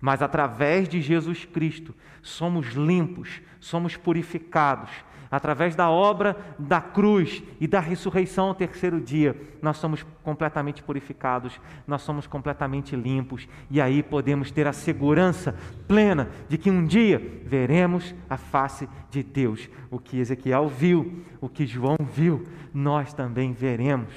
Mas 0.00 0.20
através 0.20 0.88
de 0.88 1.00
Jesus 1.00 1.44
Cristo 1.44 1.94
somos 2.20 2.72
limpos, 2.72 3.40
somos 3.60 3.96
purificados, 3.96 4.90
através 5.34 5.74
da 5.74 5.90
obra 5.90 6.36
da 6.56 6.80
cruz 6.80 7.42
e 7.60 7.66
da 7.66 7.80
ressurreição 7.80 8.46
ao 8.46 8.54
terceiro 8.54 9.00
dia, 9.00 9.36
nós 9.60 9.78
somos 9.78 10.04
completamente 10.22 10.80
purificados, 10.80 11.60
nós 11.88 12.02
somos 12.02 12.24
completamente 12.24 12.94
limpos, 12.94 13.48
e 13.68 13.80
aí 13.80 14.00
podemos 14.00 14.52
ter 14.52 14.68
a 14.68 14.72
segurança 14.72 15.56
plena 15.88 16.30
de 16.48 16.56
que 16.56 16.70
um 16.70 16.86
dia 16.86 17.18
veremos 17.44 18.14
a 18.30 18.36
face 18.36 18.88
de 19.10 19.24
Deus. 19.24 19.68
O 19.90 19.98
que 19.98 20.20
Ezequiel 20.20 20.68
viu, 20.68 21.24
o 21.40 21.48
que 21.48 21.66
João 21.66 21.96
viu, 21.98 22.46
nós 22.72 23.12
também 23.12 23.52
veremos. 23.52 24.14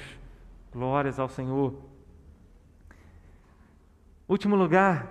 Glórias 0.72 1.18
ao 1.18 1.28
Senhor. 1.28 1.74
Último 4.28 4.54
lugar, 4.54 5.08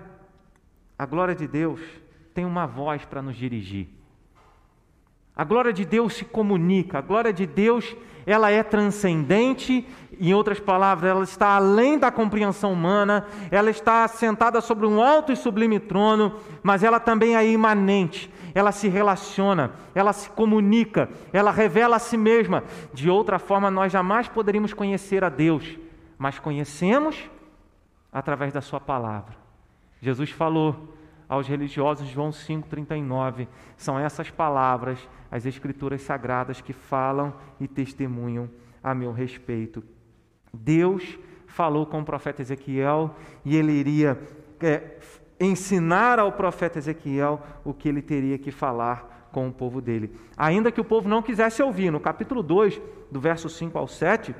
a 0.98 1.04
glória 1.04 1.34
de 1.34 1.46
Deus 1.46 1.82
tem 2.32 2.46
uma 2.46 2.66
voz 2.66 3.04
para 3.04 3.20
nos 3.20 3.36
dirigir. 3.36 3.97
A 5.38 5.44
glória 5.44 5.72
de 5.72 5.84
Deus 5.84 6.14
se 6.14 6.24
comunica, 6.24 6.98
a 6.98 7.00
glória 7.00 7.32
de 7.32 7.46
Deus, 7.46 7.96
ela 8.26 8.50
é 8.50 8.60
transcendente, 8.60 9.86
em 10.18 10.34
outras 10.34 10.58
palavras, 10.58 11.08
ela 11.08 11.22
está 11.22 11.50
além 11.54 11.96
da 11.96 12.10
compreensão 12.10 12.72
humana, 12.72 13.24
ela 13.48 13.70
está 13.70 14.08
sentada 14.08 14.60
sobre 14.60 14.84
um 14.84 15.00
alto 15.00 15.30
e 15.30 15.36
sublime 15.36 15.78
trono, 15.78 16.34
mas 16.60 16.82
ela 16.82 16.98
também 16.98 17.36
é 17.36 17.48
imanente, 17.48 18.28
ela 18.52 18.72
se 18.72 18.88
relaciona, 18.88 19.70
ela 19.94 20.12
se 20.12 20.28
comunica, 20.28 21.08
ela 21.32 21.52
revela 21.52 21.94
a 21.94 22.00
si 22.00 22.16
mesma. 22.16 22.64
De 22.92 23.08
outra 23.08 23.38
forma, 23.38 23.70
nós 23.70 23.92
jamais 23.92 24.26
poderíamos 24.26 24.74
conhecer 24.74 25.22
a 25.22 25.28
Deus, 25.28 25.78
mas 26.18 26.40
conhecemos 26.40 27.30
através 28.12 28.52
da 28.52 28.60
Sua 28.60 28.80
palavra. 28.80 29.36
Jesus 30.02 30.30
falou 30.30 30.97
aos 31.28 31.46
religiosos, 31.46 32.08
João 32.08 32.30
5,39, 32.30 33.46
são 33.76 33.98
essas 33.98 34.30
palavras 34.30 34.98
as 35.30 35.44
Escrituras 35.44 36.02
Sagradas 36.02 36.60
que 36.60 36.72
falam 36.72 37.34
e 37.60 37.68
testemunham 37.68 38.48
a 38.82 38.94
meu 38.94 39.12
respeito. 39.12 39.82
Deus 40.52 41.18
falou 41.46 41.84
com 41.86 42.00
o 42.00 42.04
profeta 42.04 42.42
Ezequiel 42.42 43.14
e 43.44 43.56
ele 43.56 43.72
iria 43.72 44.18
é, 44.60 44.96
ensinar 45.38 46.18
ao 46.18 46.32
profeta 46.32 46.78
Ezequiel 46.78 47.40
o 47.64 47.74
que 47.74 47.88
ele 47.88 48.00
teria 48.00 48.38
que 48.38 48.50
falar 48.50 49.28
com 49.32 49.48
o 49.48 49.52
povo 49.52 49.80
dele. 49.80 50.10
Ainda 50.36 50.72
que 50.72 50.80
o 50.80 50.84
povo 50.84 51.08
não 51.08 51.22
quisesse 51.22 51.62
ouvir, 51.62 51.90
no 51.90 52.00
capítulo 52.00 52.42
2, 52.42 52.80
do 53.10 53.20
verso 53.20 53.48
5 53.48 53.76
ao 53.78 53.86
7, 53.86 54.34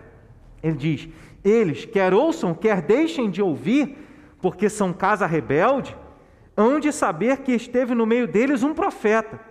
ele 0.63 0.77
diz: 0.77 1.09
Eles, 1.45 1.85
quer 1.85 2.15
ouçam, 2.15 2.55
quer 2.55 2.81
deixem 2.81 3.31
de 3.31 3.43
ouvir, 3.43 3.97
porque 4.41 4.69
são 4.69 4.93
casa 4.93 5.27
rebelde, 5.27 5.95
hão 6.59 6.79
de 6.79 6.93
saber 6.93 7.39
que 7.39 7.53
esteve 7.53 7.95
no 7.95 8.05
meio 8.05 8.29
deles 8.29 8.63
um 8.63 8.75
profeta 8.75 9.49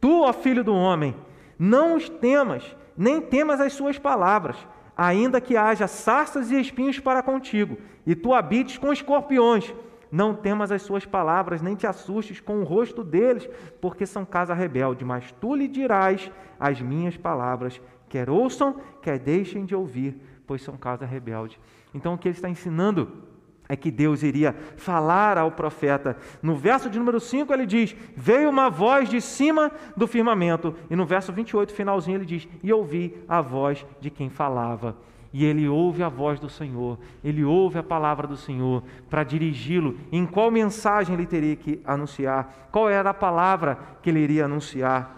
Tu, 0.00 0.22
ó 0.22 0.32
filho 0.32 0.62
do 0.62 0.74
homem, 0.74 1.16
não 1.58 1.96
os 1.96 2.08
temas, 2.08 2.76
nem 2.96 3.20
temas 3.20 3.60
as 3.60 3.72
suas 3.72 3.98
palavras, 3.98 4.56
ainda 4.96 5.40
que 5.40 5.56
haja 5.56 5.86
sarças 5.86 6.50
e 6.50 6.60
espinhos 6.60 7.00
para 7.00 7.22
contigo, 7.22 7.78
e 8.06 8.14
tu 8.14 8.32
habites 8.32 8.78
com 8.78 8.92
escorpiões. 8.92 9.74
Não 10.12 10.32
temas 10.32 10.70
as 10.70 10.82
suas 10.82 11.04
palavras, 11.04 11.60
nem 11.60 11.74
te 11.74 11.86
assustes 11.86 12.38
com 12.38 12.60
o 12.60 12.64
rosto 12.64 13.02
deles, 13.02 13.48
porque 13.80 14.06
são 14.06 14.24
casa 14.24 14.54
rebelde, 14.54 15.04
mas 15.04 15.32
tu 15.40 15.54
lhe 15.56 15.66
dirás 15.66 16.30
as 16.60 16.80
minhas 16.80 17.16
palavras, 17.16 17.80
quer 18.08 18.30
ouçam, 18.30 18.76
quer 19.02 19.18
deixem 19.18 19.64
de 19.64 19.74
ouvir, 19.74 20.16
pois 20.46 20.62
são 20.62 20.76
casa 20.76 21.04
rebelde. 21.04 21.58
Então 21.92 22.14
o 22.14 22.18
que 22.18 22.28
ele 22.28 22.36
está 22.36 22.48
ensinando 22.48 23.24
é 23.68 23.76
que 23.76 23.90
Deus 23.90 24.22
iria 24.22 24.54
falar 24.76 25.38
ao 25.38 25.50
profeta. 25.50 26.16
No 26.42 26.54
verso 26.54 26.88
de 26.88 26.98
número 26.98 27.18
5 27.18 27.52
ele 27.52 27.66
diz: 27.66 27.96
Veio 28.16 28.48
uma 28.48 28.70
voz 28.70 29.08
de 29.08 29.20
cima 29.20 29.70
do 29.96 30.06
firmamento. 30.06 30.74
E 30.90 30.96
no 30.96 31.04
verso 31.04 31.32
28, 31.32 31.72
finalzinho, 31.72 32.18
ele 32.18 32.24
diz: 32.24 32.48
E 32.62 32.72
ouvi 32.72 33.14
a 33.28 33.40
voz 33.40 33.84
de 34.00 34.10
quem 34.10 34.30
falava. 34.30 34.96
E 35.32 35.44
ele 35.44 35.68
ouve 35.68 36.02
a 36.02 36.08
voz 36.08 36.40
do 36.40 36.48
Senhor, 36.48 36.98
ele 37.22 37.44
ouve 37.44 37.78
a 37.78 37.82
palavra 37.82 38.26
do 38.26 38.38
Senhor 38.38 38.82
para 39.10 39.22
dirigi-lo. 39.22 39.98
Em 40.10 40.24
qual 40.24 40.50
mensagem 40.50 41.14
ele 41.14 41.26
teria 41.26 41.54
que 41.54 41.78
anunciar? 41.84 42.68
Qual 42.72 42.88
era 42.88 43.10
a 43.10 43.14
palavra 43.14 43.78
que 44.00 44.08
ele 44.08 44.20
iria 44.20 44.46
anunciar? 44.46 45.14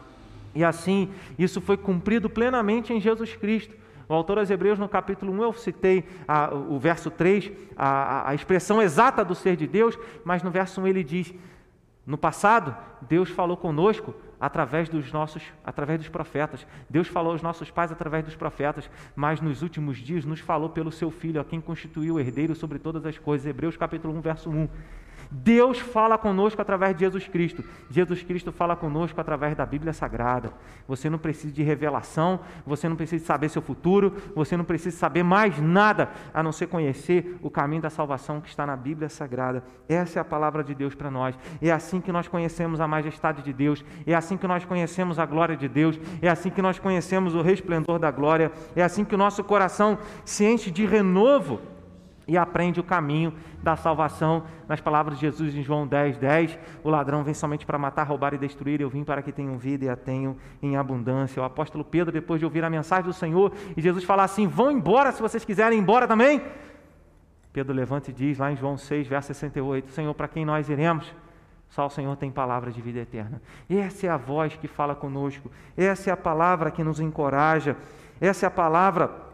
E 0.54 0.64
assim, 0.64 1.08
isso 1.38 1.60
foi 1.60 1.76
cumprido 1.76 2.28
plenamente 2.28 2.92
em 2.92 3.00
Jesus 3.00 3.36
Cristo. 3.36 3.76
O 4.08 4.14
autor 4.14 4.38
aos 4.38 4.48
Hebreus, 4.48 4.78
no 4.78 4.88
capítulo 4.88 5.32
1, 5.32 5.42
eu 5.42 5.52
citei 5.52 6.04
a, 6.26 6.54
o 6.54 6.78
verso 6.78 7.10
3, 7.10 7.52
a, 7.76 8.30
a 8.30 8.34
expressão 8.34 8.80
exata 8.80 9.24
do 9.24 9.34
ser 9.34 9.54
de 9.54 9.66
Deus, 9.66 9.98
mas 10.24 10.42
no 10.42 10.50
verso 10.50 10.80
1 10.80 10.86
ele 10.86 11.04
diz: 11.04 11.34
No 12.06 12.16
passado, 12.16 12.74
Deus 13.02 13.28
falou 13.28 13.56
conosco 13.56 14.14
através 14.40 14.88
dos 14.88 15.12
nossos, 15.12 15.42
através 15.62 15.98
dos 15.98 16.08
profetas. 16.08 16.66
Deus 16.88 17.06
falou 17.06 17.32
aos 17.32 17.42
nossos 17.42 17.70
pais 17.70 17.92
através 17.92 18.24
dos 18.24 18.34
profetas, 18.34 18.88
mas 19.14 19.40
nos 19.40 19.62
últimos 19.62 19.98
dias 19.98 20.24
nos 20.24 20.40
falou 20.40 20.70
pelo 20.70 20.90
seu 20.90 21.10
filho, 21.10 21.40
a 21.40 21.44
quem 21.44 21.60
constituiu 21.60 22.14
o 22.14 22.20
herdeiro 22.20 22.54
sobre 22.54 22.78
todas 22.78 23.04
as 23.04 23.18
coisas. 23.18 23.46
Hebreus 23.46 23.76
capítulo 23.76 24.16
1, 24.16 24.20
verso 24.22 24.48
1. 24.48 24.68
Deus 25.30 25.78
fala 25.78 26.16
conosco 26.16 26.60
através 26.60 26.94
de 26.94 27.00
Jesus 27.00 27.28
Cristo. 27.28 27.62
Jesus 27.90 28.22
Cristo 28.22 28.50
fala 28.50 28.74
conosco 28.74 29.20
através 29.20 29.54
da 29.54 29.66
Bíblia 29.66 29.92
Sagrada. 29.92 30.52
Você 30.86 31.10
não 31.10 31.18
precisa 31.18 31.52
de 31.52 31.62
revelação, 31.62 32.40
você 32.66 32.88
não 32.88 32.96
precisa 32.96 33.24
saber 33.24 33.48
seu 33.50 33.60
futuro, 33.60 34.14
você 34.34 34.56
não 34.56 34.64
precisa 34.64 34.96
saber 34.96 35.22
mais 35.22 35.58
nada 35.60 36.10
a 36.32 36.42
não 36.42 36.52
ser 36.52 36.66
conhecer 36.66 37.38
o 37.42 37.50
caminho 37.50 37.82
da 37.82 37.90
salvação 37.90 38.40
que 38.40 38.48
está 38.48 38.64
na 38.64 38.76
Bíblia 38.76 39.08
Sagrada. 39.08 39.62
Essa 39.88 40.18
é 40.18 40.22
a 40.22 40.24
palavra 40.24 40.64
de 40.64 40.74
Deus 40.74 40.94
para 40.94 41.10
nós. 41.10 41.38
É 41.60 41.70
assim 41.70 42.00
que 42.00 42.12
nós 42.12 42.26
conhecemos 42.26 42.80
a 42.80 42.88
majestade 42.88 43.42
de 43.42 43.52
Deus, 43.52 43.84
é 44.06 44.14
assim 44.14 44.36
que 44.36 44.46
nós 44.46 44.64
conhecemos 44.64 45.18
a 45.18 45.26
glória 45.26 45.56
de 45.56 45.68
Deus, 45.68 46.00
é 46.22 46.28
assim 46.28 46.50
que 46.50 46.62
nós 46.62 46.78
conhecemos 46.78 47.34
o 47.34 47.42
resplendor 47.42 47.98
da 47.98 48.10
glória, 48.10 48.50
é 48.74 48.82
assim 48.82 49.04
que 49.04 49.14
o 49.14 49.18
nosso 49.18 49.44
coração 49.44 49.98
se 50.24 50.44
enche 50.44 50.70
de 50.70 50.86
renovo 50.86 51.60
e 52.28 52.36
aprende 52.36 52.78
o 52.78 52.84
caminho 52.84 53.32
da 53.62 53.74
salvação. 53.74 54.44
Nas 54.68 54.80
palavras 54.80 55.18
de 55.18 55.22
Jesus 55.22 55.56
em 55.56 55.62
João 55.62 55.86
10, 55.86 56.18
10, 56.18 56.58
o 56.84 56.90
ladrão 56.90 57.24
vem 57.24 57.32
somente 57.32 57.64
para 57.64 57.78
matar, 57.78 58.04
roubar 58.04 58.34
e 58.34 58.38
destruir, 58.38 58.82
eu 58.82 58.90
vim 58.90 59.02
para 59.02 59.22
que 59.22 59.32
tenham 59.32 59.56
vida 59.56 59.86
e 59.86 59.88
a 59.88 59.96
tenham 59.96 60.36
em 60.62 60.76
abundância. 60.76 61.42
O 61.42 61.44
apóstolo 61.44 61.82
Pedro, 61.82 62.12
depois 62.12 62.38
de 62.38 62.44
ouvir 62.44 62.62
a 62.62 62.70
mensagem 62.70 63.06
do 63.06 63.14
Senhor, 63.14 63.50
e 63.74 63.80
Jesus 63.80 64.04
falar 64.04 64.24
assim: 64.24 64.46
vão 64.46 64.70
embora 64.70 65.10
se 65.10 65.22
vocês 65.22 65.44
quiserem 65.44 65.78
ir 65.78 65.80
embora 65.80 66.06
também. 66.06 66.42
Pedro 67.50 67.74
levanta 67.74 68.10
e 68.10 68.12
diz 68.12 68.38
lá 68.38 68.52
em 68.52 68.56
João 68.56 68.76
6, 68.76 69.08
verso 69.08 69.28
68, 69.28 69.90
Senhor, 69.90 70.12
para 70.12 70.28
quem 70.28 70.44
nós 70.44 70.68
iremos? 70.68 71.12
Só 71.70 71.86
o 71.86 71.90
Senhor 71.90 72.14
tem 72.16 72.30
palavra 72.30 72.70
de 72.70 72.80
vida 72.80 73.00
eterna. 73.00 73.42
Essa 73.68 74.06
é 74.06 74.10
a 74.10 74.16
voz 74.16 74.54
que 74.56 74.68
fala 74.68 74.94
conosco, 74.94 75.50
essa 75.76 76.10
é 76.10 76.12
a 76.12 76.16
palavra 76.16 76.70
que 76.70 76.84
nos 76.84 77.00
encoraja, 77.00 77.76
essa 78.20 78.46
é 78.46 78.48
a 78.48 78.50
palavra 78.50 79.27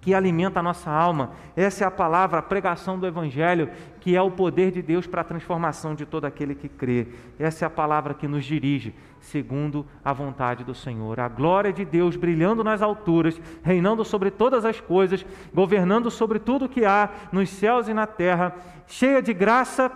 que 0.00 0.14
alimenta 0.14 0.60
a 0.60 0.62
nossa 0.62 0.90
alma. 0.90 1.32
Essa 1.54 1.84
é 1.84 1.86
a 1.86 1.90
palavra, 1.90 2.38
a 2.38 2.42
pregação 2.42 2.98
do 2.98 3.06
Evangelho, 3.06 3.70
que 4.00 4.16
é 4.16 4.22
o 4.22 4.30
poder 4.30 4.70
de 4.70 4.80
Deus 4.80 5.06
para 5.06 5.20
a 5.20 5.24
transformação 5.24 5.94
de 5.94 6.06
todo 6.06 6.24
aquele 6.24 6.54
que 6.54 6.68
crê. 6.68 7.08
Essa 7.38 7.64
é 7.64 7.66
a 7.66 7.70
palavra 7.70 8.14
que 8.14 8.26
nos 8.26 8.44
dirige, 8.44 8.94
segundo 9.20 9.86
a 10.02 10.12
vontade 10.12 10.64
do 10.64 10.74
Senhor. 10.74 11.20
A 11.20 11.28
glória 11.28 11.72
de 11.72 11.84
Deus 11.84 12.16
brilhando 12.16 12.64
nas 12.64 12.80
alturas, 12.80 13.40
reinando 13.62 14.04
sobre 14.04 14.30
todas 14.30 14.64
as 14.64 14.80
coisas, 14.80 15.24
governando 15.52 16.10
sobre 16.10 16.38
tudo 16.38 16.68
que 16.68 16.84
há 16.84 17.10
nos 17.30 17.50
céus 17.50 17.86
e 17.88 17.94
na 17.94 18.06
terra, 18.06 18.54
cheia 18.86 19.20
de 19.20 19.34
graça 19.34 19.92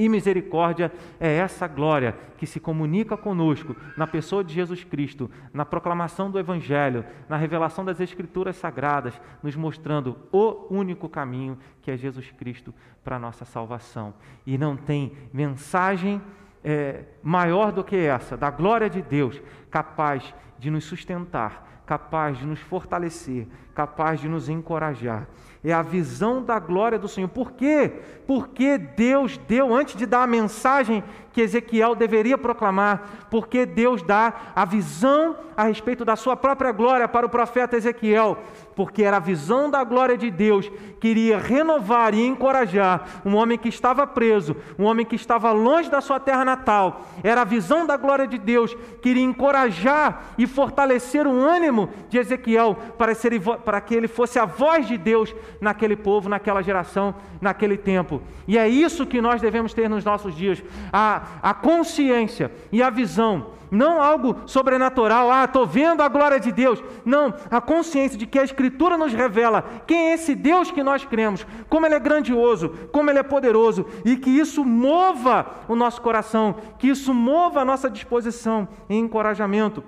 e 0.00 0.08
misericórdia 0.08 0.90
é 1.20 1.36
essa 1.36 1.68
glória 1.68 2.16
que 2.38 2.46
se 2.46 2.58
comunica 2.58 3.18
conosco 3.18 3.76
na 3.98 4.06
pessoa 4.06 4.42
de 4.42 4.54
Jesus 4.54 4.82
Cristo, 4.82 5.30
na 5.52 5.62
proclamação 5.62 6.30
do 6.30 6.38
Evangelho, 6.38 7.04
na 7.28 7.36
revelação 7.36 7.84
das 7.84 8.00
Escrituras 8.00 8.56
Sagradas, 8.56 9.20
nos 9.42 9.54
mostrando 9.54 10.16
o 10.32 10.74
único 10.74 11.06
caminho 11.06 11.58
que 11.82 11.90
é 11.90 11.98
Jesus 11.98 12.30
Cristo 12.30 12.72
para 13.04 13.16
a 13.16 13.18
nossa 13.18 13.44
salvação. 13.44 14.14
E 14.46 14.56
não 14.56 14.74
tem 14.74 15.12
mensagem 15.34 16.22
é, 16.64 17.04
maior 17.22 17.70
do 17.70 17.84
que 17.84 17.96
essa, 17.96 18.38
da 18.38 18.48
glória 18.48 18.88
de 18.88 19.02
Deus, 19.02 19.38
capaz 19.70 20.34
de 20.58 20.70
nos 20.70 20.84
sustentar, 20.84 21.82
capaz 21.84 22.38
de 22.38 22.46
nos 22.46 22.60
fortalecer, 22.60 23.46
capaz 23.74 24.18
de 24.18 24.30
nos 24.30 24.48
encorajar 24.48 25.28
é 25.62 25.72
a 25.72 25.82
visão 25.82 26.42
da 26.42 26.58
glória 26.58 26.98
do 26.98 27.08
Senhor. 27.08 27.28
Por 27.28 27.52
quê? 27.52 27.92
Porque 28.26 28.78
Deus 28.78 29.38
deu, 29.46 29.74
antes 29.74 29.96
de 29.96 30.06
dar 30.06 30.22
a 30.22 30.26
mensagem 30.26 31.04
que 31.32 31.40
Ezequiel 31.40 31.94
deveria 31.94 32.36
proclamar, 32.36 33.26
porque 33.30 33.64
Deus 33.64 34.02
dá 34.02 34.32
a 34.54 34.64
visão 34.64 35.36
a 35.56 35.64
respeito 35.64 36.04
da 36.04 36.16
sua 36.16 36.36
própria 36.36 36.72
glória 36.72 37.06
para 37.06 37.26
o 37.26 37.28
profeta 37.28 37.76
Ezequiel, 37.76 38.38
porque 38.74 39.02
era 39.02 39.18
a 39.18 39.20
visão 39.20 39.70
da 39.70 39.84
glória 39.84 40.16
de 40.16 40.30
Deus 40.30 40.70
que 40.98 41.08
iria 41.08 41.38
renovar 41.38 42.14
e 42.14 42.26
encorajar 42.26 43.20
um 43.26 43.36
homem 43.36 43.58
que 43.58 43.68
estava 43.68 44.06
preso, 44.06 44.56
um 44.78 44.84
homem 44.84 45.04
que 45.04 45.16
estava 45.16 45.52
longe 45.52 45.90
da 45.90 46.00
sua 46.00 46.18
terra 46.18 46.46
natal. 46.46 47.06
Era 47.22 47.42
a 47.42 47.44
visão 47.44 47.86
da 47.86 47.96
glória 47.96 48.26
de 48.26 48.38
Deus 48.38 48.74
que 49.02 49.10
iria 49.10 49.22
encorajar 49.22 50.32
e 50.38 50.46
fortalecer 50.46 51.26
o 51.26 51.38
ânimo 51.38 51.90
de 52.08 52.16
Ezequiel 52.16 52.76
para, 52.96 53.14
ser, 53.14 53.38
para 53.40 53.80
que 53.82 53.94
ele 53.94 54.08
fosse 54.08 54.38
a 54.38 54.46
voz 54.46 54.88
de 54.88 54.96
Deus 54.96 55.34
naquele 55.60 55.96
povo, 55.96 56.28
naquela 56.28 56.62
geração, 56.62 57.14
naquele 57.38 57.76
tempo. 57.76 58.22
E 58.48 58.56
é 58.56 58.66
isso 58.66 59.06
que 59.06 59.20
nós 59.20 59.40
devemos 59.40 59.74
ter 59.74 59.90
nos 59.90 60.04
nossos 60.04 60.34
dias: 60.34 60.62
a, 60.92 61.19
a 61.42 61.54
consciência 61.54 62.52
e 62.70 62.82
a 62.82 62.90
visão. 62.90 63.58
Não 63.70 64.02
algo 64.02 64.36
sobrenatural, 64.46 65.30
ah, 65.30 65.44
estou 65.44 65.64
vendo 65.64 66.02
a 66.02 66.08
glória 66.08 66.40
de 66.40 66.50
Deus. 66.50 66.82
Não, 67.04 67.32
a 67.50 67.60
consciência 67.60 68.18
de 68.18 68.26
que 68.26 68.38
a 68.38 68.42
Escritura 68.42 68.98
nos 68.98 69.12
revela 69.12 69.64
quem 69.86 70.10
é 70.10 70.14
esse 70.14 70.34
Deus 70.34 70.70
que 70.72 70.82
nós 70.82 71.04
cremos, 71.04 71.46
como 71.68 71.86
Ele 71.86 71.94
é 71.94 72.00
grandioso, 72.00 72.70
como 72.90 73.10
Ele 73.10 73.20
é 73.20 73.22
poderoso, 73.22 73.86
e 74.04 74.16
que 74.16 74.30
isso 74.30 74.64
mova 74.64 75.46
o 75.68 75.76
nosso 75.76 76.00
coração, 76.02 76.56
que 76.78 76.88
isso 76.88 77.14
mova 77.14 77.60
a 77.60 77.64
nossa 77.64 77.88
disposição 77.88 78.66
em 78.88 78.98
encorajamento, 78.98 79.84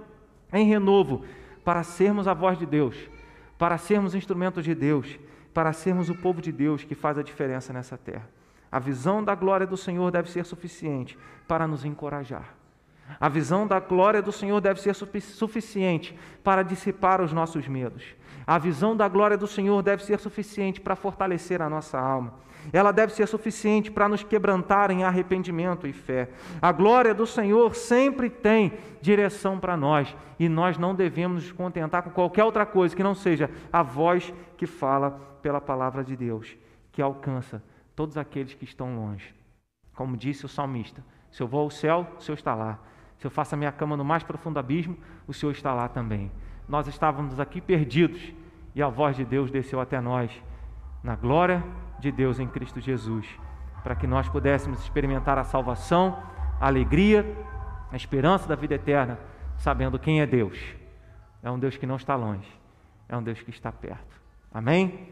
em 0.52 0.64
renovo, 0.64 1.24
para 1.64 1.82
sermos 1.82 2.28
a 2.28 2.34
voz 2.34 2.56
de 2.56 2.66
Deus, 2.66 2.96
para 3.58 3.78
sermos 3.78 4.14
instrumentos 4.14 4.62
de 4.62 4.74
Deus 4.76 5.18
para 5.52 5.72
sermos 5.72 6.08
o 6.08 6.14
povo 6.14 6.40
de 6.40 6.50
Deus 6.50 6.84
que 6.84 6.94
faz 6.94 7.18
a 7.18 7.22
diferença 7.22 7.72
nessa 7.72 7.98
terra. 7.98 8.28
A 8.72 8.78
visão 8.78 9.22
da 9.22 9.34
glória 9.34 9.66
do 9.66 9.76
Senhor 9.76 10.10
deve 10.10 10.30
ser 10.30 10.46
suficiente 10.46 11.18
para 11.46 11.66
nos 11.66 11.84
encorajar. 11.84 12.54
A 13.20 13.28
visão 13.28 13.66
da 13.66 13.78
glória 13.78 14.22
do 14.22 14.32
Senhor 14.32 14.58
deve 14.62 14.80
ser 14.80 14.94
suficiente 14.94 16.18
para 16.42 16.62
dissipar 16.62 17.20
os 17.20 17.34
nossos 17.34 17.68
medos. 17.68 18.02
A 18.46 18.58
visão 18.58 18.96
da 18.96 19.06
glória 19.08 19.36
do 19.36 19.46
Senhor 19.46 19.82
deve 19.82 20.02
ser 20.02 20.18
suficiente 20.18 20.80
para 20.80 20.96
fortalecer 20.96 21.60
a 21.60 21.68
nossa 21.68 21.98
alma. 21.98 22.32
Ela 22.72 22.92
deve 22.92 23.12
ser 23.12 23.26
suficiente 23.26 23.90
para 23.90 24.08
nos 24.08 24.22
quebrantar 24.22 24.90
em 24.90 25.04
arrependimento 25.04 25.86
e 25.86 25.92
fé. 25.92 26.30
A 26.60 26.72
glória 26.72 27.12
do 27.12 27.26
Senhor 27.26 27.74
sempre 27.74 28.30
tem 28.30 28.72
direção 29.02 29.58
para 29.58 29.76
nós 29.76 30.16
e 30.38 30.48
nós 30.48 30.78
não 30.78 30.94
devemos 30.94 31.42
nos 31.42 31.52
contentar 31.52 32.02
com 32.02 32.10
qualquer 32.10 32.44
outra 32.44 32.64
coisa 32.64 32.96
que 32.96 33.02
não 33.02 33.14
seja 33.14 33.50
a 33.70 33.82
voz 33.82 34.32
que 34.56 34.66
fala 34.66 35.10
pela 35.42 35.60
palavra 35.60 36.02
de 36.02 36.16
Deus, 36.16 36.56
que 36.92 37.02
alcança 37.02 37.62
todos 38.02 38.18
aqueles 38.18 38.52
que 38.52 38.64
estão 38.64 38.96
longe. 38.96 39.32
Como 39.94 40.16
disse 40.16 40.44
o 40.44 40.48
salmista: 40.48 41.04
se 41.30 41.40
eu 41.40 41.46
vou 41.46 41.60
ao 41.60 41.70
céu, 41.70 42.04
o 42.18 42.20
Senhor 42.20 42.34
está 42.34 42.52
lá. 42.52 42.80
Se 43.16 43.24
eu 43.24 43.30
faço 43.30 43.54
a 43.54 43.58
minha 43.58 43.70
cama 43.70 43.96
no 43.96 44.04
mais 44.04 44.24
profundo 44.24 44.58
abismo, 44.58 44.96
o 45.24 45.32
Senhor 45.32 45.52
está 45.52 45.72
lá 45.72 45.88
também. 45.88 46.28
Nós 46.68 46.88
estávamos 46.88 47.38
aqui 47.38 47.60
perdidos 47.60 48.34
e 48.74 48.82
a 48.82 48.88
voz 48.88 49.14
de 49.14 49.24
Deus 49.24 49.52
desceu 49.52 49.80
até 49.80 50.00
nós, 50.00 50.32
na 51.00 51.14
glória 51.14 51.62
de 52.00 52.10
Deus 52.10 52.40
em 52.40 52.48
Cristo 52.48 52.80
Jesus, 52.80 53.24
para 53.84 53.94
que 53.94 54.08
nós 54.08 54.28
pudéssemos 54.28 54.80
experimentar 54.80 55.38
a 55.38 55.44
salvação, 55.44 56.20
a 56.60 56.66
alegria, 56.66 57.24
a 57.92 57.94
esperança 57.94 58.48
da 58.48 58.56
vida 58.56 58.74
eterna, 58.74 59.16
sabendo 59.56 59.96
quem 59.96 60.20
é 60.20 60.26
Deus. 60.26 60.58
É 61.40 61.48
um 61.48 61.58
Deus 61.58 61.76
que 61.76 61.86
não 61.86 61.94
está 61.94 62.16
longe, 62.16 62.50
é 63.08 63.16
um 63.16 63.22
Deus 63.22 63.40
que 63.40 63.50
está 63.50 63.70
perto. 63.70 64.20
Amém? 64.52 65.11